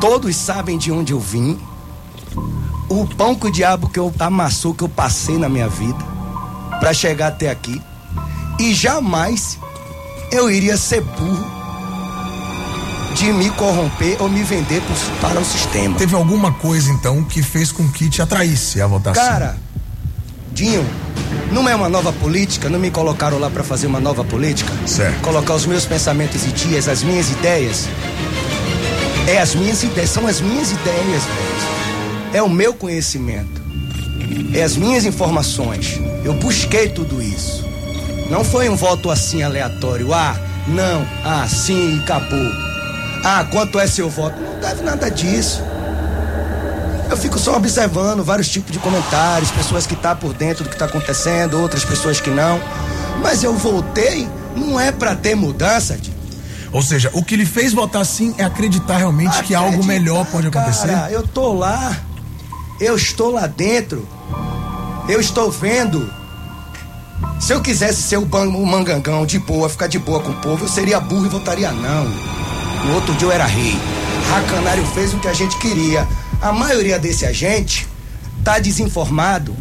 Todos 0.00 0.34
sabem 0.36 0.78
de 0.78 0.90
onde 0.90 1.12
eu 1.12 1.20
vim. 1.20 1.58
O 2.88 3.06
pão 3.06 3.34
que 3.34 3.46
o 3.46 3.52
diabo 3.52 3.88
que 3.88 3.98
eu 3.98 4.12
amassou, 4.18 4.74
que 4.74 4.82
eu 4.82 4.88
passei 4.88 5.38
na 5.38 5.48
minha 5.48 5.68
vida 5.68 6.04
para 6.80 6.92
chegar 6.92 7.28
até 7.28 7.50
aqui. 7.50 7.80
E 8.58 8.74
jamais 8.74 9.58
eu 10.30 10.50
iria 10.50 10.76
ser 10.76 11.00
burro 11.00 11.62
de 13.14 13.32
me 13.32 13.50
corromper 13.50 14.16
ou 14.20 14.28
me 14.28 14.42
vender 14.42 14.82
para 15.20 15.38
o 15.38 15.44
sistema. 15.44 15.96
Teve 15.96 16.14
alguma 16.14 16.52
coisa 16.52 16.90
então 16.90 17.22
que 17.22 17.42
fez 17.42 17.70
com 17.70 17.88
que 17.88 18.08
te 18.08 18.22
atraísse 18.22 18.80
a 18.80 18.86
votação? 18.86 19.22
Cara, 19.22 19.56
Dinho, 20.52 20.86
não 21.50 21.68
é 21.68 21.74
uma 21.74 21.88
nova 21.88 22.12
política, 22.12 22.68
não 22.68 22.78
me 22.78 22.90
colocaram 22.90 23.38
lá 23.38 23.48
para 23.48 23.64
fazer 23.64 23.86
uma 23.86 23.98
nova 23.98 24.22
política? 24.22 24.70
Certo. 24.86 25.20
Colocar 25.20 25.54
os 25.54 25.66
meus 25.66 25.86
pensamentos 25.86 26.44
e 26.44 26.48
dias, 26.48 26.88
as 26.88 27.02
minhas 27.02 27.30
ideias. 27.30 27.88
É 29.26 29.38
as 29.38 29.54
minhas 29.54 29.82
ideias, 29.82 30.10
são 30.10 30.26
as 30.26 30.40
minhas 30.40 30.70
ideias, 30.72 31.22
velho. 31.24 32.34
É 32.34 32.42
o 32.42 32.48
meu 32.48 32.74
conhecimento. 32.74 33.62
É 34.54 34.62
as 34.62 34.76
minhas 34.76 35.04
informações. 35.06 35.98
Eu 36.24 36.34
busquei 36.34 36.88
tudo 36.88 37.22
isso. 37.22 37.64
Não 38.30 38.44
foi 38.44 38.68
um 38.68 38.76
voto 38.76 39.10
assim 39.10 39.42
aleatório. 39.42 40.12
Ah, 40.12 40.38
não, 40.68 41.06
ah, 41.24 41.46
sim, 41.48 42.00
acabou. 42.02 42.50
Ah, 43.24 43.46
quanto 43.50 43.78
é 43.78 43.86
seu 43.86 44.08
voto? 44.08 44.38
Não 44.40 44.60
deve 44.60 44.82
nada 44.82 45.10
disso. 45.10 45.62
Eu 47.12 47.16
fico 47.18 47.38
só 47.38 47.58
observando 47.58 48.24
vários 48.24 48.48
tipos 48.48 48.72
de 48.72 48.78
comentários, 48.78 49.50
pessoas 49.50 49.86
que 49.86 49.94
tá 49.94 50.14
por 50.14 50.32
dentro 50.32 50.64
do 50.64 50.70
que 50.70 50.76
tá 50.76 50.86
acontecendo, 50.86 51.60
outras 51.60 51.84
pessoas 51.84 52.18
que 52.22 52.30
não. 52.30 52.58
Mas 53.20 53.44
eu 53.44 53.52
voltei, 53.52 54.26
não 54.56 54.80
é 54.80 54.90
pra 54.90 55.14
ter 55.14 55.34
mudança, 55.34 55.94
de 55.98 56.10
Ou 56.72 56.80
seja, 56.80 57.10
o 57.12 57.22
que 57.22 57.36
lhe 57.36 57.44
fez 57.44 57.74
votar 57.74 58.06
sim 58.06 58.34
é 58.38 58.44
acreditar 58.44 58.96
realmente 58.96 59.42
que 59.42 59.54
algo 59.54 59.84
melhor 59.84 60.24
pode 60.24 60.46
acontecer? 60.46 60.88
Cara, 60.88 61.12
eu 61.12 61.22
tô 61.28 61.52
lá, 61.52 61.94
eu 62.80 62.96
estou 62.96 63.30
lá 63.30 63.46
dentro, 63.46 64.08
eu 65.06 65.20
estou 65.20 65.50
vendo 65.50 66.10
Se 67.38 67.52
eu 67.52 67.60
quisesse 67.60 68.00
ser 68.00 68.16
o, 68.16 68.22
o 68.24 68.66
mangangão 68.66 69.26
de 69.26 69.38
boa, 69.38 69.68
ficar 69.68 69.86
de 69.86 69.98
boa 69.98 70.20
com 70.20 70.30
o 70.30 70.40
povo, 70.40 70.64
eu 70.64 70.68
seria 70.68 70.98
burro 70.98 71.26
e 71.26 71.28
votaria 71.28 71.70
não. 71.72 72.06
No 72.86 72.94
outro 72.94 73.14
dia 73.16 73.28
eu 73.28 73.32
era 73.32 73.44
rei. 73.44 73.78
Racanário 74.30 74.84
fez 74.94 75.12
o 75.14 75.18
que 75.18 75.28
a 75.28 75.32
gente 75.34 75.56
queria. 75.58 76.06
A 76.40 76.52
maioria 76.52 76.98
desse 76.98 77.24
agente 77.26 77.86
tá 78.44 78.58
desinformado, 78.58 79.54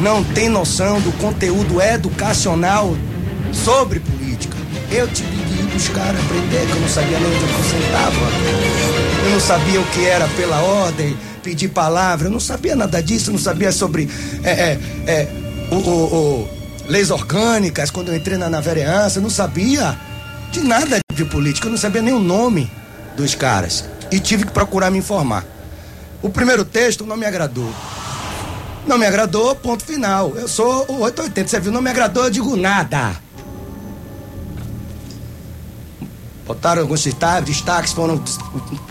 não 0.00 0.24
tem 0.24 0.48
noção 0.48 1.00
do 1.00 1.12
conteúdo 1.12 1.80
educacional 1.80 2.96
sobre 3.52 4.00
política. 4.00 4.56
Eu 4.90 5.06
tive 5.08 5.28
que 5.28 5.54
ir 5.88 5.92
caras 5.92 6.20
aprender, 6.24 6.66
que 6.66 6.72
eu 6.72 6.80
não 6.80 6.88
sabia 6.88 7.18
nem 7.20 7.28
onde 7.28 7.42
eu 7.44 7.64
sentava. 7.64 9.24
Eu 9.24 9.30
não 9.30 9.40
sabia 9.40 9.80
o 9.80 9.84
que 9.86 10.04
era 10.04 10.26
pela 10.28 10.60
ordem, 10.60 11.16
pedir 11.42 11.68
palavra, 11.68 12.28
eu 12.28 12.32
não 12.32 12.40
sabia 12.40 12.74
nada 12.74 13.02
disso, 13.02 13.30
eu 13.30 13.32
não 13.34 13.40
sabia 13.40 13.70
sobre 13.72 14.08
é, 14.42 14.50
é, 14.50 14.78
é, 15.06 15.28
o, 15.70 15.76
o- 15.76 16.14
o 16.14 16.48
leis 16.88 17.10
orgânicas, 17.10 17.90
quando 17.90 18.08
eu 18.08 18.16
entrei 18.16 18.36
na, 18.38 18.48
na 18.50 18.60
vereança, 18.60 19.18
eu 19.18 19.22
não 19.22 19.30
sabia 19.30 19.96
de 20.50 20.60
nada 20.60 20.98
de 21.12 21.24
política, 21.24 21.66
eu 21.66 21.70
não 21.70 21.78
sabia 21.78 22.02
nem 22.02 22.14
o 22.14 22.18
nome 22.18 22.70
dos 23.16 23.34
caras. 23.34 23.84
E 24.10 24.20
tive 24.20 24.44
que 24.44 24.52
procurar 24.52 24.90
me 24.90 24.98
informar. 24.98 25.44
O 26.22 26.30
primeiro 26.30 26.64
texto 26.64 27.04
não 27.04 27.16
me 27.16 27.26
agradou. 27.26 27.70
Não 28.86 28.98
me 28.98 29.06
agradou, 29.06 29.54
ponto 29.56 29.84
final. 29.84 30.32
Eu 30.36 30.46
sou 30.46 30.86
o 30.88 31.00
880. 31.00 31.48
Você 31.48 31.60
viu, 31.60 31.72
não 31.72 31.82
me 31.82 31.90
agradou, 31.90 32.24
eu 32.24 32.30
digo 32.30 32.56
nada. 32.56 33.16
Botaram 36.46 36.82
alguns 36.82 37.02
destaques, 37.02 37.92
foram 37.92 38.22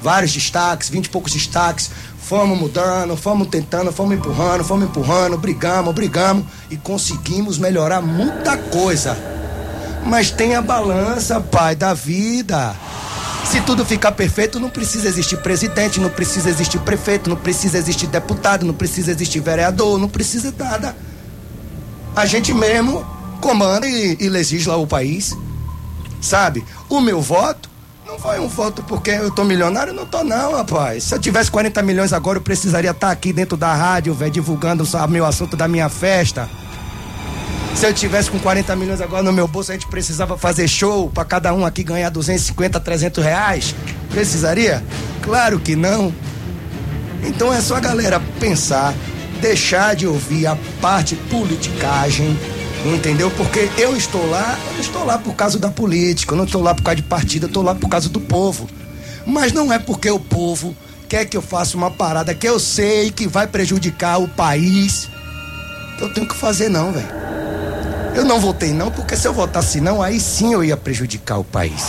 vários 0.01 0.31
destaques, 0.31 0.89
vinte 0.89 1.05
e 1.05 1.09
poucos 1.09 1.33
destaques. 1.33 1.91
Fomos 2.19 2.57
mudando, 2.57 3.15
fomos 3.15 3.47
tentando, 3.47 3.91
fomos 3.91 4.15
empurrando, 4.15 4.63
fomos 4.63 4.85
empurrando, 4.85 5.37
brigamos, 5.37 5.93
brigamos 5.93 6.45
e 6.71 6.77
conseguimos 6.77 7.59
melhorar 7.59 8.01
muita 8.01 8.57
coisa. 8.57 9.15
Mas 10.05 10.31
tem 10.31 10.55
a 10.55 10.61
balança, 10.61 11.39
pai, 11.39 11.75
da 11.75 11.93
vida. 11.93 12.75
Se 13.45 13.61
tudo 13.61 13.85
ficar 13.85 14.11
perfeito, 14.13 14.59
não 14.59 14.69
precisa 14.69 15.07
existir 15.07 15.37
presidente, 15.37 15.99
não 15.99 16.09
precisa 16.09 16.49
existir 16.49 16.79
prefeito, 16.79 17.29
não 17.29 17.37
precisa 17.37 17.77
existir 17.77 18.07
deputado, 18.07 18.65
não 18.65 18.73
precisa 18.73 19.11
existir 19.11 19.39
vereador, 19.39 19.99
não 19.99 20.09
precisa 20.09 20.53
nada. 20.57 20.95
A 22.15 22.25
gente 22.25 22.53
mesmo 22.53 23.05
comanda 23.41 23.87
e, 23.87 24.17
e 24.19 24.29
legisla 24.29 24.77
o 24.77 24.87
país. 24.87 25.37
Sabe? 26.21 26.63
O 26.89 27.01
meu 27.01 27.21
voto 27.21 27.69
não 28.05 28.17
foi 28.17 28.39
um 28.39 28.47
voto 28.47 28.83
porque 28.83 29.11
eu 29.11 29.31
tô 29.31 29.43
milionário, 29.43 29.93
não 29.93 30.05
tô 30.05 30.23
não, 30.23 30.53
rapaz. 30.53 31.05
Se 31.05 31.15
eu 31.15 31.19
tivesse 31.19 31.49
40 31.49 31.81
milhões 31.81 32.13
agora, 32.13 32.37
eu 32.37 32.41
precisaria 32.41 32.91
estar 32.91 33.11
aqui 33.11 33.33
dentro 33.33 33.57
da 33.57 33.73
rádio, 33.73 34.13
velho, 34.13 34.31
divulgando 34.31 34.83
o 34.83 35.07
meu 35.07 35.25
assunto 35.25 35.57
da 35.57 35.67
minha 35.67 35.89
festa. 35.89 36.49
Se 37.75 37.87
eu 37.87 37.93
tivesse 37.93 38.29
com 38.29 38.39
40 38.39 38.75
milhões 38.75 39.01
agora 39.01 39.23
no 39.23 39.33
meu 39.33 39.47
bolso, 39.47 39.71
a 39.71 39.73
gente 39.73 39.87
precisava 39.87 40.37
fazer 40.37 40.67
show 40.67 41.09
para 41.09 41.25
cada 41.25 41.53
um 41.53 41.65
aqui 41.65 41.83
ganhar 41.83 42.09
250, 42.09 42.79
300 42.79 43.23
reais? 43.23 43.75
Precisaria? 44.09 44.83
Claro 45.21 45.59
que 45.59 45.75
não. 45.75 46.13
Então 47.23 47.53
é 47.53 47.59
só 47.59 47.75
a 47.75 47.79
galera 47.79 48.21
pensar, 48.39 48.93
deixar 49.41 49.95
de 49.95 50.05
ouvir 50.05 50.45
a 50.47 50.57
parte 50.81 51.15
politicagem, 51.15 52.37
entendeu? 52.85 53.31
Porque 53.31 53.69
eu 53.77 53.95
estou 53.97 54.29
lá, 54.29 54.57
eu 54.75 54.81
estou 54.81 55.03
lá 55.03 55.17
por 55.17 55.33
causa 55.33 55.57
da 55.57 55.69
política, 55.69 56.33
eu 56.33 56.37
não 56.37 56.45
estou 56.45 56.61
lá 56.61 56.73
por 56.75 56.83
causa 56.83 56.97
de 56.97 57.03
partido, 57.03 57.43
eu 57.43 57.47
estou 57.47 57.63
lá 57.63 57.73
por 57.73 57.89
causa 57.89 58.07
do 58.07 58.19
povo. 58.19 58.69
Mas 59.25 59.51
não 59.51 59.73
é 59.73 59.79
porque 59.79 60.09
o 60.09 60.19
povo 60.19 60.75
quer 61.09 61.25
que 61.25 61.35
eu 61.35 61.41
faça 61.41 61.75
uma 61.75 61.91
parada 61.91 62.33
que 62.33 62.47
eu 62.47 62.59
sei 62.59 63.09
que 63.11 63.27
vai 63.27 63.47
prejudicar 63.47 64.19
o 64.21 64.27
país, 64.27 65.09
eu 65.99 66.13
tenho 66.13 66.27
que 66.27 66.35
fazer 66.35 66.69
não, 66.69 66.91
velho. 66.91 67.23
Eu 68.15 68.23
não 68.25 68.39
votei 68.39 68.71
não, 68.73 68.91
porque 68.91 69.15
se 69.17 69.27
eu 69.27 69.33
votasse 69.33 69.81
não, 69.81 70.01
aí 70.01 70.19
sim 70.19 70.53
eu 70.53 70.63
ia 70.63 70.77
prejudicar 70.77 71.37
o 71.39 71.43
país. 71.43 71.83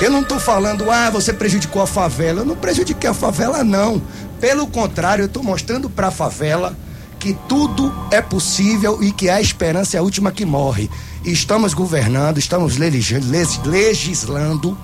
Eu 0.00 0.10
não 0.10 0.22
tô 0.24 0.38
falando, 0.38 0.90
ah, 0.90 1.10
você 1.10 1.32
prejudicou 1.32 1.82
a 1.82 1.86
favela. 1.86 2.40
Eu 2.40 2.44
não 2.46 2.56
prejudiquei 2.56 3.10
a 3.10 3.14
favela, 3.14 3.62
não. 3.62 4.00
Pelo 4.40 4.66
contrário, 4.66 5.24
eu 5.24 5.28
tô 5.28 5.42
mostrando 5.42 5.90
pra 5.90 6.10
favela 6.10 6.74
que 7.18 7.34
tudo 7.48 7.92
é 8.10 8.22
possível 8.22 9.02
e 9.02 9.12
que 9.12 9.28
a 9.28 9.40
esperança 9.40 9.96
é 9.96 10.00
a 10.00 10.02
última 10.02 10.32
que 10.32 10.46
morre. 10.46 10.88
Estamos 11.22 11.74
governando, 11.74 12.38
estamos 12.38 12.78
legis- 12.78 13.26
leg- 13.26 13.60
legislando 13.66 14.78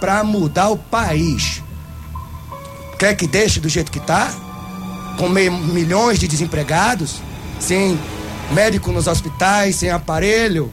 para 0.00 0.24
mudar 0.24 0.70
o 0.70 0.78
país. 0.78 1.62
Quer 2.98 3.14
que 3.14 3.26
deixe 3.26 3.60
do 3.60 3.68
jeito 3.68 3.92
que 3.92 4.00
tá? 4.00 4.30
Com 5.18 5.28
milhões 5.28 6.18
de 6.18 6.26
desempregados, 6.26 7.16
sem 7.60 7.98
médico 8.52 8.92
nos 8.92 9.06
hospitais, 9.06 9.76
sem 9.76 9.90
aparelho, 9.90 10.72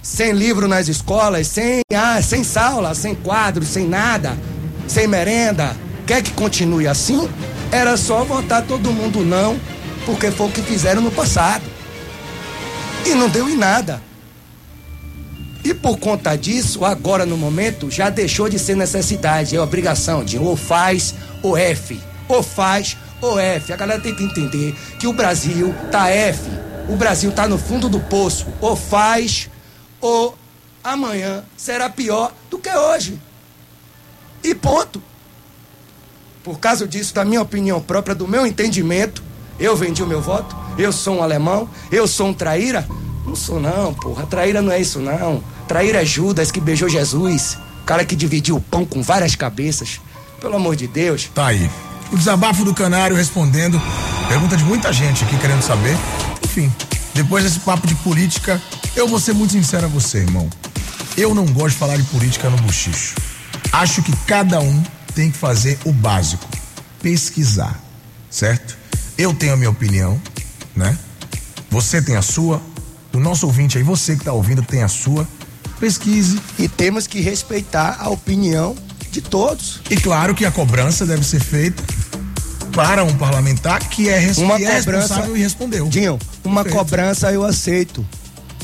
sem 0.00 0.32
livro 0.32 0.68
nas 0.68 0.88
escolas, 0.88 1.48
sem, 1.48 1.80
ah, 1.94 2.22
sem 2.22 2.44
sala, 2.44 2.94
sem 2.94 3.14
quadros, 3.14 3.68
sem 3.68 3.86
nada, 3.86 4.36
sem 4.86 5.06
merenda. 5.06 5.76
Quer 6.06 6.22
que 6.22 6.30
continue 6.30 6.86
assim? 6.86 7.28
Era 7.72 7.96
só 7.96 8.22
votar 8.22 8.62
todo 8.62 8.92
mundo 8.92 9.24
não, 9.24 9.58
porque 10.04 10.30
foi 10.30 10.46
o 10.46 10.50
que 10.50 10.62
fizeram 10.62 11.02
no 11.02 11.10
passado. 11.10 11.64
E 13.04 13.14
não 13.14 13.28
deu 13.28 13.48
em 13.48 13.56
nada. 13.56 14.00
E 15.64 15.74
por 15.74 15.98
conta 15.98 16.36
disso, 16.36 16.84
agora 16.84 17.26
no 17.26 17.36
momento, 17.36 17.90
já 17.90 18.08
deixou 18.08 18.48
de 18.48 18.56
ser 18.56 18.76
necessidade, 18.76 19.56
é 19.56 19.60
obrigação 19.60 20.24
de 20.24 20.38
ou 20.38 20.56
faz 20.56 21.12
ou 21.42 21.56
F. 21.56 22.00
Ou 22.28 22.40
faz 22.40 22.96
ou 23.20 23.38
F. 23.38 23.72
A 23.72 23.76
galera 23.76 24.00
tem 24.00 24.14
que 24.14 24.22
entender 24.22 24.76
que 25.00 25.08
o 25.08 25.12
Brasil 25.12 25.74
tá 25.90 26.08
F. 26.08 26.65
O 26.88 26.96
Brasil 26.96 27.32
tá 27.32 27.48
no 27.48 27.58
fundo 27.58 27.88
do 27.88 28.00
poço. 28.00 28.46
Ou 28.60 28.76
faz 28.76 29.48
ou 30.00 30.36
amanhã 30.82 31.42
será 31.56 31.90
pior 31.90 32.32
do 32.50 32.58
que 32.58 32.70
hoje. 32.70 33.20
E 34.42 34.54
ponto. 34.54 35.02
Por 36.44 36.60
causa 36.60 36.86
disso, 36.86 37.12
da 37.12 37.24
minha 37.24 37.42
opinião 37.42 37.80
própria, 37.80 38.14
do 38.14 38.28
meu 38.28 38.46
entendimento, 38.46 39.22
eu 39.58 39.74
vendi 39.74 40.02
o 40.02 40.06
meu 40.06 40.20
voto, 40.20 40.54
eu 40.78 40.92
sou 40.92 41.16
um 41.16 41.22
alemão, 41.22 41.68
eu 41.90 42.06
sou 42.06 42.28
um 42.28 42.34
traíra. 42.34 42.86
Não 43.26 43.34
sou 43.34 43.58
não, 43.58 43.92
porra. 43.92 44.24
Traíra 44.26 44.62
não 44.62 44.70
é 44.70 44.80
isso 44.80 45.00
não. 45.00 45.42
Traíra 45.66 46.02
é 46.02 46.04
Judas 46.04 46.52
que 46.52 46.60
beijou 46.60 46.88
Jesus. 46.88 47.58
Cara 47.84 48.04
que 48.04 48.14
dividiu 48.14 48.56
o 48.56 48.60
pão 48.60 48.84
com 48.84 49.02
várias 49.02 49.34
cabeças. 49.34 50.00
Pelo 50.40 50.54
amor 50.54 50.76
de 50.76 50.86
Deus. 50.86 51.28
Tá 51.34 51.48
aí. 51.48 51.68
O 52.12 52.16
desabafo 52.16 52.64
do 52.64 52.72
canário 52.72 53.16
respondendo. 53.16 53.80
Pergunta 54.28 54.56
de 54.56 54.62
muita 54.62 54.92
gente 54.92 55.24
aqui 55.24 55.36
querendo 55.38 55.62
saber. 55.62 55.96
Enfim, 56.56 56.72
depois 57.12 57.44
desse 57.44 57.60
papo 57.60 57.86
de 57.86 57.94
política, 57.96 58.60
eu 58.94 59.06
vou 59.06 59.20
ser 59.20 59.34
muito 59.34 59.52
sincero 59.52 59.84
a 59.84 59.88
você, 59.90 60.20
irmão. 60.20 60.48
Eu 61.14 61.34
não 61.34 61.44
gosto 61.44 61.74
de 61.74 61.76
falar 61.76 61.98
de 61.98 62.02
política 62.04 62.48
no 62.48 62.56
buchicho. 62.56 63.14
Acho 63.70 64.02
que 64.02 64.10
cada 64.26 64.58
um 64.58 64.82
tem 65.14 65.30
que 65.30 65.36
fazer 65.36 65.78
o 65.84 65.92
básico: 65.92 66.48
pesquisar, 67.02 67.78
certo? 68.30 68.74
Eu 69.18 69.34
tenho 69.34 69.52
a 69.52 69.56
minha 69.58 69.68
opinião, 69.68 70.18
né? 70.74 70.96
Você 71.68 72.00
tem 72.00 72.16
a 72.16 72.22
sua. 72.22 72.62
O 73.12 73.20
nosso 73.20 73.44
ouvinte 73.44 73.76
aí, 73.76 73.84
você 73.84 74.16
que 74.16 74.24
tá 74.24 74.32
ouvindo, 74.32 74.62
tem 74.62 74.82
a 74.82 74.88
sua. 74.88 75.28
Pesquise. 75.78 76.40
E 76.58 76.68
temos 76.68 77.06
que 77.06 77.20
respeitar 77.20 77.98
a 78.00 78.08
opinião 78.08 78.74
de 79.12 79.20
todos. 79.20 79.82
E 79.90 79.96
claro 79.96 80.34
que 80.34 80.46
a 80.46 80.50
cobrança 80.50 81.04
deve 81.04 81.22
ser 81.22 81.40
feita 81.40 81.82
para 82.72 83.04
um 83.04 83.14
parlamentar 83.16 83.78
que 83.88 84.08
é, 84.08 84.18
res 84.18 84.38
Uma 84.38 84.56
que 84.56 84.64
é 84.64 84.78
cobrança. 84.78 85.00
responsável 85.00 85.36
e 85.36 85.40
respondeu. 85.40 85.88
Dinho, 85.88 86.18
uma 86.46 86.62
Perfeito. 86.62 86.84
cobrança 86.84 87.32
eu 87.32 87.44
aceito. 87.44 88.04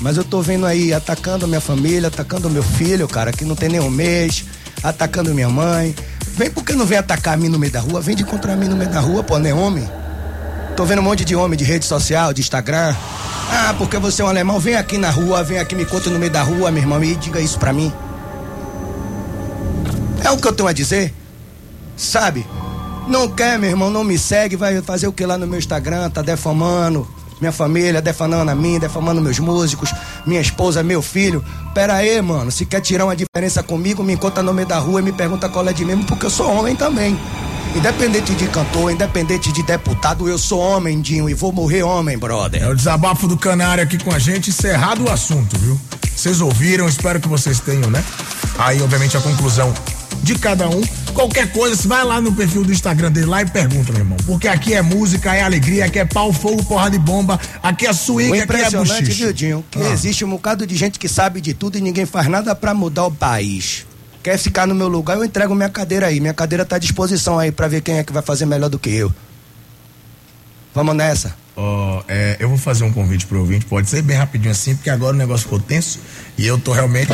Mas 0.01 0.17
eu 0.17 0.25
tô 0.25 0.41
vendo 0.41 0.67
aí 0.67 0.93
atacando 0.93 1.45
a 1.45 1.49
minha 1.49 1.61
família, 1.61 2.09
atacando 2.09 2.49
o 2.49 2.51
meu 2.51 2.63
filho, 2.63 3.07
cara, 3.07 3.33
que 3.33 3.45
não 3.45 3.55
tem 3.55 3.69
nem 3.69 3.81
um 3.81 3.91
mês, 3.91 4.45
atacando 4.83 5.33
minha 5.33 5.49
mãe. 5.49 5.95
Vem 6.37 6.51
porque 6.51 6.73
não 6.73 6.85
vem 6.85 6.99
atacar 6.99 7.35
a 7.35 7.37
mim 7.37 7.49
no 7.49 7.59
meio 7.59 7.73
da 7.73 7.81
rua, 7.81 8.01
vem 8.01 8.17
de 8.17 8.23
encontrar 8.23 8.57
mim 8.57 8.67
no 8.67 8.77
meio 8.77 8.91
da 8.91 8.99
rua, 8.99 9.23
pô, 9.23 9.39
não 9.39 9.49
é 9.49 9.55
homem. 9.55 9.89
Tô 10.77 10.85
vendo 10.85 11.01
um 11.01 11.03
monte 11.03 11.25
de 11.25 11.37
homem 11.37 11.57
de 11.57 11.65
rede 11.65 11.85
social, 11.85 12.33
de 12.33 12.41
Instagram. 12.41 12.97
Ah, 13.51 13.75
porque 13.79 13.99
você 13.99 14.23
é 14.23 14.25
um 14.25 14.29
alemão, 14.29 14.59
vem 14.59 14.75
aqui 14.75 14.99
na 14.99 15.11
rua, 15.11 15.45
vem 15.45 15.59
aqui, 15.59 15.75
me 15.77 15.85
conta 15.85 16.11
no 16.11 16.19
meio 16.19 16.33
da 16.33 16.43
rua, 16.43 16.71
meu 16.71 16.83
irmão, 16.83 17.03
e 17.05 17.15
diga 17.15 17.39
isso 17.39 17.59
pra 17.59 17.73
mim. 17.73 17.93
É 20.25 20.31
o 20.31 20.37
que 20.37 20.49
eu 20.49 20.53
tenho 20.53 20.69
a 20.69 20.73
dizer? 20.73 21.15
Sabe? 21.97 22.45
Não 23.07 23.29
quer, 23.29 23.59
meu 23.59 23.71
irmão, 23.71 23.91
não 23.91 24.03
me 24.03 24.19
segue, 24.19 24.57
vai 24.57 24.81
fazer 24.83 25.07
o 25.07 25.13
que 25.13 25.25
lá 25.27 25.37
no 25.37 25.47
meu 25.47 25.59
Instagram, 25.59 26.11
tá 26.11 26.23
defamando 26.23 27.07
minha 27.43 27.53
família, 27.53 28.01
defamando 28.01 28.53
a 28.53 28.55
mim, 28.55 28.79
defamando 28.79 29.21
meus 29.21 29.41
músicos, 29.41 29.93
minha 30.25 30.41
esposa, 30.41 30.81
meu 30.85 31.03
filho. 31.03 31.45
Pera 31.75 31.95
aí, 31.95 32.23
mano, 32.23 32.53
se 32.53 32.65
quer 32.65 32.81
tirar 32.81 33.05
uma 33.05 33.17
diferença 33.17 33.65
comigo, 33.65 34.03
me 34.05 34.13
encontra 34.13 34.45
no 34.45 34.55
meio 34.55 34.69
da 34.69 34.79
rua 34.79 35.01
e 35.01 35.03
me 35.03 35.13
pergunta 35.13 35.49
qual 35.49 35.69
é 35.69 35.73
de 35.73 35.85
mesmo, 35.85 36.05
porque 36.05 36.27
eu 36.27 36.31
sou 36.31 36.49
homem 36.49 36.77
também. 36.77 37.19
Independente 37.75 38.33
de 38.35 38.47
cantor, 38.47 38.93
independente 38.93 39.51
de 39.51 39.63
deputado, 39.65 40.29
eu 40.29 40.39
sou 40.39 40.61
homem, 40.61 41.01
Dinho, 41.01 41.29
e 41.29 41.35
vou 41.35 41.53
morrer 41.53 41.83
homem, 41.83 42.17
brother. 42.17 42.63
É 42.63 42.69
o 42.69 42.77
desabafo 42.77 43.27
do 43.27 43.37
canário 43.37 43.83
aqui 43.83 43.99
com 43.99 44.15
a 44.15 44.21
gente, 44.21 44.51
encerrado 44.51 45.05
o 45.05 45.11
assunto, 45.11 45.59
viu? 45.59 45.81
Vocês 46.15 46.41
ouviram, 46.41 46.89
espero 46.89 47.19
que 47.19 47.27
vocês 47.27 47.59
tenham, 47.59 47.91
né? 47.91 48.05
Aí, 48.57 48.81
obviamente, 48.81 49.17
a 49.17 49.21
conclusão 49.21 49.75
de 50.23 50.39
cada 50.39 50.69
um. 50.69 50.81
Qualquer 51.15 51.53
coisa, 51.53 51.77
você 51.77 51.87
vai 51.87 52.03
lá 52.05 52.21
no 52.21 52.33
perfil 52.33 52.65
do 52.65 52.73
Instagram 52.73 53.13
dele 53.13 53.27
lá 53.27 53.43
e 53.43 53.47
pergunta, 53.47 53.93
meu 53.93 54.01
irmão. 54.01 54.17
Porque 54.27 54.49
aqui 54.49 54.73
é 54.75 54.81
música, 54.83 55.35
é 55.35 55.43
alegria, 55.43 55.85
aqui 55.85 55.99
é 55.99 56.05
pau, 56.05 56.33
fogo, 56.33 56.65
porra 56.65 56.91
de 56.91 56.99
bomba, 56.99 57.39
aqui 57.63 57.87
é 57.87 57.93
swing, 57.93 58.41
aqui 58.41 58.57
é 58.57 58.71
buchicho. 58.71 59.13
viu, 59.13 59.33
Dinho, 59.33 59.65
que 59.71 59.79
Ah. 59.79 59.91
existe 59.91 60.25
um 60.25 60.31
bocado 60.31 60.67
de 60.67 60.75
gente 60.75 60.99
que 60.99 61.09
sabe 61.09 61.41
de 61.41 61.53
tudo 61.55 61.77
e 61.77 61.81
ninguém 61.81 62.07
faz 62.07 62.29
nada 62.29 62.55
pra 62.55 62.73
mudar 62.75 63.07
o 63.07 63.11
país. 63.13 63.85
Quer 64.23 64.39
ficar 64.39 64.67
no 64.67 64.75
meu 64.75 64.89
lugar, 64.89 65.17
eu 65.17 65.25
entrego 65.25 65.55
minha 65.55 65.69
cadeira 65.69 66.07
aí. 66.07 66.19
Minha 66.21 66.33
cadeira 66.35 66.65
tá 66.65 66.77
à 66.77 66.79
disposição 66.79 67.39
aí 67.39 67.53
pra 67.53 67.69
ver 67.69 67.83
quem 67.83 67.99
é 67.99 68.05
que 68.05 68.13
vai 68.13 68.23
fazer 68.23 68.47
melhor 68.47 68.71
do 68.71 68.79
que 68.79 68.91
eu. 68.91 69.13
Vamos 70.75 70.95
nessa. 70.97 71.35
Ó, 71.55 72.03
é, 72.09 72.37
eu 72.41 72.49
vou 72.49 72.57
fazer 72.57 72.85
um 72.85 72.93
convite 72.93 73.27
pro 73.27 73.41
ouvinte, 73.41 73.67
pode 73.67 73.89
ser 73.91 74.01
bem 74.01 74.17
rapidinho 74.17 74.51
assim, 74.53 74.75
porque 74.75 74.89
agora 74.89 75.15
o 75.15 75.19
negócio 75.19 75.43
ficou 75.45 75.61
tenso 75.61 75.99
e 76.39 76.47
eu 76.47 76.59
tô 76.59 76.73
realmente. 76.73 77.11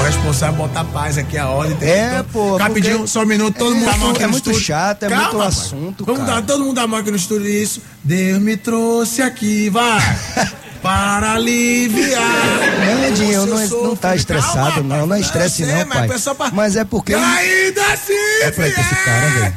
Eu 0.00 0.12
sou 0.12 0.22
responsável 0.22 0.56
por 0.56 0.68
botar 0.68 0.84
paz 0.84 1.18
aqui 1.18 1.36
a 1.36 1.46
ordem. 1.48 1.76
tem 1.76 1.88
É, 1.90 2.24
pô, 2.32 2.56
Rapidinho, 2.56 2.98
porque- 3.00 3.06
só 3.08 3.22
um 3.22 3.26
minuto, 3.26 3.56
todo 3.58 3.72
É, 3.72 3.78
mundo 3.78 3.88
a 3.90 3.96
mão 3.98 4.10
aqui 4.10 4.22
é 4.22 4.26
no 4.26 4.32
muito 4.32 4.50
estúdio. 4.50 4.66
chato, 4.66 5.02
é 5.04 5.08
Calma, 5.08 5.24
muito 5.24 5.42
assunto, 5.42 6.04
Vamos 6.06 6.20
cara. 6.24 6.40
dar, 6.40 6.46
todo 6.46 6.64
mundo 6.64 6.78
a 6.78 6.86
mão 6.86 7.00
aqui 7.00 7.10
no 7.10 7.16
estúdio 7.16 7.48
isso. 7.48 7.82
Deus 8.02 8.40
me 8.40 8.56
trouxe 8.56 9.20
aqui, 9.22 9.68
vai. 9.68 10.00
para 10.82 11.32
aliviar. 11.34 12.22
Não, 12.22 13.12
Dinho, 13.12 13.42
o 13.42 13.46
não, 13.46 13.68
seu 13.68 13.84
não 13.84 13.94
tá 13.96 14.16
estressado, 14.16 14.76
Calma, 14.76 14.96
não. 14.96 15.06
Não 15.06 15.16
é 15.16 15.20
estresse, 15.20 15.62
eu 15.62 15.68
não, 15.68 15.86
mas 15.86 16.06
pai. 16.06 16.16
é 16.16 16.18
só 16.18 16.34
pra- 16.34 16.50
Mas 16.50 16.76
é 16.76 16.84
porque. 16.84 17.12
E 17.12 17.14
ainda 17.16 17.86
assim, 17.92 18.12
É 18.42 18.50
pra 18.50 18.68
esse 18.68 18.94
cara, 19.04 19.26
velho. 19.28 19.54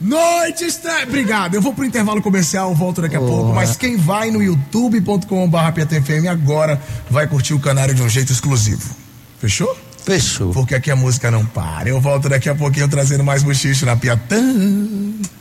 Noite 0.00 0.64
estranha. 0.66 1.04
Obrigado. 1.04 1.54
Eu 1.54 1.62
vou 1.62 1.72
pro 1.72 1.84
intervalo 1.84 2.20
comercial, 2.20 2.74
volto 2.74 3.00
daqui 3.00 3.14
a 3.16 3.20
pouco. 3.20 3.54
Mas 3.54 3.76
quem 3.76 3.96
vai 3.96 4.30
no 4.32 4.42
youtube.com.br 4.42 6.28
agora 6.28 6.80
vai 7.08 7.26
curtir 7.28 7.54
o 7.54 7.60
canário 7.60 7.94
de 7.94 8.02
um 8.02 8.08
jeito 8.08 8.32
exclusivo. 8.32 8.96
Fechou? 9.40 9.76
Fechou. 10.04 10.52
Porque 10.52 10.74
aqui 10.74 10.90
a 10.90 10.96
música 10.96 11.30
não 11.30 11.44
para. 11.46 11.88
Eu 11.88 12.00
volto 12.00 12.28
daqui 12.28 12.48
a 12.48 12.54
pouquinho 12.54 12.86
trazendo 12.88 13.24
mais 13.24 13.42
bochicho 13.42 13.86
na 13.86 13.96
Piatã. 13.96 14.38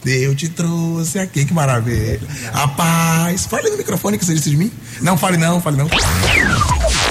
Eu 0.05 0.33
te 0.35 0.47
trouxe 0.49 1.19
aqui, 1.19 1.45
que 1.45 1.53
maravilha. 1.53 2.21
A 2.53 2.67
paz. 2.67 3.45
Fale 3.45 3.69
no 3.69 3.77
microfone 3.77 4.17
que 4.17 4.25
você 4.25 4.33
disse 4.33 4.49
de 4.49 4.57
mim. 4.57 4.71
Não, 5.01 5.17
fale 5.17 5.37
não, 5.37 5.61
fale 5.61 5.77
não. 5.77 5.87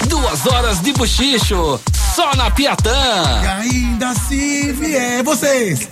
Duas 0.09 0.47
horas 0.47 0.81
de 0.83 0.93
bochicho, 0.93 1.81
só 2.15 2.35
na 2.35 2.49
E 2.49 2.51
Piatã. 2.51 2.91
ainda 3.61 4.15
se 4.15 4.73
vier 4.73 5.23
vocês, 5.23 5.89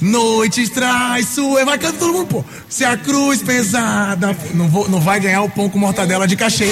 noites 0.00 0.68
traiçoeiras, 0.70 1.64
vai 1.64 1.78
cantando 1.78 1.98
todo 1.98 2.12
mundo, 2.12 2.26
pô. 2.26 2.44
Se 2.68 2.84
a 2.84 2.96
cruz 2.96 3.42
pesada, 3.42 4.36
não, 4.52 4.68
vou, 4.68 4.88
não 4.88 5.00
vai 5.00 5.18
ganhar 5.18 5.42
o 5.42 5.48
pão 5.50 5.68
com 5.68 5.78
mortadela 5.78 6.26
de 6.26 6.36
cachê. 6.36 6.70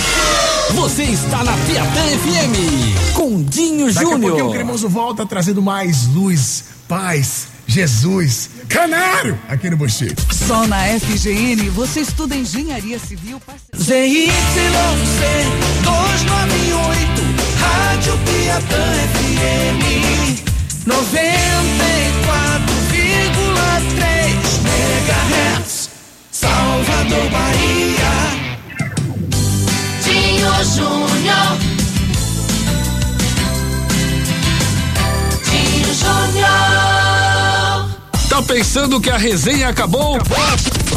Você 0.73 1.05
está 1.05 1.43
na 1.43 1.53
Piatã 1.53 2.03
FM, 2.05 3.12
com 3.23 3.41
Dinho 3.45 3.93
Daqui 3.93 4.05
a 4.05 4.09
pouquinho 4.11 4.35
o 4.35 4.39
Júnior. 4.39 4.53
Cremoso 4.53 4.89
volta 4.89 5.25
trazendo 5.25 5.63
mais 5.63 6.09
luz, 6.09 6.65
paz, 6.89 7.47
Jesus, 7.69 8.51
canário, 8.69 9.39
aqui 9.49 9.71
no 9.71 9.77
Bochicho. 9.77 10.17
Só 10.33 10.67
na 10.67 10.99
FGN 10.99 11.71
você 11.71 12.01
estuda 12.01 12.35
engenharia 12.35 12.99
civil. 12.99 13.41
ZYC 13.77 14.33
298, 15.85 17.23
Rádio 17.61 18.19
Piatã 18.25 18.93
FM 19.15 19.79
94,3 20.89 20.93
MHz, 25.61 25.91
Salvador, 26.33 27.31
Bahia. 27.31 28.11
Dinho 30.03 30.65
Júnior. 30.75 31.72
Júnior. 35.85 36.53
Tá 38.29 38.43
pensando 38.47 39.01
que 39.01 39.11
a 39.11 39.17
resenha 39.17 39.69
acabou? 39.69 40.19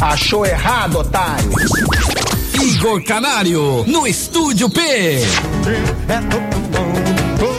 Achou 0.02 0.46
errado, 0.46 1.00
otário. 1.00 1.52
Igor 2.62 3.04
Canário, 3.04 3.84
no 3.88 4.08
Estúdio 4.08 4.70
P. 4.70 4.82
É 4.82 6.22
todo 6.30 6.42
mundo. 6.42 7.58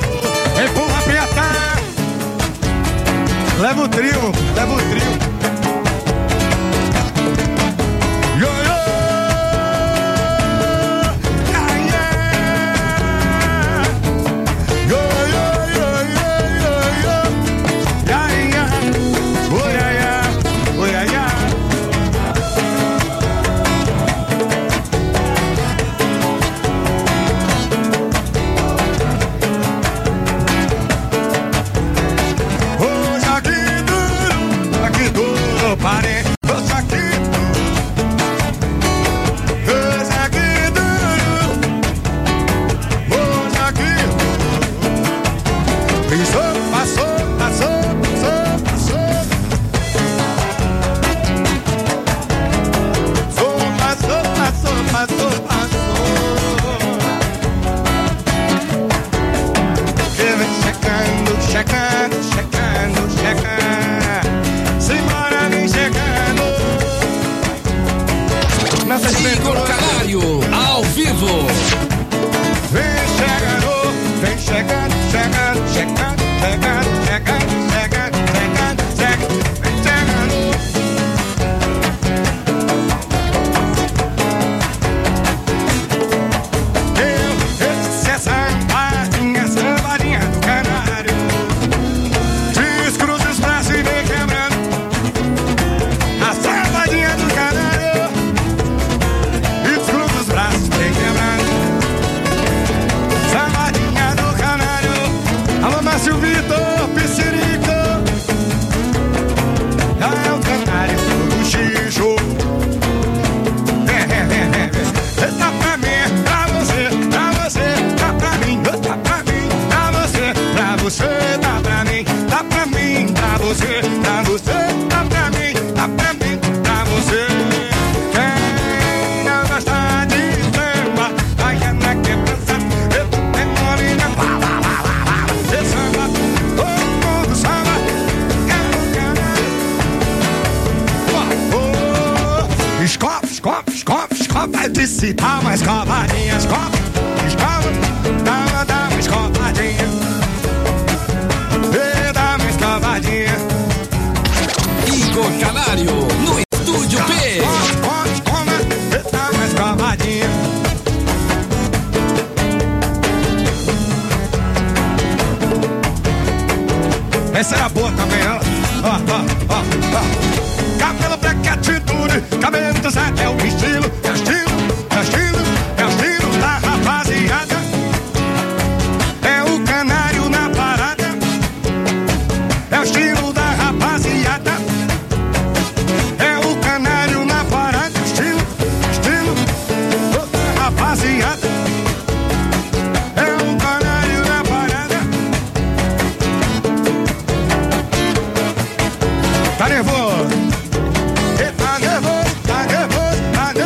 Empurra 0.65 1.03
Piatã. 1.03 1.51
Leva 3.61 3.83
o 3.83 3.89
trio, 3.89 4.33
leva 4.55 4.75
o 4.75 4.77
trio. 4.77 5.16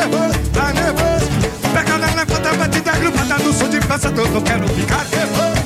Nervoso, 0.01 0.39
tá 0.53 0.73
nervoso. 0.73 1.29
Pegada 1.75 2.07
na 2.15 2.27
conta, 2.27 2.55
batida 2.55 2.93
grupada 2.93 3.39
no 3.39 3.53
som 3.53 3.69
de 3.69 3.81
peça, 3.81 4.09
eu 4.09 4.43
quero 4.43 4.69
ficar 4.69 5.05
nervoso. 5.13 5.61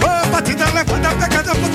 Ô, 0.00 0.26
batida 0.30 0.64
conta, 0.84 1.10
pegada 1.20 1.54
no 1.54 1.66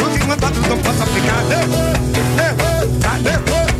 som 0.00 0.10
de 0.10 0.18
levado, 0.28 0.60
não 0.68 0.78
posso 0.78 1.06
ficar 1.06 1.42
nervoso, 1.44 2.00
nervoso, 2.36 3.00
tá 3.00 3.12
nervoso. 3.18 3.70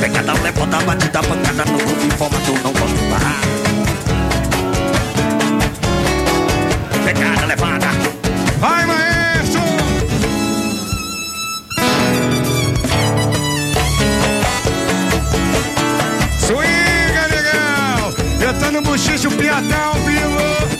Pegada 0.00 0.32
levanta, 0.42 0.80
batida, 0.80 1.22
pancada 1.22 1.64
no 1.70 1.78
cu, 1.78 2.06
informa 2.06 2.38
que 2.38 2.48
eu 2.48 2.54
não 2.54 2.72
gosto 2.72 2.96
de 2.96 3.10
barrar. 3.10 3.42
Pegada 7.04 7.46
levanta. 7.46 7.88
Vai, 8.58 8.86
maestro! 8.86 8.91
Eu 19.02 19.18
tô 19.18 19.18
no 19.18 19.32
bochicho, 19.32 20.71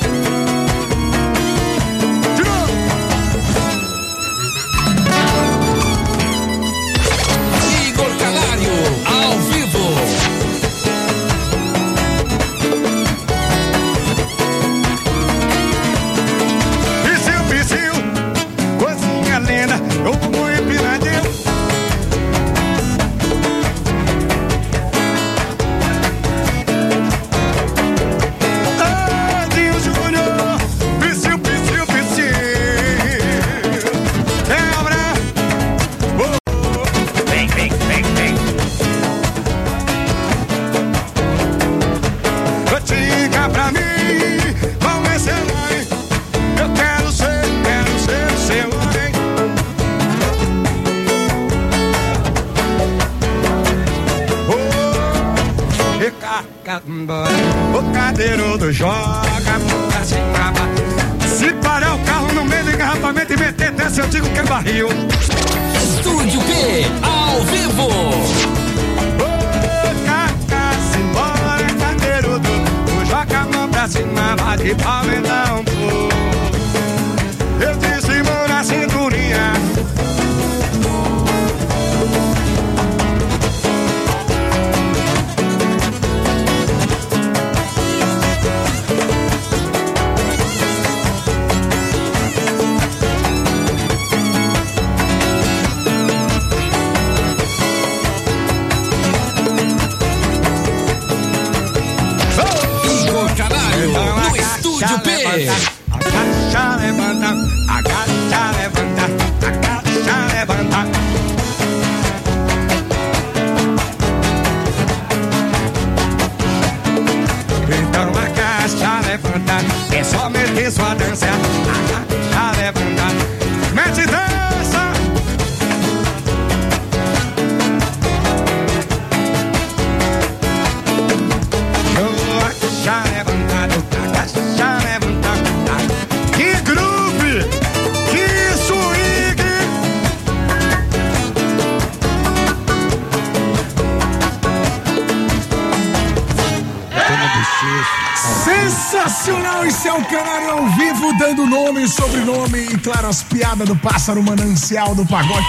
claro, 152.83 153.09
as 153.09 153.23
piadas 153.23 153.67
do 153.67 153.77
pássaro 153.77 154.23
manancial 154.23 154.95
do 154.95 155.07
pagode. 155.07 155.47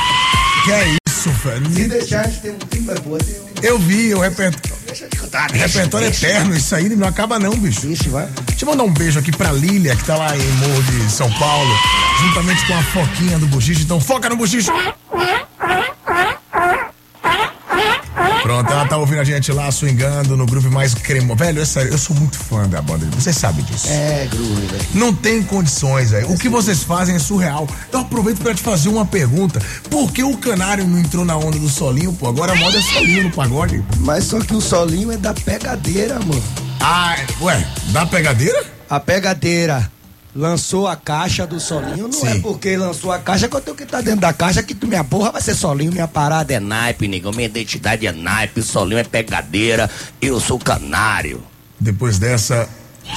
Que 0.63 0.71
é 0.71 0.97
isso, 1.07 1.29
velho? 1.29 1.73
Se 1.73 1.87
deixar, 1.87 2.29
tem 2.29 2.51
um 2.51 2.57
clima 2.59 2.93
é 2.93 2.99
boa, 2.99 3.19
tem 3.19 3.35
um. 3.35 3.53
Eu 3.61 3.79
vi 3.79 4.13
o 4.13 4.19
repertório. 4.19 4.73
Repertório 5.51 6.07
eterno, 6.07 6.55
isso 6.55 6.75
aí 6.75 6.87
não 6.89 7.07
acaba 7.07 7.39
não, 7.39 7.57
bicho. 7.57 7.87
Ixi, 7.87 8.09
vai. 8.09 8.27
Deixa 8.45 8.65
eu 8.65 8.69
mandar 8.69 8.83
um 8.83 8.93
beijo 8.93 9.17
aqui 9.19 9.31
pra 9.31 9.51
Lília, 9.51 9.95
que 9.95 10.03
tá 10.03 10.15
lá 10.15 10.37
em 10.37 10.51
Morro 10.51 10.83
de 10.83 11.11
São 11.11 11.31
Paulo, 11.33 11.73
juntamente 12.21 12.65
com 12.67 12.73
a 12.73 12.83
Foquinha 12.83 13.39
do 13.39 13.47
Buchicho. 13.47 13.81
Então 13.81 13.99
foca 13.99 14.29
no 14.29 14.35
Buchicho. 14.35 14.71
Pronto, 18.53 18.71
ela 18.71 18.85
tá 18.85 18.97
ouvindo 18.97 19.19
a 19.19 19.23
gente 19.23 19.51
lá, 19.51 19.71
swingando 19.71 20.37
no 20.37 20.45
grupo 20.45 20.69
mais 20.69 20.93
cremo. 20.93 21.35
Velho, 21.35 21.59
é 21.59 21.65
sério, 21.65 21.91
eu 21.91 21.97
sou 21.97 22.15
muito 22.15 22.37
fã 22.37 22.69
da 22.69 22.83
banda. 22.83 23.07
Você 23.15 23.33
sabe 23.33 23.63
disso. 23.63 23.87
É, 23.89 24.27
groove, 24.29 24.67
velho. 24.67 24.85
Não 24.93 25.11
tem 25.11 25.41
condições, 25.41 26.11
velho. 26.11 26.31
O 26.31 26.37
que 26.37 26.47
vocês 26.47 26.83
fazem 26.83 27.15
é 27.15 27.19
surreal. 27.19 27.67
Então 27.89 28.01
aproveito 28.01 28.41
pra 28.43 28.53
te 28.53 28.61
fazer 28.61 28.89
uma 28.89 29.07
pergunta. 29.07 29.59
Por 29.89 30.11
que 30.11 30.23
o 30.23 30.37
canário 30.37 30.85
não 30.85 30.99
entrou 30.99 31.25
na 31.25 31.35
onda 31.35 31.57
do 31.57 31.67
solinho, 31.67 32.13
pô? 32.13 32.27
Agora 32.27 32.51
a 32.51 32.55
moda 32.55 32.77
é 32.77 32.81
solinho 32.81 33.23
no 33.23 33.31
pagode. 33.31 33.83
Mas 33.99 34.25
só 34.25 34.39
que 34.39 34.55
o 34.55 34.61
solinho 34.61 35.11
é 35.11 35.17
da 35.17 35.33
pegadeira, 35.33 36.19
mano. 36.19 36.43
Ah, 36.79 37.15
ué, 37.41 37.65
da 37.87 38.05
pegadeira? 38.05 38.63
A 38.87 38.99
pegadeira 38.99 39.91
lançou 40.35 40.87
a 40.87 40.95
caixa 40.95 41.45
do 41.45 41.59
solinho, 41.59 42.07
não 42.07 42.11
Sim. 42.11 42.27
é 42.27 42.39
porque 42.39 42.75
lançou 42.75 43.11
a 43.11 43.19
caixa 43.19 43.47
que 43.47 43.55
eu 43.55 43.61
tenho 43.61 43.77
que 43.77 43.83
estar 43.83 44.01
dentro 44.01 44.21
da 44.21 44.33
caixa 44.33 44.63
que 44.63 44.73
tu 44.73 44.87
minha 44.87 45.03
porra 45.03 45.31
vai 45.31 45.41
ser 45.41 45.55
solinho, 45.55 45.91
minha 45.91 46.07
parada 46.07 46.53
é 46.53 46.59
naipe, 46.59 47.07
negão. 47.07 47.31
Minha 47.31 47.45
identidade 47.45 48.07
é 48.07 48.11
naipe, 48.11 48.61
solinho 48.61 48.99
é 48.99 49.03
pegadeira, 49.03 49.89
eu 50.21 50.39
sou 50.39 50.57
canário. 50.57 51.43
Depois 51.79 52.17
dessa, 52.17 52.67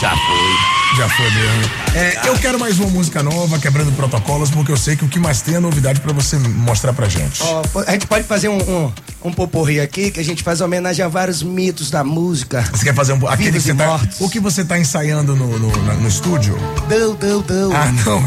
Já 0.01 0.11
foi. 0.11 0.86
Já 0.95 1.09
foi 1.09 1.31
mesmo. 1.31 1.71
É, 1.95 2.29
eu 2.29 2.35
quero 2.39 2.59
mais 2.59 2.79
uma 2.79 2.89
música 2.89 3.23
nova, 3.23 3.59
quebrando 3.59 3.93
protocolos, 3.93 4.51
porque 4.51 4.71
eu 4.71 4.77
sei 4.77 4.97
que 4.97 5.05
o 5.05 5.09
que 5.09 5.19
mais 5.19 5.43
tem 5.43 5.57
é 5.57 5.61
novidade 5.61 6.01
pra 6.01 6.13
você 6.13 6.39
mostrar 6.39 6.93
pra 6.93 7.09
gente. 7.09 7.43
Ó, 7.43 7.63
a 7.87 7.93
gente 7.93 8.07
pode 8.07 8.25
fazer 8.25 8.49
um, 8.49 8.59
um, 8.59 8.93
um 9.25 9.33
poporri 9.33 9.81
aqui, 9.81 10.11
que 10.11 10.21
a 10.21 10.25
gente 10.25 10.43
faz 10.43 10.61
homenagem 10.61 11.05
a 11.05 11.09
vários 11.09 11.43
mitos 11.43 11.91
da 11.91 12.05
música. 12.05 12.63
Você 12.73 12.85
quer 12.85 12.95
fazer 12.95 13.13
um. 13.13 13.29
Aquele 13.29 13.53
que 13.53 13.61
você 13.61 13.75
tá, 13.75 13.87
mortos. 13.87 14.21
o 14.21 14.29
que 14.29 14.41
você 14.41 14.65
tá 14.65 14.79
ensaiando 14.79 15.35
no, 15.35 15.59
no, 15.59 15.71
no 15.71 16.09
estúdio? 16.09 16.57
Deu, 16.89 17.15
deu, 17.15 17.43
deu. 17.43 17.73
Ah, 17.75 17.93
não. 18.05 18.23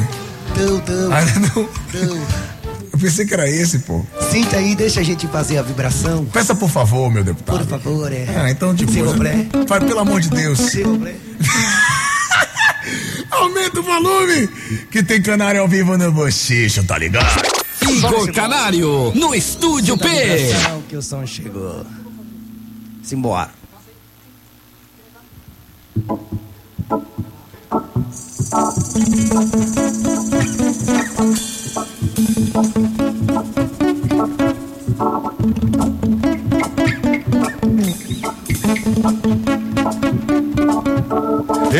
Deu, 0.55 0.79
deu. 0.79 1.13
Ah, 1.13 1.21
não. 1.55 1.69
Deu. 1.91 2.21
Eu 2.91 2.99
pensei 2.99 3.25
que 3.25 3.33
era 3.33 3.49
esse, 3.49 3.79
pô. 3.79 4.05
Sinta 4.31 4.57
aí, 4.57 4.75
deixa 4.75 4.99
a 4.99 5.03
gente 5.03 5.25
fazer 5.27 5.57
a 5.57 5.61
vibração. 5.61 6.25
Peça 6.25 6.53
por 6.53 6.69
favor, 6.69 7.09
meu 7.11 7.23
deputado. 7.23 7.59
Por 7.59 7.79
favor, 7.79 8.11
é. 8.11 8.25
Ah, 8.35 8.51
então 8.51 8.73
de 8.75 8.85
boa. 8.85 9.15
Vai, 9.67 9.79
pelo 9.79 9.99
amor 9.99 10.19
de 10.19 10.29
Deus. 10.29 10.71
Plaît. 10.71 11.19
Aumenta 13.39 13.79
o 13.79 13.83
volume, 13.83 14.47
que 14.91 15.01
tem 15.03 15.21
canário 15.21 15.61
ao 15.61 15.67
vivo 15.67 15.97
no 15.97 16.11
bochicho, 16.11 16.83
tá 16.83 16.97
ligado? 16.97 17.41
Igor 17.89 18.31
Canário, 18.33 19.11
no 19.15 19.33
Estúdio 19.33 19.97
P. 19.97 20.07
vibração 20.07 20.81
que 20.87 20.95
o 20.97 21.01
som 21.01 21.25
chegou. 21.25 21.85
Simbora. 23.01 23.51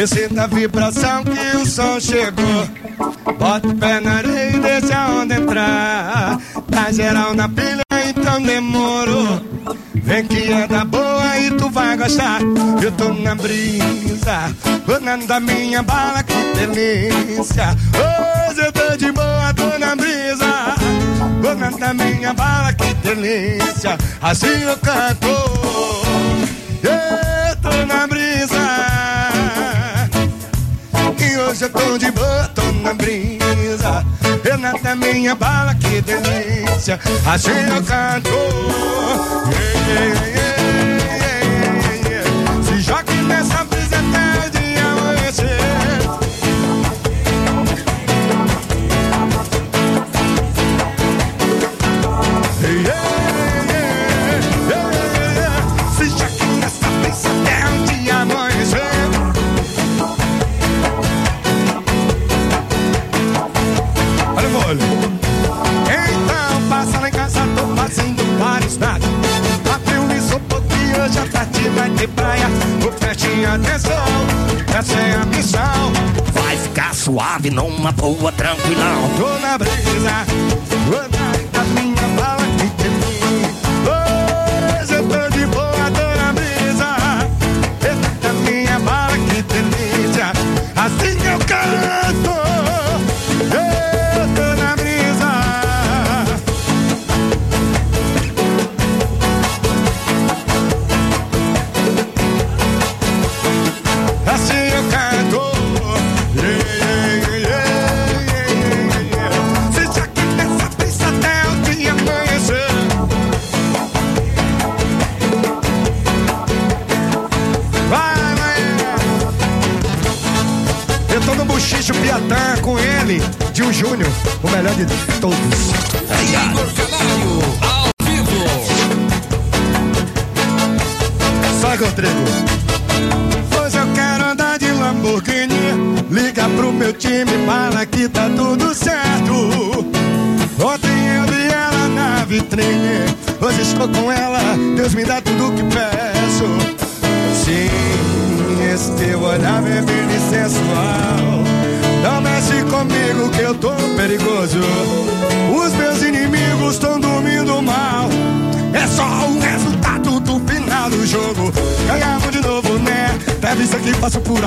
Sinta 0.07 0.43
a 0.43 0.47
vibração 0.47 1.23
que 1.23 1.57
o 1.57 1.65
som 1.65 1.99
chegou. 1.99 2.67
Bota 3.37 3.67
o 3.67 3.75
pé 3.75 3.99
na 3.99 4.13
areia 4.13 4.55
e 4.55 4.59
deixa 4.59 4.97
a 4.97 5.09
onda 5.09 5.35
entrar. 5.35 6.39
Tá 6.71 6.91
geral 6.91 7.33
na 7.33 7.49
pilha, 7.49 7.83
então 8.07 8.41
demorou. 8.41 9.41
Vem 9.95 10.25
que 10.25 10.51
é 10.51 10.67
da 10.67 10.85
boa 10.85 11.37
e 11.37 11.51
tu 11.51 11.69
vai 11.69 11.97
gostar. 11.97 12.39
Eu 12.81 12.91
tô 12.93 13.13
na 13.13 13.35
brisa, 13.35 14.55
rolando 14.87 15.27
da 15.27 15.39
minha 15.39 15.83
bala, 15.83 16.23
que 16.23 16.33
delícia. 16.57 17.75
Hoje 17.93 18.65
eu 18.65 18.71
tô 18.71 18.95
de 18.95 19.11
boa, 19.11 19.53
tô 19.53 19.77
na 19.77 19.95
brisa. 19.95 20.75
Rolando 21.43 21.77
da 21.77 21.93
minha 21.93 22.33
bala, 22.33 22.73
que 22.73 22.93
delícia. 22.95 23.97
Assim 24.21 24.63
eu 24.63 24.77
canto. 24.77 25.58
Hoje 31.59 31.65
eu 31.65 31.69
tô 31.69 31.97
de 31.97 32.11
tô 32.53 32.61
na 32.83 32.93
brisa. 32.93 34.05
Renata 34.43 34.95
minha 34.95 35.35
bala, 35.35 35.75
que 35.75 36.01
delícia. 36.01 36.97
Assim 37.25 37.51
eu 37.51 37.83
canto. 37.83 38.29
Yeah, 39.89 40.15
yeah, 40.25 41.43
yeah. 42.07 42.63
Se 42.63 42.79
jogue 42.81 43.13
nessa 43.27 43.65
atenção, 73.59 74.77
essa 74.77 74.99
é 74.99 75.15
a 75.15 75.25
missão. 75.25 75.93
Vai 76.33 76.57
ficar 76.57 76.93
suave 76.93 77.49
numa 77.49 77.91
boa, 77.91 78.31
tranquilão. 78.31 79.09
Tô 79.17 79.39
na 79.39 79.57
brisa, 79.57 80.25
vou 80.87 81.01
na 81.09 81.28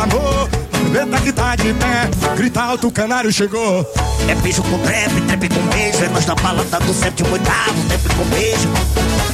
amor. 0.03 0.49
Aproveita 0.73 1.21
que 1.21 1.33
tá 1.33 1.57
de 1.57 1.73
pé. 1.75 2.11
Grita 2.37 2.63
alto, 2.63 2.89
o 2.89 2.93
canário 2.93 3.33
chegou. 3.33 3.87
É 4.29 4.35
beijo 4.35 4.63
com 4.63 4.79
trap, 4.79 5.21
trap 5.23 5.49
com 5.49 5.63
beijo. 5.69 6.05
É 6.05 6.09
nós 6.09 6.25
da 6.25 6.35
balada 6.35 6.81
do 6.81 6.93
sétimo 6.93 7.33
oitavo, 7.33 7.85
trap 7.89 8.17
com 8.17 8.25
beijo. 8.25 8.69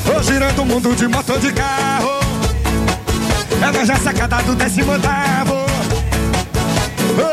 Tô 0.05 0.23
girando 0.23 0.63
o 0.63 0.67
mundo 0.67 0.95
de 0.95 1.09
motor 1.09 1.39
de 1.39 1.53
carro. 1.53 2.21
É 3.61 3.73
nós 3.73 3.89
na 3.89 3.97
sacada 3.97 4.43
do 4.43 4.55
décimo 4.55 4.93
oitavo. 4.93 5.55
Oi, 7.19 7.25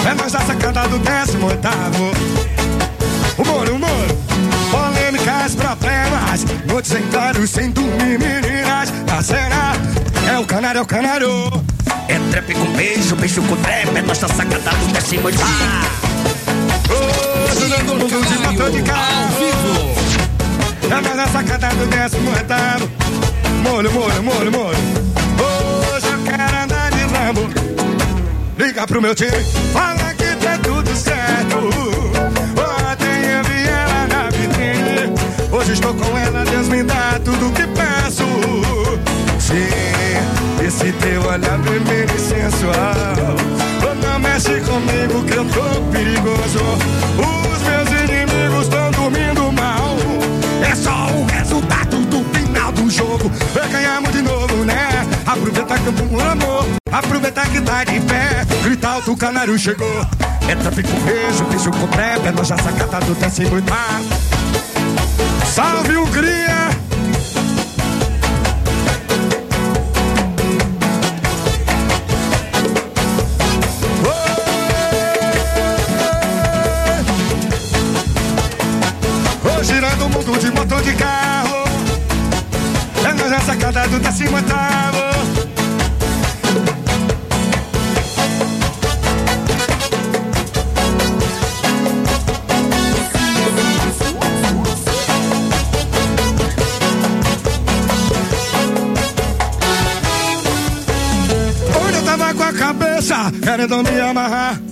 É 0.10 0.14
nós 0.16 0.34
na 0.34 0.42
sacada 0.42 0.88
do 0.88 0.98
décimo 1.00 1.48
oitavo. 1.48 2.47
Humor, 3.38 3.70
humor. 3.70 4.08
Polêmicas, 4.72 5.56
problemas. 5.56 6.44
Noites 6.66 6.92
em 6.92 7.04
claro, 7.10 7.48
sem 7.48 7.70
dormir, 7.70 8.18
meninas. 8.18 8.92
A 9.16 9.22
cena 9.22 9.74
é 10.28 10.40
o 10.40 10.46
canário, 10.46 10.80
é 10.80 10.82
o 10.82 10.86
canário. 10.86 11.30
É 12.08 12.18
trap 12.32 12.54
com 12.56 12.66
beijo, 12.74 13.16
beijo 13.16 13.42
com 13.44 13.56
trap. 13.58 13.96
É 13.96 14.02
nós 14.02 14.18
da 14.18 14.28
sacada 14.28 14.72
do 14.72 14.94
décimo 14.94 15.28
oitavo. 15.28 15.52
Ô, 16.90 17.60
girando 17.60 17.94
o 17.94 17.96
mundo 17.98 18.26
de 18.26 18.38
motor 18.40 18.72
de 18.72 18.82
carro. 18.82 19.24
Ao 19.24 19.30
vivo. 19.38 19.98
É 20.90 21.16
na 21.16 21.28
sacada 21.28 21.70
do 21.76 21.86
décimo 21.86 22.32
oitavo. 22.32 22.90
Molho, 23.62 23.92
molho, 23.92 24.24
molho, 24.24 24.52
molho. 24.52 24.78
Hoje 25.94 26.08
eu 26.08 26.24
quero 26.24 26.64
andar 26.64 26.92
de 26.92 27.04
Lambo. 27.14 27.48
Liga 28.58 28.88
pro 28.88 29.00
meu 29.00 29.14
time, 29.14 29.44
fala 29.72 30.14
que 30.16 30.36
tá 30.38 30.58
tudo 30.64 30.96
certo. 30.96 32.37
Hoje 35.68 35.74
estou 35.74 35.94
com 35.96 36.18
ela, 36.18 36.46
Deus 36.46 36.70
me 36.70 36.82
dá 36.82 37.20
tudo 37.26 37.52
que 37.52 37.68
peço. 37.68 38.24
Sim, 39.38 40.66
esse 40.66 40.94
teu 40.94 41.22
olhar 41.24 41.60
vermelho 41.60 42.10
e 42.16 42.20
sensual. 42.20 43.36
Oh, 43.82 43.94
não 43.96 44.18
mexe 44.18 44.62
comigo 44.62 45.26
que 45.26 45.34
eu 45.34 45.44
tô 45.44 45.82
perigoso. 45.92 46.64
Os 47.20 47.62
meus 47.64 48.02
inimigos 48.02 48.64
estão 48.64 48.92
dormindo 48.92 49.52
mal. 49.52 49.98
É 50.66 50.74
só 50.74 51.10
o 51.12 51.26
resultado 51.26 51.98
do 52.06 52.24
final 52.34 52.72
do 52.72 52.90
jogo. 52.90 53.30
Vai 53.54 53.68
ganhamos 53.68 54.14
de 54.14 54.22
novo, 54.22 54.64
né? 54.64 55.06
Aproveitar 55.26 55.80
que 55.80 55.90
o 55.90 55.92
bom 55.92 56.18
amor, 56.18 56.66
aproveitar 56.90 57.46
que 57.50 57.60
tá 57.60 57.84
de 57.84 58.00
pé. 58.00 58.46
Gritar 58.64 58.94
alto, 58.94 59.12
o 59.12 59.18
canário 59.18 59.60
chegou. 59.60 60.08
É 60.48 60.56
trapico, 60.56 60.94
beijo, 61.02 61.44
beijo 61.44 61.72
com 61.72 61.88
trap. 61.88 62.26
É 62.26 62.32
noja 62.32 62.56
sacada 62.56 63.06
do 63.06 63.14
décimo 63.16 63.58
andar. 63.58 64.00
Salve 65.54 65.98
Hungria! 65.98 66.70
Ô, 79.44 79.64
girando 79.64 80.06
o 80.06 80.10
mundo 80.10 80.38
de 80.40 80.52
motor 80.52 80.82
de 80.82 80.94
carro. 80.94 81.64
É 83.04 83.14
noja 83.14 83.40
sacada 83.42 83.88
do 83.88 84.00
desce 84.00 84.30
muito 84.30 84.54
querendo 103.48 103.82
me 103.82 104.02
amarrar. 104.02 104.67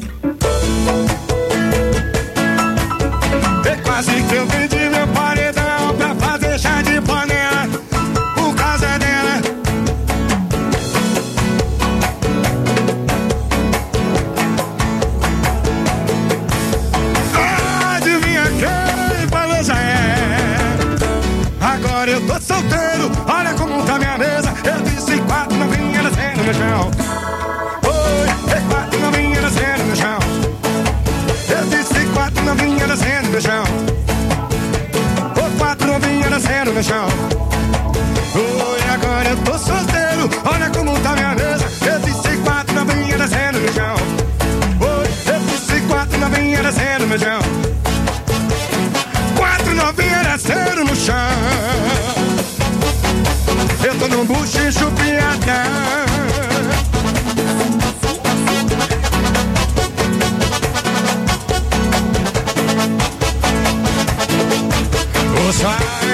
Ô, 65.47 65.51
sai, 65.51 66.04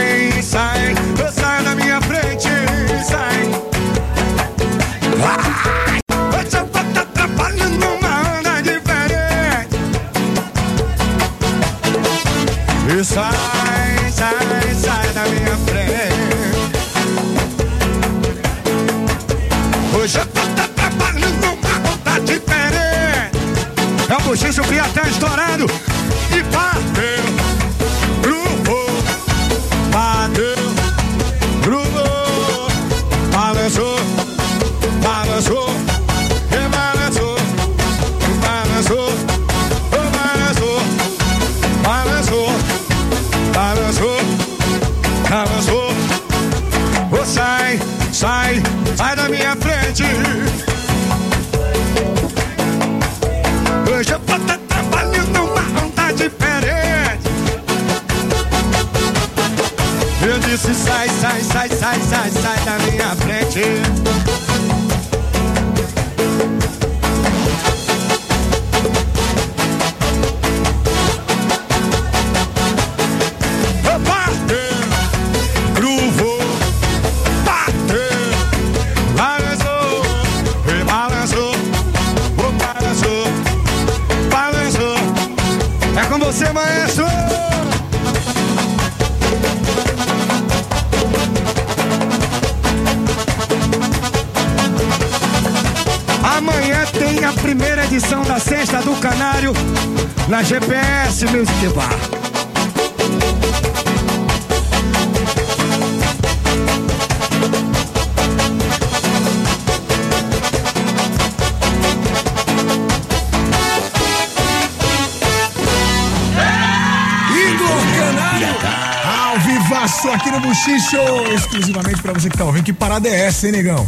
é 123.43 123.49
hein, 123.49 123.51
negão? 123.51 123.87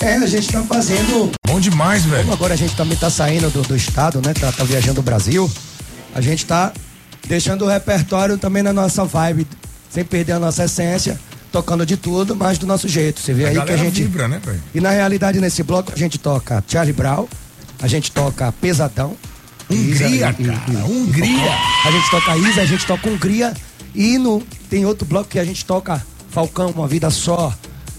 É, 0.00 0.14
a 0.14 0.26
gente 0.26 0.48
tá 0.52 0.62
fazendo. 0.62 1.30
Bom 1.46 1.58
demais, 1.58 2.04
velho. 2.04 2.22
Como 2.22 2.34
agora 2.34 2.54
a 2.54 2.56
gente 2.56 2.76
também 2.76 2.96
tá 2.96 3.10
saindo 3.10 3.50
do, 3.50 3.62
do 3.62 3.74
estado, 3.76 4.20
né? 4.24 4.32
Tá, 4.32 4.52
tá 4.52 4.62
viajando 4.64 5.00
o 5.00 5.02
Brasil. 5.02 5.50
A 6.14 6.20
gente 6.20 6.46
tá 6.46 6.72
deixando 7.26 7.64
o 7.64 7.68
repertório 7.68 8.38
também 8.38 8.62
na 8.62 8.72
nossa 8.72 9.04
vibe, 9.04 9.46
sem 9.90 10.04
perder 10.04 10.32
a 10.32 10.38
nossa 10.38 10.64
essência, 10.64 11.18
tocando 11.50 11.84
de 11.84 11.96
tudo, 11.96 12.36
mas 12.36 12.58
do 12.58 12.66
nosso 12.66 12.86
jeito. 12.88 13.20
Você 13.20 13.34
vê 13.34 13.46
A 13.46 13.48
aí 13.48 13.60
que 13.62 13.72
a 13.72 13.76
gente. 13.76 14.02
vibra, 14.02 14.28
né, 14.28 14.40
velho? 14.44 14.62
E 14.74 14.80
na 14.80 14.90
realidade, 14.90 15.40
nesse 15.40 15.62
bloco, 15.62 15.92
a 15.92 15.96
gente 15.96 16.16
toca 16.18 16.62
Charlie 16.68 16.92
Brown, 16.92 17.26
a 17.82 17.88
gente 17.88 18.12
toca 18.12 18.52
Pesadão. 18.52 19.16
Hungria, 19.70 20.06
Isa 20.06 20.08
e- 20.08 20.18
cara, 20.20 20.36
e- 20.38 20.76
Hungria. 20.90 21.52
A 21.84 21.90
gente 21.90 22.10
toca 22.10 22.36
Isa, 22.36 22.62
a 22.62 22.64
gente 22.66 22.86
toca 22.86 23.08
Hungria. 23.08 23.52
E 23.94 24.16
no, 24.16 24.40
tem 24.70 24.86
outro 24.86 25.04
bloco 25.06 25.28
que 25.28 25.38
a 25.38 25.44
gente 25.44 25.64
toca 25.64 26.02
Falcão, 26.30 26.70
Uma 26.70 26.86
Vida 26.86 27.10
Só. 27.10 27.52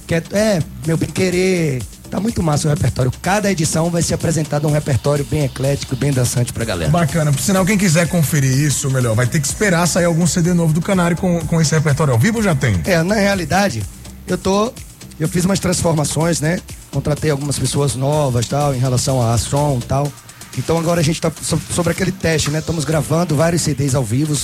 Que 0.10 0.16
é, 0.16 0.24
é 0.32 0.60
Meu 0.88 0.98
Bem 0.98 1.08
Querer. 1.08 1.84
Tá 2.10 2.20
muito 2.20 2.42
massa 2.42 2.68
o 2.68 2.72
repertório. 2.72 3.12
Cada 3.22 3.52
edição 3.52 3.92
vai 3.92 4.02
ser 4.02 4.16
apresentado 4.16 4.68
um 4.68 4.72
repertório 4.72 5.24
bem 5.30 5.46
eclético, 5.46 5.96
bem 5.96 6.12
dançante 6.12 6.52
pra 6.52 6.66
galera. 6.66 6.90
Bacana. 6.90 7.32
Por 7.32 7.40
sinal, 7.40 7.64
quem 7.64 7.78
quiser 7.78 8.08
conferir 8.08 8.50
isso, 8.52 8.90
melhor, 8.90 9.14
vai 9.16 9.28
ter 9.28 9.40
que 9.40 9.46
esperar 9.46 9.86
sair 9.88 10.06
algum 10.06 10.26
CD 10.26 10.52
novo 10.56 10.74
do 10.74 10.82
Canário 10.82 11.16
com, 11.16 11.40
com 11.42 11.62
esse 11.62 11.76
repertório 11.76 12.12
ao 12.12 12.20
vivo 12.20 12.38
ou 12.38 12.44
já 12.44 12.56
tem? 12.56 12.82
É, 12.86 13.04
na 13.04 13.14
realidade, 13.14 13.84
eu 14.26 14.36
tô. 14.36 14.74
Eu 15.20 15.30
fiz 15.30 15.46
umas 15.46 15.60
transformações, 15.60 16.42
né? 16.42 16.60
Contratei 16.90 17.30
algumas 17.30 17.60
pessoas 17.60 17.96
novas 17.96 18.48
tal, 18.48 18.74
em 18.74 18.80
relação 18.80 19.22
a 19.22 19.38
som 19.38 19.78
e 19.80 19.86
tal. 19.86 20.12
Então 20.58 20.80
agora 20.80 21.02
a 21.02 21.04
gente 21.04 21.22
tá 21.22 21.32
so- 21.44 21.62
sobre 21.72 21.92
aquele 21.92 22.12
teste, 22.12 22.50
né? 22.50 22.58
Estamos 22.58 22.84
gravando 22.86 23.36
vários 23.36 23.62
CDs 23.62 23.94
ao 23.94 24.04
vivo, 24.04 24.36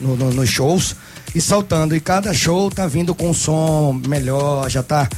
no- 0.00 0.16
no- 0.16 0.32
nos 0.32 0.48
shows 0.48 0.94
e 1.34 1.40
saltando. 1.40 1.94
E 1.94 2.00
cada 2.00 2.32
show 2.32 2.70
tá 2.70 2.86
vindo 2.86 3.14
com 3.14 3.30
um 3.30 3.34
som 3.34 4.00
melhor, 4.06 4.68
já 4.70 4.82
tá. 4.82 5.08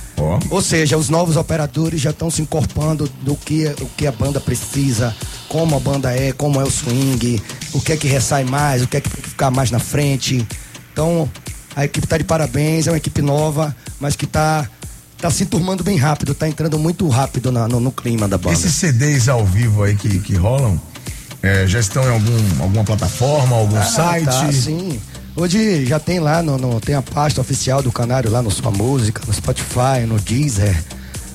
Ou 0.50 0.60
seja, 0.62 0.96
os 0.96 1.08
novos 1.08 1.36
operadores 1.36 2.00
já 2.00 2.10
estão 2.10 2.30
se 2.30 2.42
incorporando 2.42 3.08
do 3.22 3.34
que, 3.36 3.66
o 3.80 3.86
que 3.96 4.06
a 4.06 4.12
banda 4.12 4.40
precisa, 4.40 5.14
como 5.48 5.76
a 5.76 5.80
banda 5.80 6.12
é, 6.14 6.32
como 6.32 6.60
é 6.60 6.64
o 6.64 6.70
swing, 6.70 7.42
o 7.72 7.80
que 7.80 7.92
é 7.92 7.96
que 7.96 8.06
ressai 8.08 8.44
mais, 8.44 8.82
o 8.82 8.86
que 8.88 8.96
é 8.96 9.00
que 9.00 9.08
tem 9.08 9.22
que 9.22 9.28
ficar 9.30 9.50
mais 9.50 9.70
na 9.70 9.78
frente. 9.78 10.46
Então, 10.92 11.28
a 11.76 11.84
equipe 11.84 12.06
tá 12.06 12.18
de 12.18 12.24
parabéns, 12.24 12.86
é 12.86 12.90
uma 12.90 12.96
equipe 12.98 13.22
nova, 13.22 13.74
mas 14.00 14.16
que 14.16 14.26
tá, 14.26 14.68
tá 15.18 15.30
se 15.30 15.46
turmando 15.46 15.82
bem 15.84 15.96
rápido, 15.96 16.34
tá 16.34 16.48
entrando 16.48 16.78
muito 16.78 17.06
rápido 17.08 17.50
na- 17.52 17.68
no, 17.68 17.78
no 17.80 17.92
clima 17.92 18.26
da 18.28 18.36
banda. 18.36 18.54
Esses 18.54 18.74
CDs 18.74 19.28
ao 19.28 19.44
vivo 19.46 19.82
aí 19.84 19.94
que, 19.96 20.18
que 20.18 20.34
rolam, 20.34 20.80
é, 21.42 21.66
já 21.66 21.80
estão 21.80 22.02
em 22.04 22.10
algum, 22.12 22.62
alguma 22.62 22.84
plataforma, 22.84 23.56
algum 23.56 23.76
Ah, 23.78 23.82
site? 23.84 24.24
Tá, 24.26 24.52
sim. 24.52 25.00
Hoje 25.36 25.86
já 25.86 25.98
tem 26.00 26.18
lá, 26.20 26.42
no, 26.42 26.58
no- 26.58 26.80
tem 26.80 26.94
a 26.94 27.02
pasta 27.02 27.40
oficial 27.40 27.82
do 27.82 27.90
Canário 27.92 28.30
lá 28.30 28.42
no 28.42 28.50
Sua 28.50 28.70
Música, 28.70 29.22
no 29.26 29.32
Spotify, 29.32 30.04
no 30.06 30.18
Deezer. 30.18 30.76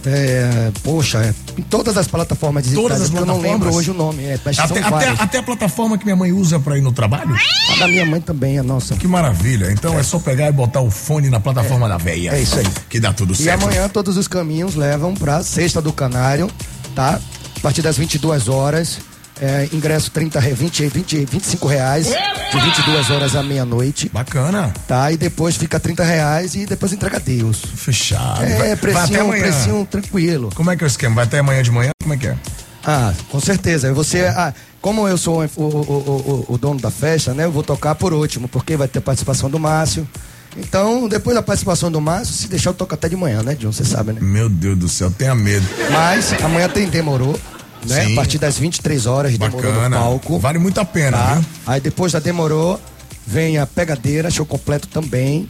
É, 0.08 0.70
poxa, 0.84 1.18
é, 1.18 1.34
em 1.58 1.64
todas 1.64 1.98
as 1.98 2.06
plataformas 2.08 2.64
digitais. 2.64 2.84
Todas 2.88 3.02
as 3.02 3.10
porque 3.10 3.24
eu 3.24 3.26
não 3.26 3.40
plataformas? 3.40 3.66
lembro 3.66 3.76
hoje 3.80 3.90
o 3.90 3.94
nome. 3.96 4.24
É, 4.24 4.36
Até, 4.36 4.80
até, 4.80 5.08
até 5.24 5.38
a 5.40 5.44
plataforma 5.44 5.98
que 5.98 6.04
minha 6.04 6.16
mãe 6.16 6.32
usa 6.32 6.60
pra 6.60 6.78
ir 6.78 6.82
no 6.82 6.92
trabalho? 6.92 7.36
A 7.74 7.80
da 7.80 7.88
minha 7.88 8.06
mãe 8.06 8.22
também, 8.22 8.60
a 8.60 8.64
nossa. 8.64 8.96
Que 8.98 9.08
maravilha. 9.08 9.72
Então 9.72 9.98
é, 9.98 10.04
só 10.04 10.20
pegar 10.20 10.48
e 10.48 10.52
botar 10.52 10.82
o 10.82 10.92
fone 10.92 11.28
na 11.32 11.40
plataforma 11.40 11.90
da 11.90 11.98
veia. 11.98 12.36
É 12.36 12.42
isso 12.42 12.60
aí. 12.60 12.68
Que 12.88 13.00
dá 13.00 13.12
tudo 13.14 13.34
E 13.34 13.38
certo. 13.38 13.64
amanhã 13.64 13.90
todos 13.90 14.16
os 14.16 14.28
caminhos 14.28 14.76
levam 14.76 15.16
pra 15.16 15.42
Sexta 15.42 15.82
do 15.82 15.92
Canário, 15.92 16.52
tá? 16.94 17.20
A 17.58 17.60
partir 17.62 17.82
das 17.82 17.98
22 17.98 18.48
horas. 18.48 19.00
É, 19.42 19.68
ingresso 19.74 20.10
30, 20.12 20.40
re- 20.40 20.54
20, 20.54 20.88
20, 20.88 21.26
25 21.26 21.68
reais, 21.68 22.06
de 22.08 22.60
22 22.60 23.10
horas 23.12 23.36
à 23.36 23.44
meia-noite. 23.44 24.10
Bacana. 24.14 24.74
Tá? 24.88 25.12
E 25.12 25.18
depois 25.18 25.58
fica 25.58 25.78
30 25.80 26.04
reais 26.06 26.56
e 26.56 26.66
depois 26.66 26.94
entrega 26.94 27.18
a 27.18 27.20
Deus. 27.20 27.62
Fechado. 27.76 28.44
É, 28.44 28.76
precinho, 28.78 29.28
precinho 29.30 29.86
tranquilo. 29.92 30.50
Como 30.56 30.72
é 30.72 30.78
que 30.78 30.84
é 30.84 30.88
o 30.88 30.88
esquema? 30.88 31.16
Vai 31.16 31.26
até 31.26 31.40
amanhã 31.40 31.62
de 31.62 31.72
manhã? 31.72 31.92
Como 32.02 32.14
é 32.14 32.18
que 32.18 32.28
é? 32.28 32.38
Ah, 32.86 33.14
com 33.30 33.40
certeza. 33.42 33.92
Você, 33.94 34.22
ah, 34.26 34.54
como 34.80 35.06
eu 35.08 35.18
sou 35.18 35.44
o, 35.44 35.48
o- 35.58 35.64
o- 35.66 36.46
o- 36.50 36.54
o 36.54 36.58
dono 36.58 36.80
da 36.80 36.90
festa, 36.92 37.34
né? 37.34 37.44
Eu 37.44 37.52
vou 37.52 37.64
tocar 37.64 37.94
por 37.96 38.14
último, 38.14 38.48
porque 38.48 38.78
vai 38.78 38.88
ter 38.88 39.02
participação 39.02 39.50
do 39.50 39.60
Márcio. 39.60 40.08
Então, 40.56 41.10
depois 41.10 41.36
da 41.36 41.42
participação 41.42 41.92
do 41.92 42.00
Márcio, 42.00 42.34
se 42.34 42.48
deixar 42.48 42.70
eu 42.70 42.74
toco 42.74 42.94
até 42.94 43.10
de 43.10 43.16
manhã, 43.18 43.44
né, 43.44 43.56
John? 43.56 43.74
Você 43.74 43.84
sabe, 43.84 44.14
né? 44.14 44.20
Meu 44.22 44.48
Deus 44.48 44.78
do 44.78 44.88
céu, 44.88 45.12
tenha 45.12 45.36
medo. 45.36 45.66
Mas 45.92 46.32
amanhã 46.42 46.70
tem 46.70 46.88
Demorou, 46.88 47.38
né? 47.88 48.06
Sim. 48.06 48.14
A 48.14 48.16
partir 48.16 48.38
das 48.38 48.58
23 48.58 49.06
horas, 49.06 49.38
Demorou 49.38 49.62
no 49.62 49.72
Bacana. 49.72 49.98
palco. 49.98 50.40
Vale 50.40 50.60
muito 50.60 50.80
a 50.80 50.86
pena, 50.86 51.18
Tá? 51.18 51.34
viu? 51.36 51.46
Aí 51.68 51.80
depois 51.82 52.12
da 52.12 52.20
Demorou, 52.20 52.80
vem 53.26 53.58
a 53.58 53.66
Pegadeira, 53.66 54.30
show 54.30 54.46
completo 54.46 54.88
também. 54.88 55.48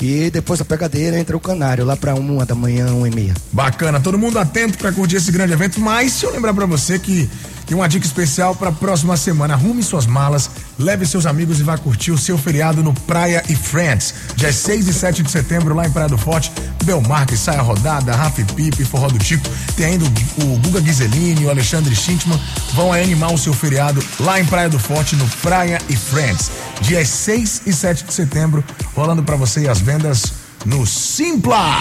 E 0.00 0.28
depois 0.30 0.58
da 0.58 0.64
Pegadeira 0.64 1.18
entra 1.18 1.34
o 1.34 1.40
Canário, 1.40 1.82
lá 1.84 1.96
pra 1.96 2.14
uma 2.14 2.44
da 2.44 2.54
manhã, 2.54 2.92
uma 2.92 3.08
e 3.08 3.14
meia. 3.14 3.32
Bacana, 3.50 3.98
todo 3.98 4.18
mundo 4.18 4.38
atento 4.38 4.76
pra 4.76 4.92
curtir 4.92 5.16
esse 5.16 5.32
grande 5.32 5.54
evento. 5.54 5.80
Mas 5.80 6.12
se 6.12 6.26
eu 6.26 6.30
lembrar 6.32 6.52
pra 6.52 6.66
você 6.66 6.98
que 6.98 7.26
tem 7.66 7.76
uma 7.76 7.88
dica 7.88 8.06
especial 8.06 8.54
pra 8.54 8.70
próxima 8.70 9.16
semana, 9.16 9.54
arrume 9.54 9.82
suas 9.82 10.06
malas, 10.06 10.48
leve 10.78 11.04
seus 11.04 11.26
amigos 11.26 11.58
e 11.58 11.64
vá 11.64 11.76
curtir 11.76 12.12
o 12.12 12.18
seu 12.18 12.38
feriado 12.38 12.80
no 12.80 12.94
Praia 12.94 13.42
e 13.48 13.56
Friends. 13.56 14.14
Dias 14.36 14.54
6 14.54 14.86
e 14.86 14.94
7 14.94 15.22
de 15.24 15.30
setembro, 15.30 15.74
lá 15.74 15.84
em 15.84 15.90
Praia 15.90 16.08
do 16.08 16.16
Forte, 16.16 16.52
Belmarque, 16.84 17.36
Saia 17.36 17.60
Rodada, 17.60 18.14
Rafa 18.14 18.40
e 18.40 18.44
Pipe, 18.44 18.84
Forró 18.84 19.08
do 19.08 19.18
Tico. 19.18 19.48
Tem 19.76 19.86
ainda 19.86 20.04
o, 20.04 20.58
Guga 20.58 20.80
Ghiseline, 20.80 21.44
o 21.44 21.50
Alexandre 21.50 21.94
Schintman. 21.94 22.40
Vão 22.74 22.92
animar 22.92 23.32
o 23.32 23.38
seu 23.38 23.52
feriado 23.52 24.02
lá 24.20 24.38
em 24.38 24.46
Praia 24.46 24.68
do 24.68 24.78
Forte, 24.78 25.16
no 25.16 25.26
Praia 25.42 25.80
e 25.88 25.96
Friends. 25.96 26.52
Dias 26.80 27.08
6 27.08 27.62
e 27.66 27.72
7 27.72 28.04
de 28.04 28.14
setembro, 28.14 28.62
rolando 28.94 29.24
pra 29.24 29.34
você 29.34 29.68
as 29.68 29.80
vendas 29.80 30.32
no 30.64 30.86
Simpla. 30.86 31.80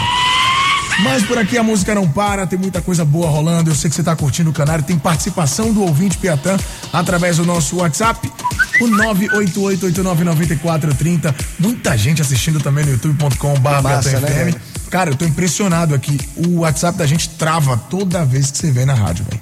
Mas 1.04 1.24
por 1.24 1.38
aqui 1.38 1.58
a 1.58 1.64
música 1.64 1.94
não 1.94 2.08
para, 2.08 2.48
tem 2.48 2.58
muita 2.58 2.82
coisa 2.82 3.04
boa 3.04 3.30
rolando. 3.30 3.70
Eu 3.70 3.76
sei 3.76 3.90
que 3.90 3.96
você 3.96 4.04
tá 4.04 4.16
curtindo 4.16 4.50
o 4.50 4.54
canário. 4.54 4.84
Tem 4.84 4.98
participação 4.98 5.74
do 5.74 5.82
ouvinte 5.82 6.18
Piatã 6.18 6.58
através 6.94 7.38
do 7.38 7.46
nosso 7.46 7.78
WhatsApp, 7.78 8.32
o 8.80 8.86
988899430. 8.86 11.36
Muita 11.60 11.98
gente 11.98 12.22
assistindo 12.22 12.60
também 12.60 12.86
no 12.86 12.92
youtube.com.br 12.92 13.82
Massa, 13.82 14.20
né? 14.20 14.54
Cara, 14.90 15.10
eu 15.10 15.16
tô 15.16 15.26
impressionado 15.26 15.94
aqui. 15.94 16.20
O 16.36 16.60
WhatsApp 16.60 16.98
da 16.98 17.06
gente 17.06 17.30
trava 17.30 17.76
toda 17.76 18.24
vez 18.24 18.52
que 18.52 18.58
você 18.58 18.72
vê 18.72 18.86
na 18.86 18.94
rádio, 18.94 19.26
velho. 19.30 19.42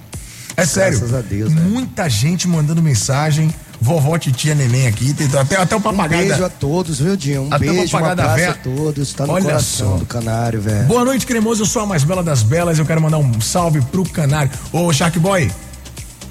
É 0.56 0.66
sério. 0.66 1.00
Graças 1.00 1.16
a 1.16 1.22
Deus. 1.22 1.54
Muita 1.54 2.10
gente 2.10 2.48
mandando 2.48 2.82
mensagem. 2.82 3.54
Vovó, 3.84 4.18
titia, 4.18 4.56
neném 4.56 4.88
aqui. 4.88 5.14
Tem 5.14 5.28
até, 5.38 5.58
até 5.58 5.76
o 5.76 5.80
Um 5.80 5.82
papagaio. 5.82 6.26
beijo 6.28 6.40
da- 6.40 6.48
a 6.48 6.50
todos, 6.50 7.00
viu, 7.00 7.16
Dinho? 7.18 7.44
Um 7.44 7.54
Até 7.54 7.66
beijo, 7.66 7.96
um 7.98 8.06
abraço 8.06 8.36
véia. 8.36 8.50
a 8.52 8.54
todos. 8.54 9.14
Tá 9.14 9.28
no 9.28 9.34
Olha 9.34 9.44
coração 9.44 9.92
só. 9.92 9.98
do 9.98 10.06
Canário, 10.06 10.62
velho. 10.62 10.86
Boa 10.86 11.04
noite, 11.04 11.26
cremoso. 11.26 11.64
Eu 11.64 11.66
sou 11.66 11.82
a 11.82 11.86
mais 11.86 12.04
bela 12.04 12.24
das 12.24 12.42
belas. 12.44 12.80
Eu 12.80 12.86
quero 12.86 13.02
mandar 13.02 13.18
um 13.18 13.42
salve 13.42 13.82
pro 13.82 14.04
canário. 14.06 14.50
Ô, 14.72 14.92
Shark 14.94 15.20
Boy, 15.20 15.52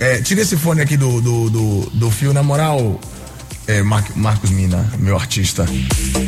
é, 0.00 0.20
tira 0.22 0.40
esse 0.40 0.56
fone 0.56 0.80
aqui 0.80 0.96
do, 0.96 1.20
do, 1.20 1.50
do, 1.50 1.80
do 1.92 2.10
fio, 2.10 2.32
na 2.32 2.42
moral. 2.42 2.98
É, 3.68 3.80
Mar- 3.82 4.02
Marcos 4.16 4.50
Mina, 4.50 4.84
meu 4.98 5.14
artista, 5.16 5.64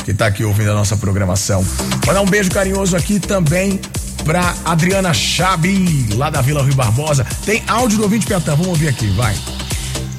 que 0.04 0.14
tá 0.14 0.26
aqui 0.26 0.44
ouvindo 0.44 0.70
a 0.70 0.74
nossa 0.74 0.96
programação. 0.96 1.64
Mandar 2.06 2.20
um 2.20 2.26
beijo 2.26 2.48
carinhoso 2.50 2.96
aqui 2.96 3.18
também 3.18 3.80
pra 4.24 4.54
Adriana 4.64 5.12
Chabi, 5.12 6.10
lá 6.14 6.30
da 6.30 6.40
Vila 6.40 6.62
Rui 6.62 6.72
Barbosa. 6.74 7.26
Tem 7.44 7.60
áudio 7.66 7.98
do 7.98 8.04
ouvinte 8.04 8.24
Piatã, 8.24 8.52
vamos 8.52 8.68
ouvir 8.68 8.86
aqui, 8.88 9.08
vai. 9.16 9.34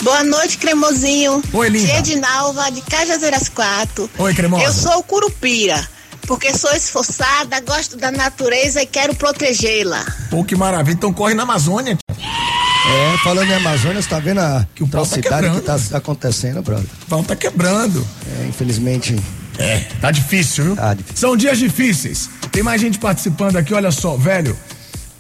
Boa 0.05 0.23
noite, 0.23 0.59
cremosinho. 0.59 1.41
Oi, 1.51 1.67
linda. 1.67 1.87
Tia 1.87 1.97
Edinalva, 1.97 2.69
de 2.71 2.79
Cajazeiras 2.81 3.49
4. 3.49 4.07
Oi, 4.19 4.35
cremosa. 4.35 4.63
Eu 4.63 4.71
sou 4.71 5.01
curupira, 5.01 5.83
porque 6.27 6.53
sou 6.55 6.71
esforçada, 6.75 7.59
gosto 7.61 7.97
da 7.97 8.11
natureza 8.11 8.83
e 8.83 8.85
quero 8.85 9.15
protegê-la. 9.15 10.05
Pô, 10.29 10.43
que 10.43 10.55
maravilha. 10.55 10.93
Então 10.93 11.11
corre 11.11 11.33
na 11.33 11.41
Amazônia. 11.41 11.97
É, 12.07 13.17
falando 13.23 13.49
em 13.49 13.55
Amazônia, 13.55 13.99
você 13.99 14.07
tá 14.07 14.19
vendo 14.19 14.41
a 14.41 14.67
Que 14.75 14.83
o 14.83 14.87
pau 14.87 15.03
tá 15.07 15.15
que 15.15 15.23
quebrando. 15.23 15.59
tá 15.63 15.97
acontecendo, 15.97 16.61
brother? 16.61 16.85
O 17.01 17.05
pau 17.07 17.23
tá 17.23 17.35
quebrando. 17.35 18.07
É, 18.39 18.45
infelizmente. 18.47 19.15
É, 19.57 19.79
tá 19.99 20.11
difícil, 20.11 20.65
viu? 20.65 20.75
Tá 20.75 20.93
difícil. 20.93 21.17
São 21.17 21.35
dias 21.35 21.57
difíceis. 21.57 22.29
Tem 22.51 22.61
mais 22.61 22.79
gente 22.79 22.99
participando 22.99 23.57
aqui, 23.57 23.73
olha 23.73 23.89
só, 23.89 24.15
velho. 24.15 24.55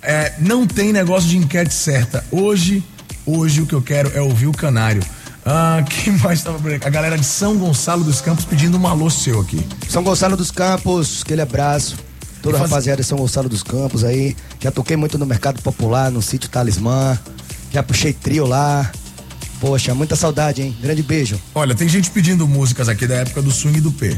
é, 0.03 0.33
não 0.37 0.67
tem 0.67 0.93
negócio 0.93 1.27
de 1.27 1.37
enquete 1.37 1.73
certa. 1.73 2.23
Hoje, 2.29 2.83
hoje 3.25 3.61
o 3.61 3.65
que 3.65 3.73
eu 3.73 3.81
quero 3.81 4.11
é 4.15 4.21
ouvir 4.21 4.47
o 4.47 4.51
canário. 4.51 5.01
Ah, 5.45 5.83
quem 5.87 6.13
mais 6.17 6.41
tava 6.41 6.57
por 6.59 6.73
aqui? 6.73 6.87
A 6.87 6.89
galera 6.89 7.17
de 7.17 7.25
São 7.25 7.57
Gonçalo 7.57 8.03
dos 8.03 8.21
Campos 8.21 8.45
pedindo 8.45 8.77
um 8.77 8.87
alô 8.87 9.09
seu 9.09 9.39
aqui. 9.41 9.65
São 9.89 10.03
Gonçalo 10.03 10.35
dos 10.35 10.51
Campos, 10.51 11.21
aquele 11.23 11.41
abraço. 11.41 11.95
Toda 12.41 12.57
a 12.57 12.59
faz- 12.59 12.71
rapaziada 12.71 13.01
de 13.01 13.07
São 13.07 13.17
Gonçalo 13.17 13.49
dos 13.49 13.63
Campos 13.63 14.03
aí. 14.03 14.35
Já 14.59 14.71
toquei 14.71 14.95
muito 14.95 15.17
no 15.17 15.25
Mercado 15.25 15.61
Popular, 15.61 16.11
no 16.11 16.21
sítio 16.21 16.49
Talismã. 16.49 17.17
Já 17.71 17.81
puxei 17.83 18.13
trio 18.13 18.45
lá. 18.45 18.91
Poxa, 19.59 19.93
muita 19.95 20.15
saudade, 20.15 20.61
hein? 20.61 20.75
Grande 20.81 21.01
beijo. 21.01 21.39
Olha, 21.53 21.73
tem 21.73 21.87
gente 21.87 22.09
pedindo 22.11 22.47
músicas 22.47 22.89
aqui 22.89 23.07
da 23.07 23.15
época 23.15 23.41
do 23.41 23.51
swing 23.51 23.77
e 23.77 23.81
do 23.81 23.91
P. 23.91 24.17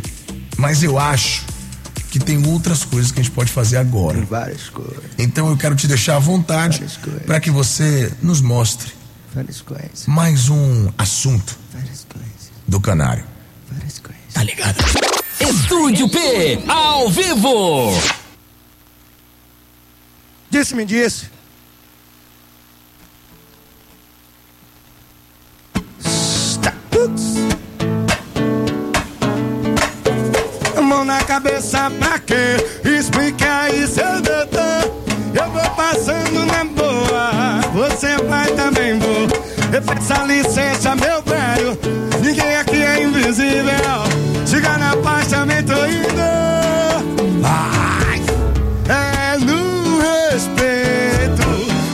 Mas 0.57 0.81
eu 0.83 0.97
acho 0.97 1.43
que 2.09 2.19
tem 2.19 2.45
outras 2.47 2.83
coisas 2.83 3.11
que 3.11 3.19
a 3.19 3.23
gente 3.23 3.31
pode 3.33 3.51
fazer 3.51 3.77
agora. 3.77 4.15
Tem 4.17 4.25
várias 4.25 4.69
coisas. 4.69 4.97
Então 5.17 5.47
eu 5.49 5.55
quero 5.57 5.75
te 5.75 5.87
deixar 5.87 6.15
à 6.15 6.19
vontade 6.19 6.83
para 7.25 7.39
que 7.39 7.51
você 7.51 8.11
nos 8.21 8.41
mostre 8.41 8.91
Várias 9.37 9.61
coisas. 9.61 10.07
mais 10.07 10.49
um 10.49 10.91
assunto 10.97 11.55
Várias 11.71 12.03
coisas. 12.05 12.51
do 12.67 12.81
canário. 12.81 13.23
Várias 13.71 13.99
coisas. 13.99 14.33
Tá 14.33 14.41
ligado? 14.43 14.77
Estúdio 15.39 16.09
P, 16.09 16.63
ao 16.67 17.07
vivo. 17.11 17.91
Disse-me 20.49 20.85
disse. 20.85 21.27
Mão 30.81 31.03
na 31.03 31.21
cabeça 31.23 31.89
pra 31.99 32.19
quê? 32.19 32.55
Explica 32.83 33.61
aí, 33.61 33.87
seu 33.87 34.21
doutor. 34.21 35.06
Eu 35.39 35.51
vou 35.51 35.69
passando 35.75 36.45
na 36.47 36.63
boa, 36.63 37.61
você 37.71 38.17
vai 38.27 38.47
também 38.53 38.97
vou. 38.97 39.27
Eu 39.71 39.81
peço 39.83 40.25
licença, 40.25 40.95
meu 40.95 41.21
velho. 41.21 41.77
Ninguém 42.23 42.55
aqui 42.55 42.81
é 42.81 43.03
invisível. 43.03 43.71
Siga 44.47 44.77
na 44.79 44.95
paz, 44.97 45.27
também 45.27 45.61
tô 45.63 45.73
indo. 45.85 47.41
Vai. 47.41 48.19
É 48.89 49.37
no 49.37 49.99
respeito 49.99 51.43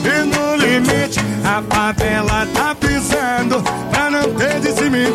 e 0.04 0.24
no 0.24 0.56
limite. 0.56 1.20
A 1.44 1.62
favela 1.62 2.46
tá 2.54 2.74
pisando 2.74 3.62
pra 3.90 4.10
não 4.10 4.32
ter 4.34 4.60
de 4.60 4.72
se 4.72 4.88
me 4.88 5.12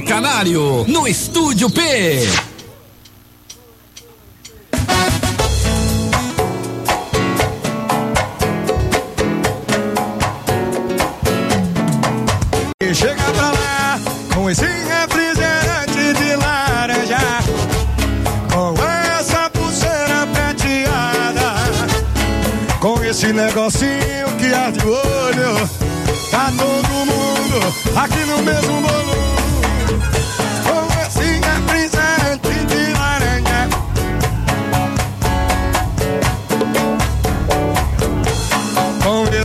Canário, 0.00 0.84
no 0.88 1.06
Estúdio 1.06 1.70
P. 1.70 2.28
Chega 12.94 13.22
pra 13.32 13.50
lá 13.52 14.00
com 14.34 14.50
esse 14.50 14.64
refrigerante 14.64 16.12
de 16.18 16.36
laranja, 16.36 17.18
com 18.52 18.74
essa 19.18 19.50
pulseira 19.50 20.26
prateada, 20.32 21.54
com 22.80 23.04
esse 23.04 23.32
negocinho 23.32 24.36
que 24.38 24.52
arde 24.52 24.84
o 24.84 24.90
olho. 24.90 25.68
Tá 26.30 26.52
todo 26.56 27.06
mundo 27.06 27.74
aqui 27.96 28.24
no 28.24 28.42
mesmo 28.42 28.80
bolo. 28.80 29.27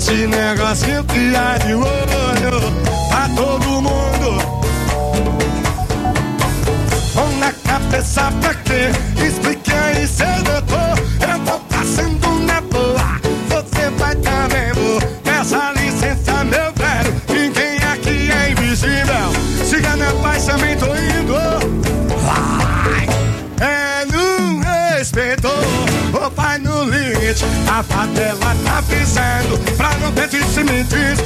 Esse 0.04 0.28
negocinho 0.28 1.02
que 1.06 1.34
arde 1.34 1.74
o 1.74 1.80
olho, 1.80 2.60
tá 3.10 3.30
todo 3.34 3.82
mundo 3.82 3.94
Mão 7.16 7.32
na 7.38 7.54
cabeça 7.54 8.30
pra 8.42 8.54
quê? 8.54 8.92
Explique 9.26 9.72
aí, 9.72 10.06
seu 10.06 10.26
doutor. 10.44 10.98
Eu 11.22 11.40
tô 11.46 11.60
passando 11.74 12.40
na 12.42 12.60
boa, 12.62 13.22
você 13.48 13.90
vai 13.98 14.16
também, 14.16 14.74
vou. 14.74 15.00
Peça 15.24 15.72
licença, 15.74 16.44
meu 16.44 16.74
velho. 16.74 17.22
Ninguém 17.30 17.78
aqui 17.78 18.32
é 18.32 18.52
invisível. 18.52 19.32
Siga 19.64 19.96
na 19.96 20.12
paz, 20.24 20.46
também 20.46 20.76
tô 20.76 20.88
indo. 20.88 21.34
Vai! 22.26 23.08
É 23.62 24.06
no 24.06 24.60
respeito, 24.96 25.48
ou 26.20 26.30
vai 26.32 26.58
no 26.58 26.84
limite. 26.86 27.46
A 27.72 27.84
favela 27.84 28.56
tá 28.66 28.83
avisando 29.54 29.58
pra 29.78 29.98
não 30.00 30.12
ter 30.12 30.28
de 30.28 30.44
se 30.44 30.64
mentir. 30.64 31.18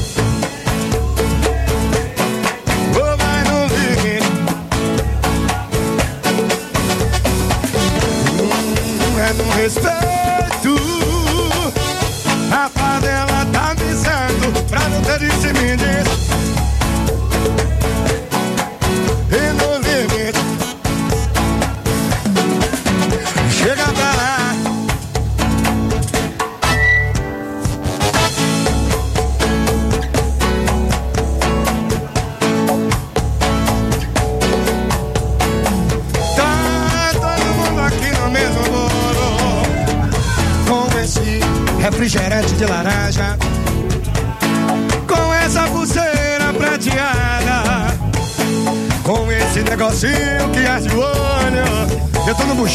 Ou 2.96 3.18
vai 3.18 3.44
limite. 3.70 4.26
é 9.20 9.34
no 9.34 9.50
respeito. 9.52 10.07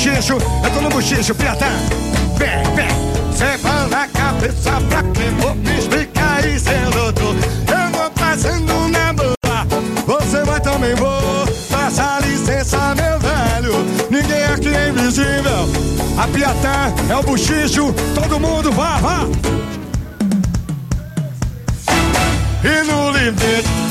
Bochicho, 0.02 0.32
eu 0.64 0.70
tô 0.70 0.80
no 0.80 0.88
bochicho, 0.88 1.34
pirata. 1.34 1.66
Vem, 2.36 2.74
vem 2.74 2.88
Cê 3.32 3.56
vai 3.58 3.88
na 3.88 4.08
cabeça 4.08 4.72
pra 4.88 5.02
quem 5.04 5.30
vou 5.36 5.54
me 5.54 5.78
explicar 5.78 6.42
aí, 6.42 6.58
seu 6.58 6.90
doutor 6.90 7.36
Eu 7.68 7.98
vou 7.98 8.10
passando 8.10 8.88
na 8.88 9.12
boa 9.12 9.34
Você 10.06 10.42
vai 10.44 10.60
também 10.60 10.94
vou. 10.96 11.46
Faça 11.70 12.18
licença, 12.26 12.94
meu 12.96 13.18
velho 13.20 13.84
Ninguém 14.10 14.44
aqui 14.44 14.74
é 14.74 14.88
invisível. 14.88 15.68
A 16.18 16.26
Piatã 16.26 16.92
é 17.08 17.16
o 17.16 17.22
buchicho 17.22 17.94
Todo 18.14 18.40
mundo 18.40 18.72
vá, 18.72 18.98
vá. 18.98 19.26
E 22.64 22.84
no 22.84 23.10
limite 23.10 23.81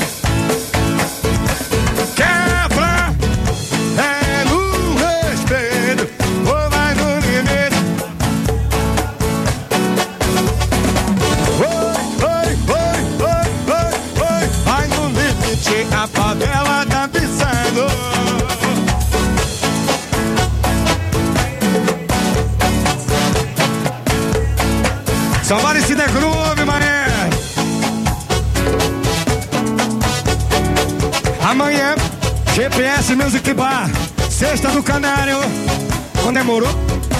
demorou, 36.52 36.74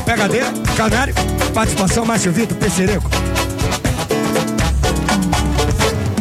pegadeira, 0.05 0.53
Canário, 0.77 1.15
participação 1.55 2.05
Márcio 2.05 2.31
Vitor, 2.33 2.57
Pecereco. 2.59 3.09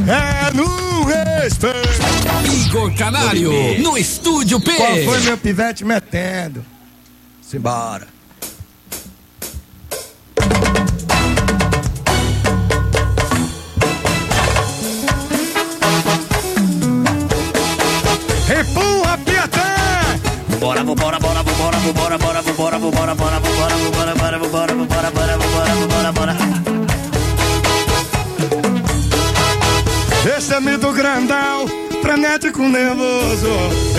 É 0.07 0.53
no 0.53 1.03
respeito. 1.03 1.89
Igor 2.67 2.93
Canário, 2.95 3.51
no 3.79 3.97
Estúdio 3.97 4.61
P. 4.61 4.71
Qual 4.73 4.95
foi 5.03 5.19
meu 5.21 5.37
pivete 5.37 5.83
metendo? 5.83 6.63
Simbora. 7.41 8.07
Empurra, 18.47 19.17
Piatã! 19.17 19.61
Bora, 20.59 20.83
vambora, 20.83 21.19
bora, 21.19 21.30
vambora, 21.79 22.17
vambora, 22.17 22.41
bora, 22.41 22.79
vambora, 22.79 23.15
vambora, 23.15 23.15
bora, 23.15 23.39
vambora, 23.39 23.75
vambora, 23.75 24.15
bora, 24.15 24.37
vambora, 24.39 24.73
vambora, 24.75 25.11
bora, 25.11 25.37
vambora, 25.37 25.75
vambora, 25.75 26.11
bora. 26.11 26.35
Esse 30.37 30.53
é 30.53 30.59
mito 30.59 30.91
grandão, 30.91 31.65
frenético 32.01 32.61
nervoso. 32.61 33.49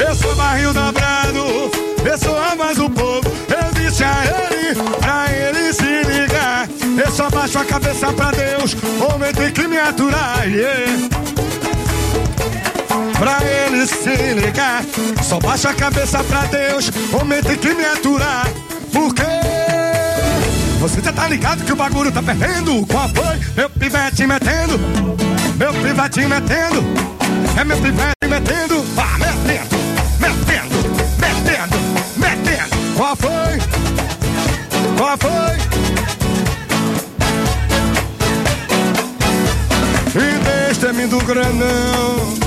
Eu 0.06 0.14
sou 0.14 0.34
barril 0.36 0.72
dobrado, 0.72 1.70
eu 2.04 2.18
sou 2.18 2.38
a 2.38 2.54
mais 2.54 2.78
o 2.78 2.88
povo. 2.90 3.22
Eu 3.48 3.72
disse 3.74 4.04
a 4.04 4.24
ele, 4.24 4.74
pra 5.00 5.26
ele 5.32 5.72
se 5.72 6.02
ligar. 6.04 6.68
Eu 7.04 7.10
só 7.10 7.28
baixo 7.30 7.58
a 7.58 7.64
cabeça 7.64 8.12
pra 8.12 8.30
Deus, 8.30 8.76
homem 9.00 9.32
tem 9.32 9.50
que 9.52 9.66
me 9.66 9.78
aturar. 9.78 10.46
Yeah. 10.48 11.31
Pra 13.18 13.38
ele 13.44 13.86
se 13.86 14.34
ligar, 14.34 14.84
só 15.22 15.38
baixo 15.38 15.68
a 15.68 15.74
cabeça 15.74 16.22
pra 16.24 16.42
Deus, 16.42 16.90
homem 17.12 17.42
tem 17.42 17.56
que 17.56 17.74
me 17.74 17.84
aturar. 17.84 18.48
Porque 18.92 19.22
você 20.80 21.00
já 21.00 21.12
tá 21.12 21.28
ligado 21.28 21.64
que 21.64 21.72
o 21.72 21.76
bagulho 21.76 22.10
tá 22.10 22.22
perdendo. 22.22 22.84
Qual 22.86 23.08
foi? 23.08 23.38
Meu 23.56 23.70
pivete 23.70 24.26
metendo, 24.26 24.78
meu 25.56 25.72
pivete 25.72 26.26
metendo, 26.26 26.82
é 27.56 27.64
meu 27.64 27.76
pivete 27.78 28.26
metendo, 28.28 28.84
ah, 28.96 29.18
metendo, 29.18 29.76
metendo, 30.18 30.76
metendo, 31.20 31.78
metendo. 32.16 32.96
Qual 32.96 33.16
foi? 33.16 33.58
Qual 34.96 35.16
foi? 35.18 35.62
E 40.14 40.66
deixa-me 40.66 41.06
do 41.06 41.18
granão. 41.20 42.41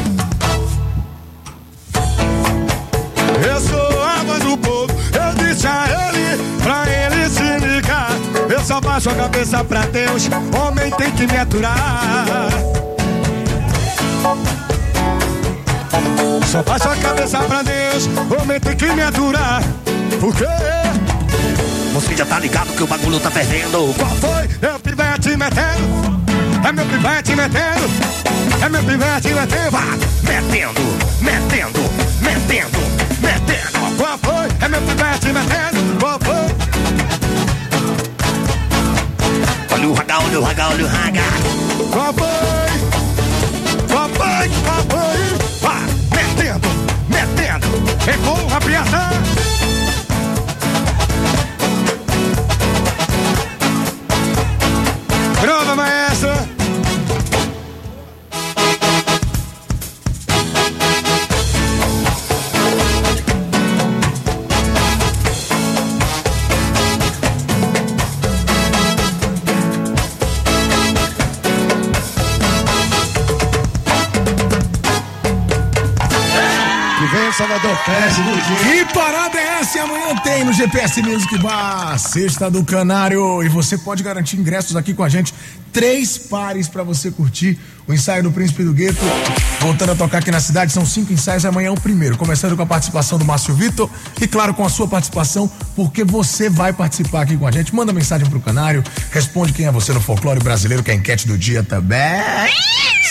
Só 8.76 8.82
baixo 8.82 9.10
a 9.10 9.16
cabeça 9.16 9.64
pra 9.64 9.82
Deus, 9.86 10.30
homem 10.60 10.92
tem 10.92 11.10
que 11.12 11.26
me 11.26 11.38
aturar. 11.38 12.50
Só 16.46 16.62
baixo 16.62 16.90
a 16.90 16.96
cabeça 16.98 17.40
pra 17.40 17.64
Deus, 17.64 18.10
homem 18.38 18.60
tem 18.60 18.76
que 18.76 18.92
me 18.92 19.02
aturar. 19.02 19.64
Por 20.20 20.36
quê? 20.36 20.46
Você 21.94 22.18
já 22.18 22.26
tá 22.26 22.38
ligado 22.40 22.68
que 22.76 22.84
o 22.84 22.88
bagulho 22.88 23.18
tá 23.22 23.32
perdendo. 23.32 23.94
Qual 23.98 24.12
foi? 24.18 24.50
Meu 24.62 24.78
pivete 24.80 25.38
metendo, 25.38 26.22
é 26.68 26.72
meu 26.74 26.86
pivete 26.86 27.34
metendo, 27.34 27.90
é 28.62 28.70
meu 28.70 28.84
pivete 28.84 29.34
metendo, 29.34 29.72
vá, 29.72 29.86
metendo, 30.24 30.82
metendo, 31.22 31.80
metendo, 32.20 32.80
metendo. 33.22 33.96
Qual 33.96 34.18
foi? 34.18 34.48
É 34.66 34.68
meu 34.68 34.82
pivete 34.82 35.28
metendo, 35.28 35.98
qual 35.98 36.20
Olha 39.76 39.90
o 39.90 39.94
raga, 39.94 40.20
olha 40.20 40.40
o 40.40 40.42
raga, 40.42 40.70
olha 40.70 40.86
o 40.86 40.88
raga. 40.88 41.22
Papai, 41.92 42.70
papai, 43.90 44.50
papai. 44.66 45.18
Vá, 45.62 45.82
metendo, 46.16 46.70
metendo. 47.10 47.68
É 48.08 48.18
bom, 48.24 48.48
rapaziada. 48.48 49.10
Prova, 55.42 55.76
maestro. 55.76 56.05
Salvador 77.38 77.76
Fest 77.84 78.16
dia. 78.16 78.86
Que 78.86 78.94
parada 78.94 79.38
é 79.38 79.60
essa? 79.60 79.78
E 79.78 79.82
amanhã 79.82 80.16
tem 80.24 80.46
no 80.46 80.54
GPS 80.54 81.02
Music 81.02 81.38
Bar, 81.40 82.00
Sexta 82.00 82.50
do 82.50 82.64
Canário. 82.64 83.44
E 83.44 83.50
você 83.50 83.78
pode 83.78 84.02
garantir 84.04 84.38
ingressos 84.38 84.74
aqui 84.78 84.94
com 84.94 85.04
a 85.04 85.10
gente. 85.10 85.34
Três 85.74 86.18
pares 86.18 86.70
pra 86.70 86.82
você 86.82 87.12
curtir 87.12 87.60
o 87.86 87.94
ensaio 87.94 88.24
do 88.24 88.32
Príncipe 88.32 88.64
do 88.64 88.72
Gueto. 88.72 89.04
Voltando 89.60 89.92
a 89.92 89.96
tocar 89.96 90.20
aqui 90.20 90.32
na 90.32 90.40
cidade, 90.40 90.72
são 90.72 90.86
cinco 90.86 91.12
ensaios. 91.12 91.44
e 91.44 91.48
Amanhã 91.48 91.68
é 91.68 91.72
o 91.72 91.76
primeiro. 91.76 92.18
Começando 92.18 92.56
com 92.56 92.64
a 92.64 92.66
participação 92.66 93.20
do 93.20 93.26
Márcio 93.26 93.54
Vitor. 93.54 93.90
E 94.22 94.28
claro, 94.28 94.54
com 94.54 94.66
a 94.66 94.70
sua 94.70 94.88
participação, 94.88 95.52
porque 95.76 96.06
você 96.06 96.50
vai 96.50 96.72
participar 96.72 97.24
aqui 97.24 97.36
com 97.36 97.46
a 97.46 97.52
gente. 97.52 97.76
Manda 97.76 97.92
mensagem 97.92 98.30
pro 98.30 98.40
Canário. 98.40 98.82
Responde 99.12 99.52
quem 99.52 99.66
é 99.66 99.72
você 99.74 99.92
no 99.92 100.00
folclore 100.00 100.40
brasileiro, 100.40 100.82
que 100.82 100.90
é 100.90 100.94
a 100.94 100.98
enquete 100.98 101.28
do 101.28 101.38
dia 101.38 101.64
também. 101.64 102.22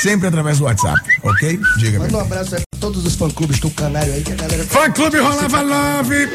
Sempre 0.00 0.28
através 0.28 0.58
do 0.58 0.64
WhatsApp, 0.64 0.98
ok? 1.22 1.60
Diga, 1.76 1.98
Manda 1.98 2.16
um 2.16 2.20
abraço 2.20 2.54
aí 2.54 2.73
todos 2.84 3.06
os 3.06 3.14
fã-clubes 3.14 3.58
do 3.60 3.70
Canário 3.70 4.12
aí, 4.12 4.22
que 4.22 4.32
a 4.32 4.36
galera... 4.36 4.62
Fã 4.64 4.90
Clube 4.90 5.18
Rolava 5.18 5.62
Love. 5.62 6.28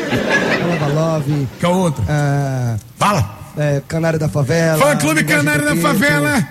Rolava 0.64 0.88
Love. 0.88 1.48
Que 1.60 1.66
é 1.66 1.70
o 1.70 1.78
outro? 1.78 2.04
Ah, 2.10 2.76
Fala. 2.98 3.54
é, 3.56 3.84
Canário 3.88 4.18
da 4.18 4.28
Favela. 4.28 4.80
Fã 4.80 4.98
Clube 4.98 5.22
Linguagem 5.22 5.46
Canário 5.46 5.64
da 5.64 5.76
Gueto, 5.76 5.88
Favela. 5.88 6.48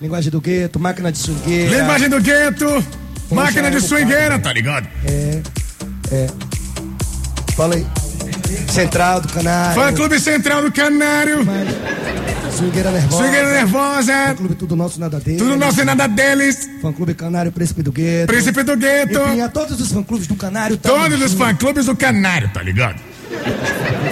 Linguagem 0.00 0.30
do 0.30 0.40
Gueto, 0.40 0.78
Máquina 0.78 1.10
de 1.10 1.18
Swingueira. 1.18 1.78
Linguagem 1.78 2.08
do 2.08 2.20
Gueto. 2.20 2.84
Máquina 3.32 3.70
de 3.70 3.76
Rogério 3.76 3.80
swingueira, 3.80 4.38
tá 4.38 4.52
ligado? 4.52 4.86
É, 5.04 5.42
é. 6.12 6.26
Fala 7.56 7.74
aí. 7.74 7.84
Central 8.68 9.20
do 9.20 9.28
Canário. 9.32 9.74
Fã 9.74 9.92
Clube 9.92 10.20
Central 10.20 10.62
do 10.62 10.70
Canário. 10.70 11.44
Swingueira 12.50 12.90
Nervosa. 12.90 13.22
Swingueira 13.22 13.52
Nervosa. 13.52 14.12
Fã 14.12 14.34
Clube 14.34 14.54
Tudo 14.54 14.76
Nosso 14.76 15.00
Nada 15.00 15.20
Deles. 15.20 15.38
Tudo 15.40 15.56
nosso 15.56 15.80
e 15.80 15.84
nada 15.84 16.06
deles. 16.06 16.68
Fã 16.82 16.92
Clube 16.92 17.14
Canário 17.14 17.52
Príncipe 17.52 17.82
do 17.82 17.92
Gueto. 17.92 18.26
Príncipe 18.26 18.62
do 18.62 18.76
Gueto. 18.76 19.18
Enfim, 19.20 19.40
a 19.40 19.48
todos 19.48 19.80
os 19.80 19.92
fã-clubes 19.92 20.26
do 20.26 20.34
Canário. 20.36 20.76
tamo 20.76 20.94
Todos 20.96 21.20
os 21.22 21.30
junto. 21.32 21.44
fã-clubes 21.44 21.86
do 21.86 21.96
Canário, 21.96 22.50
tá 22.52 22.62
ligado? 22.62 23.00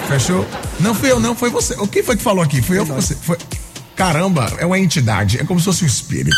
Fechou? 0.09 0.47
Não 0.81 0.95
fui 0.95 1.11
eu, 1.11 1.21
não, 1.21 1.35
foi 1.35 1.51
você. 1.51 1.75
O 1.75 1.87
que 1.87 2.03
foi 2.03 2.17
que 2.17 2.23
falou 2.23 2.43
aqui? 2.43 2.63
Foi 2.63 2.79
eu 2.79 2.83
ou 2.83 2.87
você? 2.87 3.15
Foi. 3.15 3.37
Caramba, 3.97 4.53
é 4.59 4.65
uma 4.65 4.79
entidade, 4.79 5.41
é 5.41 5.45
como 5.45 5.59
se 5.59 5.65
fosse 5.67 5.83
um 5.83 5.87
espírito. 5.87 6.37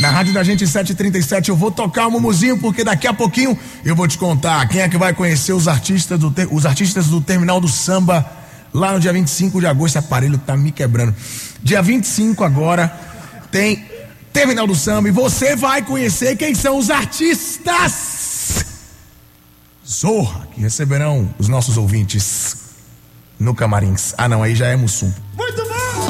Na 0.00 0.10
rádio 0.10 0.34
da 0.34 0.42
gente 0.42 0.66
737 0.66 1.48
eu 1.48 1.56
vou 1.56 1.70
tocar 1.70 2.06
o 2.06 2.10
mumuzinho 2.10 2.58
porque 2.58 2.84
daqui 2.84 3.06
a 3.06 3.14
pouquinho 3.14 3.58
eu 3.82 3.96
vou 3.96 4.06
te 4.06 4.18
contar 4.18 4.68
quem 4.68 4.82
é 4.82 4.88
que 4.88 4.98
vai 4.98 5.14
conhecer 5.14 5.54
os 5.54 5.68
artistas 5.68 6.18
do 6.18 6.32
os 6.50 6.66
artistas 6.66 7.06
do 7.06 7.18
Terminal 7.20 7.60
do 7.62 7.68
Samba 7.68 8.30
lá 8.72 8.92
no 8.92 9.00
dia 9.00 9.12
25 9.12 9.60
de 9.60 9.66
agosto. 9.66 9.96
Esse 9.96 9.98
aparelho 9.98 10.38
tá 10.38 10.56
me 10.56 10.72
quebrando. 10.72 11.14
Dia 11.62 11.82
25 11.82 12.42
agora 12.44 12.92
tem 13.50 13.84
Terminal 14.32 14.66
do 14.66 14.74
Samba 14.74 15.08
e 15.08 15.12
você 15.12 15.54
vai 15.54 15.82
conhecer 15.82 16.36
quem 16.36 16.54
são 16.54 16.78
os 16.78 16.88
artistas 16.88 18.12
Zorra 19.86 20.48
que 20.54 20.60
receberão 20.60 21.28
os 21.38 21.48
nossos 21.48 21.76
ouvintes 21.76 22.56
no 23.38 23.54
Camarins. 23.54 24.14
Ah, 24.16 24.28
não, 24.28 24.42
aí 24.42 24.54
já 24.54 24.66
é 24.66 24.76
Mussum. 24.76 25.12
Muito 25.36 25.62
bom! 25.64 26.08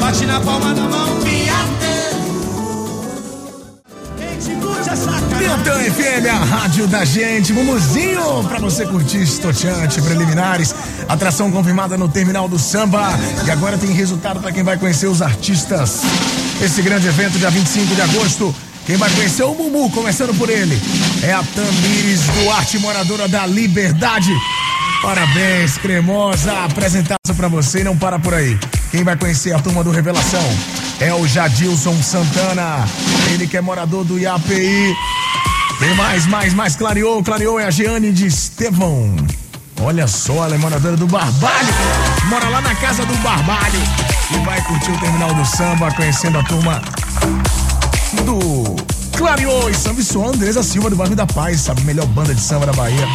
Bate 0.00 0.26
na 0.26 0.40
palma 0.40 0.74
da 0.74 0.82
mão, 0.82 1.20
Quem 1.20 1.33
Piantão 5.38 5.74
FM, 5.80 6.26
a 6.30 6.44
rádio 6.44 6.86
da 6.86 7.04
gente. 7.04 7.52
Mumuzinho 7.52 8.44
pra 8.44 8.60
você 8.60 8.86
curtir 8.86 9.22
estoteante, 9.22 10.00
preliminares. 10.00 10.72
Atração 11.08 11.50
confirmada 11.50 11.96
no 11.96 12.08
Terminal 12.08 12.48
do 12.48 12.60
Samba. 12.60 13.08
E 13.44 13.50
agora 13.50 13.76
tem 13.76 13.90
resultado 13.90 14.38
pra 14.38 14.52
quem 14.52 14.62
vai 14.62 14.78
conhecer 14.78 15.08
os 15.08 15.20
artistas. 15.20 16.02
Esse 16.62 16.80
grande 16.80 17.08
evento, 17.08 17.38
dia 17.38 17.50
25 17.50 17.92
de 17.92 18.02
agosto. 18.02 18.54
Quem 18.86 18.96
vai 18.96 19.10
conhecer 19.10 19.42
o 19.42 19.54
Mumu, 19.54 19.90
começando 19.90 20.32
por 20.38 20.48
ele, 20.48 20.80
é 21.22 21.32
a 21.32 21.42
Tamires 21.42 22.20
Duarte, 22.28 22.78
moradora 22.78 23.26
da 23.26 23.46
Liberdade. 23.46 24.30
Parabéns, 25.04 25.76
cremosa. 25.76 26.64
Apresentação 26.64 27.36
pra 27.36 27.46
você 27.46 27.80
e 27.80 27.84
não 27.84 27.94
para 27.94 28.18
por 28.18 28.32
aí. 28.32 28.58
Quem 28.90 29.04
vai 29.04 29.14
conhecer 29.16 29.54
a 29.54 29.58
turma 29.58 29.84
do 29.84 29.90
Revelação 29.90 30.42
é 30.98 31.12
o 31.12 31.26
Jadilson 31.26 32.02
Santana. 32.02 32.88
Ele 33.30 33.46
que 33.46 33.58
é 33.58 33.60
morador 33.60 34.02
do 34.02 34.18
IAPI. 34.18 34.96
Tem 35.78 35.94
mais, 35.94 36.26
mais, 36.26 36.54
mais. 36.54 36.74
Clareou, 36.74 37.22
clareou 37.22 37.60
é 37.60 37.66
a 37.66 37.70
Jeane 37.70 38.12
de 38.12 38.26
Estevão. 38.26 39.14
Olha 39.82 40.06
só, 40.06 40.46
ela 40.46 40.54
é 40.54 40.58
moradora 40.58 40.96
do 40.96 41.06
Barbalho. 41.06 41.74
Mora 42.30 42.48
lá 42.48 42.62
na 42.62 42.74
casa 42.74 43.04
do 43.04 43.14
Barbalho. 43.16 43.80
E 44.30 44.38
vai 44.44 44.62
curtir 44.62 44.90
o 44.90 44.98
terminal 44.98 45.34
do 45.34 45.44
samba, 45.44 45.92
conhecendo 45.92 46.38
a 46.38 46.44
turma 46.44 46.80
do 48.24 48.76
Clareou 49.18 49.68
e 49.68 49.74
Samba 49.74 50.00
e 50.00 50.34
Andresa 50.34 50.62
Silva 50.62 50.88
do 50.88 50.96
Bairro 50.96 51.14
da 51.14 51.26
Paz, 51.26 51.60
sabe? 51.60 51.82
Melhor 51.82 52.06
banda 52.06 52.34
de 52.34 52.40
samba 52.40 52.64
da 52.64 52.72
Bahia. 52.72 53.06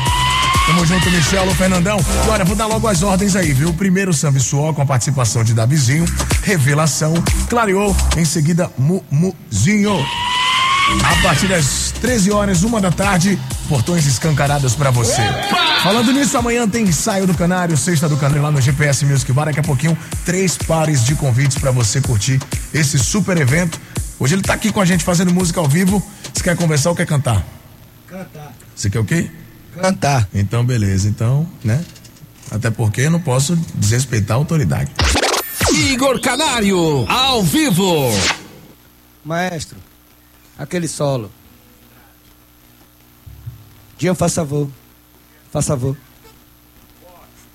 Tamo 0.70 0.86
junto, 0.86 1.10
Michel, 1.10 1.41
Alô, 1.41 1.56
Fernandão. 1.56 1.98
Olha, 2.30 2.46
vou 2.46 2.56
dar 2.56 2.68
logo 2.68 2.88
as 2.88 3.02
ordens 3.02 3.36
aí, 3.36 3.52
viu? 3.54 3.74
Primeiro 3.74 4.14
Samba 4.14 4.38
e 4.38 4.40
Suor 4.40 4.72
com 4.72 4.84
a 4.84 4.86
participação 4.86 5.44
de 5.44 5.52
Davizinho, 5.52 6.06
Revelação, 6.44 7.12
Clareou, 7.50 7.96
em 8.16 8.24
seguida 8.24 8.70
Mumuzinho. 8.78 9.98
A 11.04 11.24
partir 11.24 11.48
das 11.48 11.91
13 12.00 12.32
horas, 12.32 12.62
uma 12.62 12.80
da 12.80 12.91
tarde, 12.91 13.40
portões 13.68 14.06
escancarados 14.06 14.76
pra 14.76 14.91
você. 14.91 15.24
Falando 15.82 16.14
nisso, 16.14 16.38
amanhã 16.38 16.70
tem 16.70 16.86
ensaio 16.86 17.26
do 17.26 17.34
Canário, 17.34 17.76
sexta 17.76 18.08
do 18.08 18.16
Canário 18.16 18.44
lá 18.44 18.52
no 18.52 18.62
GPS 18.62 19.04
Music 19.06 19.34
Bar. 19.34 19.46
Daqui 19.46 19.62
a 19.62 19.64
pouquinho, 19.64 19.98
três 20.24 20.56
pares 20.56 21.04
de 21.04 21.16
convites 21.16 21.58
pra 21.58 21.72
você 21.72 22.00
curtir 22.00 22.40
esse 22.72 23.00
super 23.00 23.36
evento. 23.38 23.82
Hoje 24.20 24.36
ele 24.36 24.44
tá 24.44 24.54
aqui 24.54 24.72
com 24.72 24.80
a 24.80 24.86
gente 24.86 25.04
fazendo 25.04 25.34
música 25.34 25.60
ao 25.60 25.68
vivo. 25.68 26.00
Você 26.32 26.44
quer 26.44 26.56
conversar 26.56 26.91
ou 26.91 26.96
quer 26.96 27.08
cantar? 27.08 27.44
Cantar. 28.08 28.54
Você 28.76 28.88
quer 28.88 29.00
o 29.00 29.04
quê? 29.06 29.32
Cantar. 29.76 30.28
Então, 30.34 30.66
beleza. 30.66 31.08
Então, 31.08 31.48
né? 31.64 31.84
Até 32.52 32.70
porque 32.70 33.02
eu 33.02 33.12
não 33.12 33.20
posso 33.22 33.56
desrespeitar 33.76 34.36
a 34.36 34.40
autoridade. 34.40 34.91
Igor 35.91 36.20
Canário, 36.20 37.06
ao 37.10 37.44
vivo. 37.44 38.10
Maestro, 39.24 39.78
aquele 40.58 40.88
solo. 40.88 41.32
Dian, 43.98 44.16
faz 44.16 44.34
favor. 44.34 44.68
Faz 45.52 45.68
favor. 45.68 45.96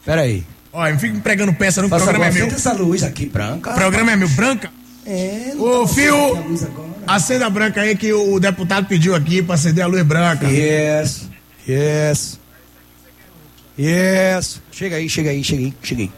Pera 0.05 0.23
aí. 0.23 0.45
Olha, 0.73 0.93
não 0.93 1.01
fica 1.01 1.19
pregando 1.21 1.53
peça 1.55 1.81
no 1.83 1.89
programa 1.89 2.25
favor, 2.25 2.27
é 2.27 2.47
meu. 2.47 2.47
essa 2.55 2.73
luz 2.73 3.03
aqui, 3.03 3.27
branca. 3.27 3.71
O 3.71 3.75
programa 3.75 4.13
é 4.13 4.17
meu. 4.17 4.29
Branca? 4.29 4.71
É, 5.07 5.53
não 5.55 5.63
Ô, 5.63 5.87
tá 5.87 5.95
Fio, 5.95 6.15
acendendo 6.17 6.37
a 6.45 6.49
luz 6.49 6.63
agora. 6.65 6.89
acenda 7.07 7.47
a 7.47 7.51
branca 7.51 7.81
aí 7.81 7.97
que 7.97 8.13
o 8.13 8.39
deputado 8.41 8.87
pediu 8.87 9.15
aqui 9.15 9.43
pra 9.43 9.55
acender 9.55 9.85
a 9.85 9.87
luz 9.87 10.03
branca. 10.03 10.47
Yes, 10.49 11.24
yes. 11.69 12.39
Yes. 13.79 14.61
Chega 14.71 14.97
aí, 14.97 15.09
chega 15.09 15.31
aí, 15.31 15.43
chega 15.45 15.63
aí, 15.63 15.75
chega 15.83 16.03
aí. 16.03 16.13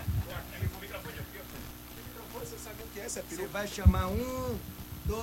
Você 3.31 3.47
vai 3.53 3.67
chamar 3.67 4.09
um. 4.09 4.55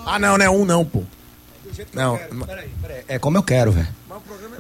Ah, 0.06 0.18
não, 0.20 0.38
não 0.38 0.46
é 0.46 0.50
um 0.50 0.66
não, 0.66 0.86
pô. 0.86 1.04
Não, 1.94 2.18
Peraí, 2.46 2.70
peraí. 2.82 3.04
É 3.08 3.18
como 3.20 3.38
eu 3.38 3.44
quero, 3.44 3.72
velho. 3.72 3.88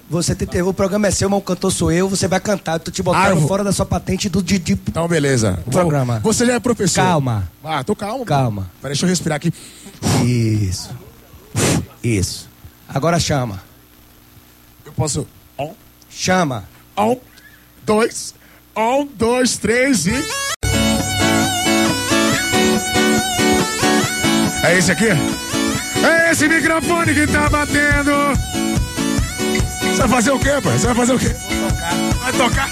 Você 0.09 0.35
tem, 0.35 0.61
o 0.61 0.73
programa 0.73 1.07
é 1.07 1.11
seu, 1.11 1.29
mas 1.29 1.39
o 1.39 1.41
cantor 1.41 1.71
sou 1.71 1.91
eu, 1.91 2.09
você 2.09 2.27
vai 2.27 2.39
cantar. 2.39 2.73
Eu 2.73 2.79
tô 2.79 2.91
te 2.91 3.01
Ah, 3.01 3.03
botando 3.03 3.39
vou- 3.39 3.47
fora 3.47 3.63
da 3.63 3.71
sua 3.71 3.85
patente 3.85 4.27
do 4.29 4.41
de, 4.41 4.57
de 4.59 4.73
Então, 4.73 5.07
beleza. 5.07 5.59
Vou- 5.65 5.71
programa. 5.71 6.19
Você 6.19 6.45
já 6.45 6.53
é 6.53 6.59
professor. 6.59 7.01
Calma. 7.01 7.49
Ah, 7.63 7.83
tô 7.83 7.95
calmo. 7.95 8.25
Calma. 8.25 8.69
Peraí, 8.81 8.93
deixa 8.93 9.05
eu 9.05 9.09
respirar 9.09 9.35
aqui. 9.37 9.53
Isso. 10.25 10.89
Isso. 12.03 12.49
Agora 12.87 13.19
chama. 13.19 13.61
Eu 14.85 14.91
posso. 14.93 15.27
Chama. 16.15 16.63
um, 16.97 17.17
dois, 17.83 18.33
um, 18.75 19.05
dois, 19.05 19.57
três 19.57 20.05
e. 20.05 20.13
É 24.63 24.77
esse 24.77 24.91
aqui? 24.91 25.07
É 25.07 26.31
esse 26.31 26.47
microfone 26.47 27.13
que 27.13 27.27
tá 27.27 27.49
batendo! 27.49 28.11
Você 29.81 29.99
vai 30.01 30.09
fazer 30.09 30.31
o 30.31 30.39
quê, 30.39 30.51
pai? 30.63 30.77
Você 30.77 30.85
vai 30.85 30.95
fazer 30.95 31.13
o 31.13 31.19
quê? 31.19 31.35
Vai 32.21 32.33
tocar. 32.33 32.69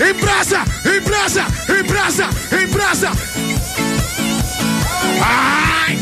Em 0.00 0.14
praça! 0.14 0.64
Em 0.84 1.00
praça! 1.02 1.46
Em 1.68 1.84
praça! 1.84 2.24
Em 2.62 2.68
praça! 2.68 3.10
Ai! 5.22 5.98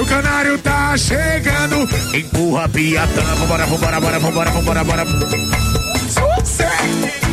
O 0.00 0.06
canário 0.06 0.58
tá 0.58 0.96
chegando! 0.96 1.88
Empurra 2.14 2.64
a 2.64 2.68
piatã! 2.68 3.22
Vambora, 3.38 3.66
vambora, 3.66 4.00
vambora, 4.00 4.18
vambora, 4.20 4.50
vambora, 4.50 5.04
vambora! 5.04 5.04
Sucesso! 6.08 7.28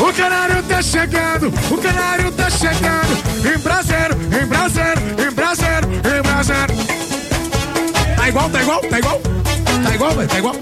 O 0.00 0.12
canário 0.12 0.62
tá 0.62 0.80
chegando, 0.82 1.48
o 1.70 1.78
canário 1.78 2.32
tá 2.32 2.48
chegando. 2.50 3.18
Em 3.44 3.58
braseiro, 3.58 4.14
em 4.14 4.46
braseiro, 4.46 5.00
em 5.18 5.34
braseiro, 5.34 5.88
em 5.92 6.22
braseiro. 6.22 6.74
Tá 8.16 8.28
igual, 8.28 8.50
tá 8.50 8.62
igual, 8.62 8.80
tá 8.80 8.98
igual? 8.98 9.20
Tá 9.84 9.94
igual, 9.94 10.14
tá 10.14 10.38
igual? 10.38 10.54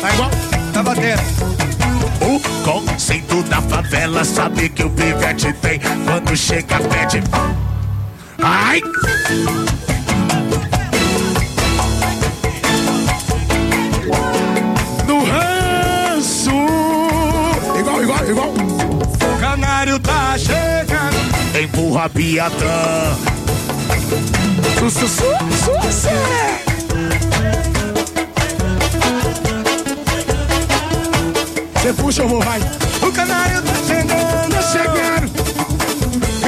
Tá 0.00 0.12
igual? 0.12 0.30
Tá 0.72 0.82
batendo. 0.82 1.81
O 2.22 2.40
conceito 2.64 3.42
da 3.44 3.60
favela 3.60 4.24
sabe 4.24 4.68
que 4.68 4.84
o 4.84 4.90
pivete 4.90 5.52
tem 5.54 5.80
quando 6.06 6.36
chega 6.36 6.78
pede. 6.78 7.22
Ai! 8.42 8.80
Do 15.06 15.18
ranço. 15.24 16.50
Igual, 17.78 18.02
igual, 18.02 18.30
igual. 18.30 18.48
O 18.50 19.40
canário 19.40 19.98
tá 19.98 20.36
chegando. 20.38 21.16
Empurra 21.60 22.04
a 22.04 22.08
Piatã. 22.08 23.16
Su, 24.78 24.90
su, 24.90 25.08
su, 25.08 25.08
su, 25.08 25.92
su. 25.92 26.71
Você 31.82 31.92
puxa, 31.94 32.22
eu 32.22 32.28
vou, 32.28 32.40
vai. 32.40 32.60
O 33.02 33.10
canário 33.10 33.60
tá 33.60 33.74
chegando. 33.74 34.62
Chegando. 34.70 35.32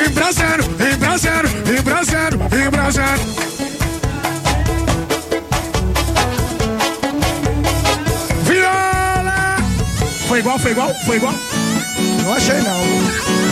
Embrasando, 0.07 0.65
embrasando, 1.77 2.39
embrasando. 2.57 3.25
Viola! 8.45 9.57
Foi 10.29 10.39
igual, 10.39 10.57
foi 10.61 10.71
igual, 10.71 10.95
foi 11.05 11.17
igual? 11.17 11.35
Não 12.23 12.33
achei 12.33 12.61
não. 12.61 13.44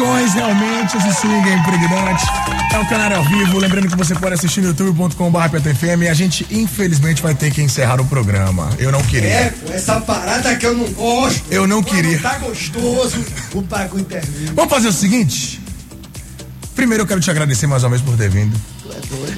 Não 0.00 0.28
realmente, 0.28 0.96
esse 0.96 1.14
swing 1.20 1.48
é 1.48 1.54
impregnante. 1.54 2.24
É 2.72 2.78
um 2.78 2.84
canal 2.86 3.18
ao 3.18 3.24
vivo, 3.24 3.58
lembrando 3.58 3.88
que 3.88 3.96
você 3.96 4.14
pode 4.14 4.34
assistir 4.34 4.60
no 4.60 4.68
youtube.com.br 4.68 5.48
PTFM 5.50 6.02
e 6.02 6.08
a 6.08 6.14
gente, 6.14 6.46
infelizmente, 6.50 7.22
vai 7.22 7.34
ter 7.34 7.52
que 7.52 7.62
encerrar 7.62 8.00
o 8.00 8.04
programa. 8.04 8.70
Eu 8.78 8.90
não 8.90 9.02
queria. 9.02 9.28
É, 9.28 9.54
essa 9.70 10.00
parada 10.00 10.56
que 10.56 10.66
eu 10.66 10.74
não 10.74 10.92
gosto. 10.92 11.42
Eu 11.50 11.66
não 11.66 11.82
queria. 11.82 12.18
Tá 12.18 12.38
gostoso, 12.38 13.24
o 13.54 13.60
bagulho 13.62 14.04
termina. 14.04 14.52
Vamos 14.54 14.72
fazer 14.72 14.88
o 14.88 14.92
seguinte? 14.92 15.60
Primeiro 16.74 17.04
eu 17.04 17.06
quero 17.06 17.20
te 17.20 17.30
agradecer 17.30 17.66
mais 17.68 17.84
uma 17.84 17.90
vez 17.90 18.02
por 18.02 18.16
ter 18.16 18.28
vindo. 18.28 18.60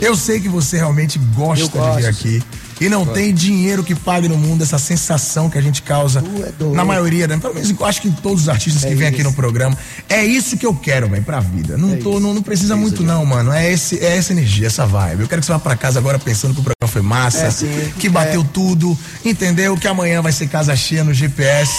Eu 0.00 0.16
sei 0.16 0.40
que 0.40 0.48
você 0.48 0.76
realmente 0.78 1.18
gosta 1.34 1.66
de 1.66 1.96
vir 1.96 2.06
aqui. 2.06 2.42
E 2.80 2.88
não 2.90 3.06
tem 3.06 3.32
dinheiro 3.32 3.82
que 3.82 3.94
pague 3.94 4.28
no 4.28 4.36
mundo 4.36 4.62
essa 4.62 4.78
sensação 4.78 5.48
que 5.48 5.56
a 5.56 5.62
gente 5.62 5.80
causa 5.80 6.20
doido. 6.20 6.74
na 6.74 6.84
maioria, 6.84 7.26
né? 7.26 7.38
Pelo 7.38 7.54
menos 7.54 7.70
eu 7.70 7.86
acho 7.86 8.02
que 8.02 8.08
em 8.08 8.12
todos 8.12 8.42
os 8.42 8.48
artistas 8.50 8.84
É 8.84 8.88
que 8.88 8.94
vêm 8.94 9.08
aqui 9.08 9.22
no 9.22 9.32
programa. 9.32 9.76
É 10.16 10.24
isso 10.24 10.56
que 10.56 10.64
eu 10.64 10.74
quero, 10.74 11.08
velho, 11.08 11.22
pra 11.22 11.40
vida. 11.40 11.76
Não, 11.76 11.96
tô, 11.98 12.18
não, 12.18 12.32
não 12.32 12.42
precisa 12.42 12.74
muito, 12.74 13.02
não, 13.02 13.24
mano. 13.26 13.52
É, 13.52 13.70
esse, 13.70 13.98
é 14.02 14.16
essa 14.16 14.32
energia, 14.32 14.66
essa 14.66 14.86
vibe. 14.86 15.20
Eu 15.22 15.28
quero 15.28 15.40
que 15.42 15.46
você 15.46 15.52
vá 15.52 15.58
pra 15.58 15.76
casa 15.76 15.98
agora 15.98 16.18
pensando 16.18 16.54
que 16.54 16.60
o 16.60 16.64
programa 16.64 16.90
foi 16.92 17.02
massa, 17.02 17.44
É, 17.46 17.50
sim. 17.50 17.92
que 17.98 18.08
bateu 18.08 18.42
tudo, 18.44 18.96
entendeu? 19.24 19.76
Que 19.76 19.86
amanhã 19.86 20.22
vai 20.22 20.32
ser 20.32 20.46
casa 20.48 20.74
cheia 20.74 21.04
no 21.04 21.12
GPS 21.12 21.70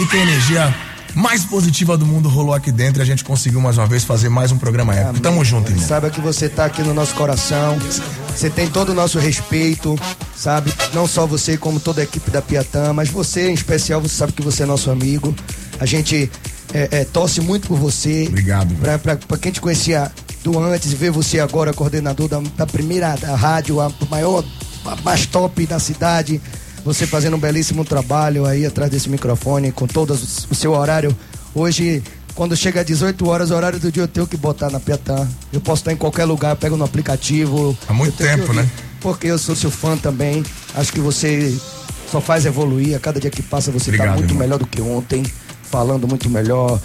e 0.00 0.06
que 0.06 0.16
a 0.16 0.20
energia 0.20 0.74
mais 1.14 1.44
positiva 1.44 1.96
do 1.96 2.04
mundo 2.04 2.28
rolou 2.28 2.52
aqui 2.52 2.72
dentro 2.72 3.00
e 3.00 3.02
a 3.02 3.06
gente 3.06 3.22
conseguiu 3.24 3.60
mais 3.60 3.78
uma 3.78 3.86
vez 3.86 4.02
fazer 4.04 4.28
mais 4.28 4.50
um 4.52 4.58
programa 4.58 4.94
épico. 4.94 5.20
Tamo 5.20 5.44
junto, 5.44 5.70
irmão. 5.70 5.86
Saiba 5.86 6.10
que 6.10 6.20
você 6.20 6.48
tá 6.48 6.64
aqui 6.66 6.82
no 6.82 6.92
nosso 6.92 7.14
coração. 7.14 7.78
Você 8.36 8.50
tem 8.50 8.68
todo 8.68 8.90
o 8.90 8.94
nosso 8.94 9.18
respeito, 9.20 9.96
sabe? 10.36 10.72
Não 10.92 11.06
só 11.06 11.24
você, 11.24 11.56
como 11.56 11.78
toda 11.78 12.00
a 12.00 12.04
equipe 12.04 12.30
da 12.30 12.42
Piatã, 12.42 12.92
mas 12.92 13.08
você 13.08 13.48
em 13.48 13.54
especial, 13.54 14.00
você 14.02 14.16
sabe 14.16 14.32
que 14.32 14.42
você 14.42 14.64
é 14.64 14.66
nosso 14.66 14.90
amigo. 14.90 15.32
A 15.80 15.86
gente 15.86 16.30
é, 16.74 16.88
é, 16.90 17.04
torce 17.04 17.40
muito 17.40 17.68
por 17.68 17.78
você. 17.78 18.26
Obrigado. 18.28 18.74
Pra 19.28 19.38
quem 19.38 19.52
te 19.52 19.60
conhecia 19.60 20.10
do 20.42 20.58
antes 20.58 20.92
e 20.92 20.96
ver 20.96 21.12
você 21.12 21.38
agora 21.38 21.72
coordenador 21.72 22.28
da, 22.28 22.42
da 22.56 22.66
primeira 22.66 23.14
da 23.14 23.36
rádio, 23.36 23.80
a 23.80 23.90
maior, 24.10 24.44
a 24.84 24.96
mais 24.96 25.24
top 25.24 25.64
da 25.66 25.78
cidade. 25.78 26.40
Você 26.84 27.06
fazendo 27.06 27.36
um 27.36 27.38
belíssimo 27.38 27.84
trabalho 27.84 28.44
aí 28.44 28.66
atrás 28.66 28.90
desse 28.90 29.08
microfone, 29.08 29.72
com 29.72 29.86
todo 29.86 30.12
o 30.12 30.54
seu 30.54 30.72
horário. 30.72 31.16
Hoje, 31.54 32.02
quando 32.34 32.56
chega 32.56 32.80
às 32.80 32.86
18 32.86 33.26
horas, 33.26 33.50
o 33.52 33.54
horário 33.54 33.78
do 33.78 33.90
dia 33.90 34.02
eu 34.02 34.08
tenho 34.08 34.26
que 34.26 34.36
botar 34.36 34.68
na 34.68 34.80
Piatã. 34.80 35.26
Eu 35.52 35.60
posso 35.60 35.80
estar 35.80 35.92
em 35.92 35.96
qualquer 35.96 36.24
lugar, 36.24 36.56
pego 36.56 36.76
no 36.76 36.84
aplicativo. 36.84 37.78
Há 37.88 37.92
muito 37.94 38.16
tempo, 38.16 38.52
né? 38.52 38.68
Porque 39.00 39.28
eu 39.28 39.38
sou 39.38 39.54
seu 39.54 39.70
fã 39.70 39.96
também. 39.96 40.42
Acho 40.74 40.92
que 40.92 41.00
você 41.00 41.56
só 42.10 42.20
faz 42.20 42.44
evoluir. 42.44 42.96
A 42.96 42.98
cada 42.98 43.20
dia 43.20 43.30
que 43.30 43.42
passa 43.42 43.70
você 43.70 43.90
está 43.92 44.06
muito 44.08 44.24
irmão. 44.24 44.40
melhor 44.40 44.58
do 44.58 44.66
que 44.66 44.82
ontem, 44.82 45.22
falando 45.74 46.06
muito 46.06 46.30
melhor, 46.30 46.80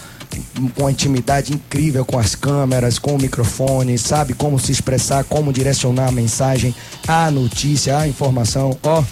com 0.76 0.88
a 0.88 0.92
intimidade 0.92 1.54
incrível 1.54 2.04
com 2.04 2.18
as 2.18 2.34
câmeras, 2.34 2.98
com 2.98 3.14
o 3.14 3.22
microfone, 3.22 4.00
sabe 4.00 4.34
como 4.34 4.58
se 4.58 4.72
expressar, 4.72 5.24
como 5.26 5.54
direcionar 5.54 6.08
a 6.08 6.12
mensagem, 6.12 6.74
a 7.08 7.30
notícia, 7.30 8.00
a 8.00 8.08
informação. 8.08 8.76
Ó, 8.82 9.04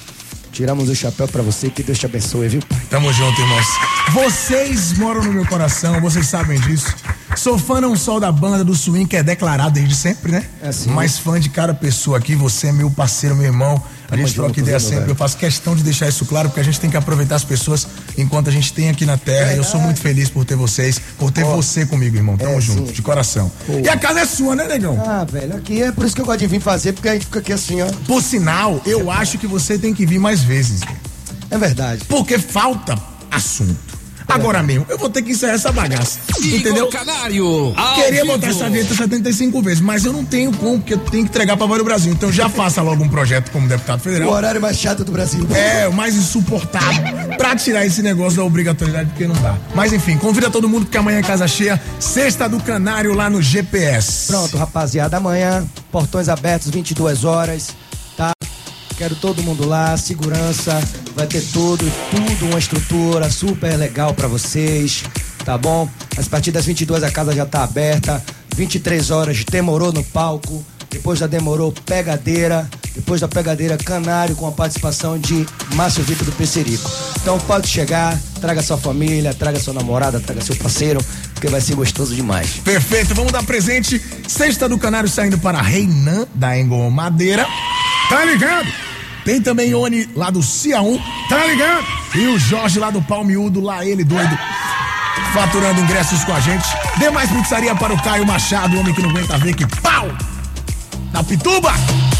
tiramos 0.51 0.89
o 0.89 0.95
chapéu 0.95 1.27
pra 1.27 1.43
você, 1.43 1.69
que 1.69 1.83
Deus 1.83 1.99
te 1.99 2.07
abençoe, 2.07 2.47
viu, 2.47 2.61
pai? 2.67 2.81
Tamo 2.89 3.13
junto, 3.13 3.39
irmãos. 3.39 3.67
Vocês 4.13 4.97
moram 4.97 5.23
no 5.23 5.31
meu 5.31 5.45
coração, 5.45 6.01
vocês 6.01 6.25
sabem 6.25 6.59
disso. 6.61 6.95
Sou 7.35 7.59
fã 7.59 7.79
não 7.79 7.95
só 7.95 8.19
da 8.19 8.31
banda 8.31 8.63
do 8.63 8.73
swing, 8.73 9.05
que 9.05 9.15
é 9.15 9.21
declarado 9.21 9.75
desde 9.75 9.93
sempre, 9.93 10.31
né? 10.31 10.43
É 10.59 10.71
sim. 10.71 10.89
Mas 10.89 11.19
fã 11.19 11.39
de 11.39 11.49
cada 11.49 11.71
pessoa 11.71 12.17
aqui. 12.17 12.33
Você 12.33 12.67
é 12.67 12.71
meu 12.71 12.89
parceiro, 12.89 13.35
meu 13.35 13.45
irmão. 13.45 13.79
A 14.09 14.15
gente 14.15 14.33
troca 14.33 14.59
ideia 14.59 14.79
sempre. 14.79 14.99
velho? 14.99 15.11
Eu 15.11 15.15
faço 15.15 15.37
questão 15.37 15.75
de 15.75 15.83
deixar 15.83 16.07
isso 16.07 16.25
claro, 16.25 16.47
porque 16.49 16.61
a 16.61 16.63
gente 16.63 16.79
tem 16.79 16.89
que 16.89 16.95
aproveitar 16.95 17.35
as 17.35 17.43
pessoas 17.43 17.85
enquanto 18.17 18.47
a 18.47 18.51
gente 18.51 18.71
tem 18.71 18.89
aqui 18.89 19.05
na 19.05 19.17
Terra. 19.17 19.53
E 19.53 19.57
eu 19.57 19.63
sou 19.63 19.81
muito 19.81 19.99
feliz 19.99 20.29
por 20.29 20.45
ter 20.45 20.55
vocês, 20.55 20.99
por 21.17 21.29
ter 21.31 21.43
você 21.43 21.85
comigo, 21.85 22.15
irmão. 22.15 22.37
Tamo 22.37 22.57
É, 22.57 22.61
junto, 22.61 22.87
sim. 22.87 22.93
de 22.93 23.01
coração. 23.01 23.51
E 23.83 23.89
a 23.89 23.97
casa 23.97 24.21
é 24.21 24.25
sua, 24.25 24.55
né, 24.55 24.65
negão? 24.67 24.97
Ah, 25.05 25.25
velho, 25.29 25.55
aqui 25.57 25.81
é 25.81 25.91
por 25.91 26.05
isso 26.05 26.15
que 26.15 26.21
eu 26.21 26.25
gosto 26.25 26.39
de 26.39 26.47
vir 26.47 26.61
fazer, 26.61 26.93
porque 26.93 27.09
a 27.09 27.13
gente 27.13 27.25
fica 27.25 27.39
aqui 27.39 27.51
assim, 27.51 27.81
ó. 27.81 27.87
Por 28.05 28.23
sinal, 28.23 28.81
eu 28.85 29.11
acho 29.11 29.37
que 29.37 29.47
você 29.47 29.77
tem 29.77 29.93
que 29.93 30.05
vir 30.05 30.19
mais 30.19 30.41
vezes. 30.41 30.81
É 31.49 31.57
verdade. 31.57 32.03
Porque 32.07 32.37
falta 32.39 32.97
assunto. 33.29 33.96
Agora 34.27 34.61
mesmo, 34.61 34.85
eu 34.89 34.97
vou 34.97 35.09
ter 35.09 35.21
que 35.21 35.31
encerrar 35.31 35.53
essa 35.53 35.71
bagaça. 35.71 36.19
Entendeu? 36.43 36.87
Canário. 36.87 37.73
Queria 37.95 38.21
vivo. 38.23 38.33
botar 38.33 38.47
essa 38.47 38.69
vinheta 38.69 38.93
75 38.93 39.61
vezes, 39.61 39.79
mas 39.81 40.03
eu 40.05 40.11
não 40.13 40.23
tenho 40.25 40.51
como, 40.51 40.77
porque 40.79 40.93
eu 40.95 40.97
tenho 40.99 41.23
que 41.23 41.29
entregar 41.29 41.55
pra 41.55 41.65
Voz 41.65 41.79
do 41.79 41.85
Brasil. 41.85 42.11
Então 42.11 42.31
já 42.31 42.49
faça 42.49 42.81
logo 42.81 43.03
um 43.03 43.09
projeto 43.09 43.49
como 43.51 43.67
deputado 43.67 43.99
O 43.99 44.03
federal. 44.03 44.29
horário 44.29 44.61
mais 44.61 44.77
chato 44.77 45.03
do 45.03 45.11
Brasil. 45.11 45.47
É, 45.55 45.87
o 45.87 45.93
mais 45.93 46.15
insuportável. 46.15 47.37
pra 47.37 47.55
tirar 47.55 47.85
esse 47.85 48.01
negócio 48.01 48.37
da 48.37 48.43
obrigatoriedade, 48.43 49.09
porque 49.09 49.27
não 49.27 49.35
dá. 49.35 49.55
Mas 49.73 49.93
enfim, 49.93 50.17
convida 50.17 50.49
todo 50.49 50.67
mundo, 50.67 50.85
porque 50.85 50.97
amanhã 50.97 51.19
é 51.19 51.23
casa 51.23 51.47
cheia. 51.47 51.81
Sexta 51.99 52.47
do 52.49 52.59
Canário 52.59 53.13
lá 53.13 53.29
no 53.29 53.41
GPS. 53.41 54.27
Pronto, 54.27 54.57
rapaziada, 54.57 55.17
amanhã, 55.17 55.65
portões 55.91 56.27
abertos, 56.29 56.69
22 56.69 57.23
horas? 57.23 57.69
Quero 58.97 59.15
todo 59.15 59.43
mundo 59.43 59.67
lá, 59.67 59.95
segurança, 59.95 60.81
vai 61.15 61.27
ter 61.27 61.41
tudo, 61.53 61.85
tudo, 62.09 62.45
uma 62.47 62.57
estrutura 62.57 63.29
super 63.29 63.77
legal 63.77 64.11
pra 64.15 64.27
vocês, 64.27 65.03
tá 65.45 65.55
bom? 65.55 65.87
As 66.17 66.27
partir 66.27 66.51
das 66.51 66.65
22 66.65 67.03
a 67.03 67.11
casa 67.11 67.31
já 67.31 67.45
tá 67.45 67.63
aberta, 67.63 68.23
23 68.55 69.11
horas 69.11 69.43
demorou 69.43 69.93
no 69.93 70.03
palco, 70.03 70.65
depois 70.89 71.19
da 71.19 71.27
demorou 71.27 71.71
pegadeira, 71.71 72.67
depois 72.95 73.21
da 73.21 73.27
pegadeira 73.27 73.77
canário 73.77 74.35
com 74.35 74.47
a 74.47 74.51
participação 74.51 75.19
de 75.19 75.45
Márcio 75.75 76.03
Vitor 76.03 76.25
do 76.25 76.31
Pecerico. 76.31 76.89
Então 77.21 77.39
pode 77.41 77.67
chegar, 77.67 78.19
traga 78.41 78.63
sua 78.63 78.79
família, 78.79 79.31
traga 79.31 79.59
sua 79.59 79.75
namorada, 79.75 80.19
traga 80.19 80.41
seu 80.41 80.55
parceiro, 80.55 80.99
porque 81.35 81.47
vai 81.49 81.61
ser 81.61 81.75
gostoso 81.75 82.15
demais. 82.15 82.53
Perfeito, 82.63 83.13
vamos 83.13 83.31
dar 83.31 83.43
presente. 83.43 84.01
Sexta 84.27 84.67
do 84.67 84.79
Canário 84.79 85.07
saindo 85.07 85.37
para 85.37 85.61
Reinan, 85.61 86.25
da 86.33 86.57
Engol 86.57 86.89
Madeira. 86.89 87.45
Tá 88.09 88.25
ligado? 88.25 88.86
Tem 89.27 89.41
também 89.41 89.75
Oni 89.75 90.09
lá 90.15 90.29
do 90.29 90.39
Cia1. 90.39 91.01
Tá 91.27 91.45
ligado? 91.47 91.85
E 92.15 92.27
o 92.27 92.39
Jorge 92.39 92.79
lá 92.79 92.89
do 92.89 93.01
Palmiúdo, 93.01 93.59
lá 93.59 93.85
ele 93.85 94.05
doido. 94.05 94.39
Faturando 95.33 95.81
ingressos 95.81 96.23
com 96.23 96.31
a 96.31 96.39
gente. 96.39 96.65
Dê 96.97 97.09
mais 97.09 97.29
pizzaria 97.29 97.75
para 97.75 97.93
o 97.93 98.01
Caio 98.01 98.25
Machado, 98.25 98.77
o 98.77 98.79
homem 98.79 98.93
que 98.93 99.01
não 99.01 99.09
aguenta 99.09 99.37
ver 99.37 99.53
que 99.53 99.67
pau! 99.81 100.07
Na 101.11 101.21
Pituba! 101.25 101.73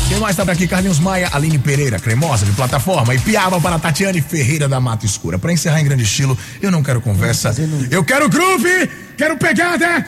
Quem 0.10 0.20
mais 0.20 0.36
tá 0.36 0.44
por 0.44 0.52
aqui? 0.52 0.68
Carlinhos 0.68 1.00
Maia, 1.00 1.30
Aline 1.32 1.58
Pereira, 1.58 1.98
cremosa 1.98 2.46
de 2.46 2.52
plataforma. 2.52 3.16
E 3.16 3.20
piava 3.20 3.62
para 3.62 3.80
Tatiane 3.80 4.22
Ferreira 4.22 4.68
da 4.68 4.82
Mata 4.82 5.06
Escura. 5.06 5.40
Pra 5.40 5.54
encerrar 5.54 5.80
em 5.80 5.86
grande 5.86 6.04
estilo, 6.04 6.38
eu 6.62 6.70
não 6.70 6.84
quero 6.84 7.00
conversa. 7.00 7.56
Eu 7.90 8.04
quero 8.04 8.28
groove! 8.28 8.90
Quero 9.18 9.38
pegada! 9.38 10.06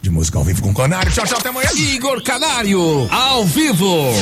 De 0.00 0.08
música 0.08 0.38
ao 0.38 0.44
vivo 0.44 0.62
com 0.62 0.70
o 0.70 0.74
Canário. 0.74 1.12
Tchau, 1.12 1.26
tchau, 1.26 1.38
até 1.38 1.50
amanhã. 1.50 1.68
Igor 1.74 2.22
Canário. 2.22 3.06
Ao 3.12 3.44
vivo. 3.44 4.14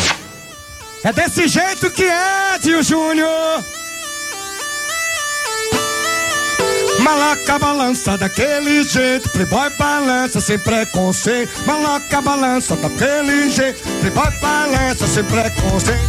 É 1.05 1.13
desse 1.13 1.47
jeito 1.47 1.91
que 1.91 2.05
é, 2.05 2.59
tio 2.61 2.83
Júnior. 2.83 3.65
Maloca 7.01 7.59
balança 7.59 8.19
daquele 8.19 8.83
jeito, 8.83 9.29
playboy 9.31 9.71
balança 9.79 10.41
sem 10.41 10.59
preconceito. 10.59 11.53
Maloca 11.65 12.21
balança 12.21 12.75
daquele 12.75 13.49
jeito, 13.49 13.81
playboy 14.01 14.31
balança 14.41 15.07
sem 15.07 15.23
preconceito. 15.23 16.01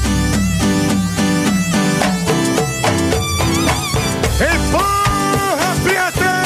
Empurra, 4.41 5.75
Piatã! 5.83 6.37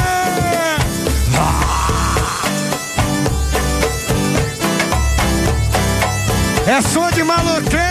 É 6.68 6.82
som 6.82 7.10
de 7.12 7.24
maloqueiro, 7.24 7.91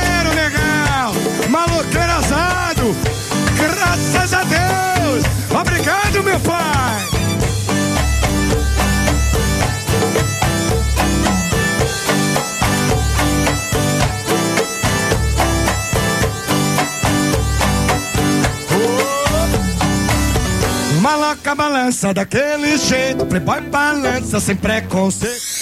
Graças 4.01 4.33
a 4.33 4.45
Deus! 4.45 5.25
Obrigado, 5.61 6.23
meu 6.23 6.41
pai! 6.41 7.01
Maloca 21.03 21.55
balança 21.55 22.15
daquele 22.15 22.79
jeito, 22.79 23.27
playboy 23.27 23.61
balança 23.63 24.41
sem 24.41 24.57
preconceito. 24.57 25.60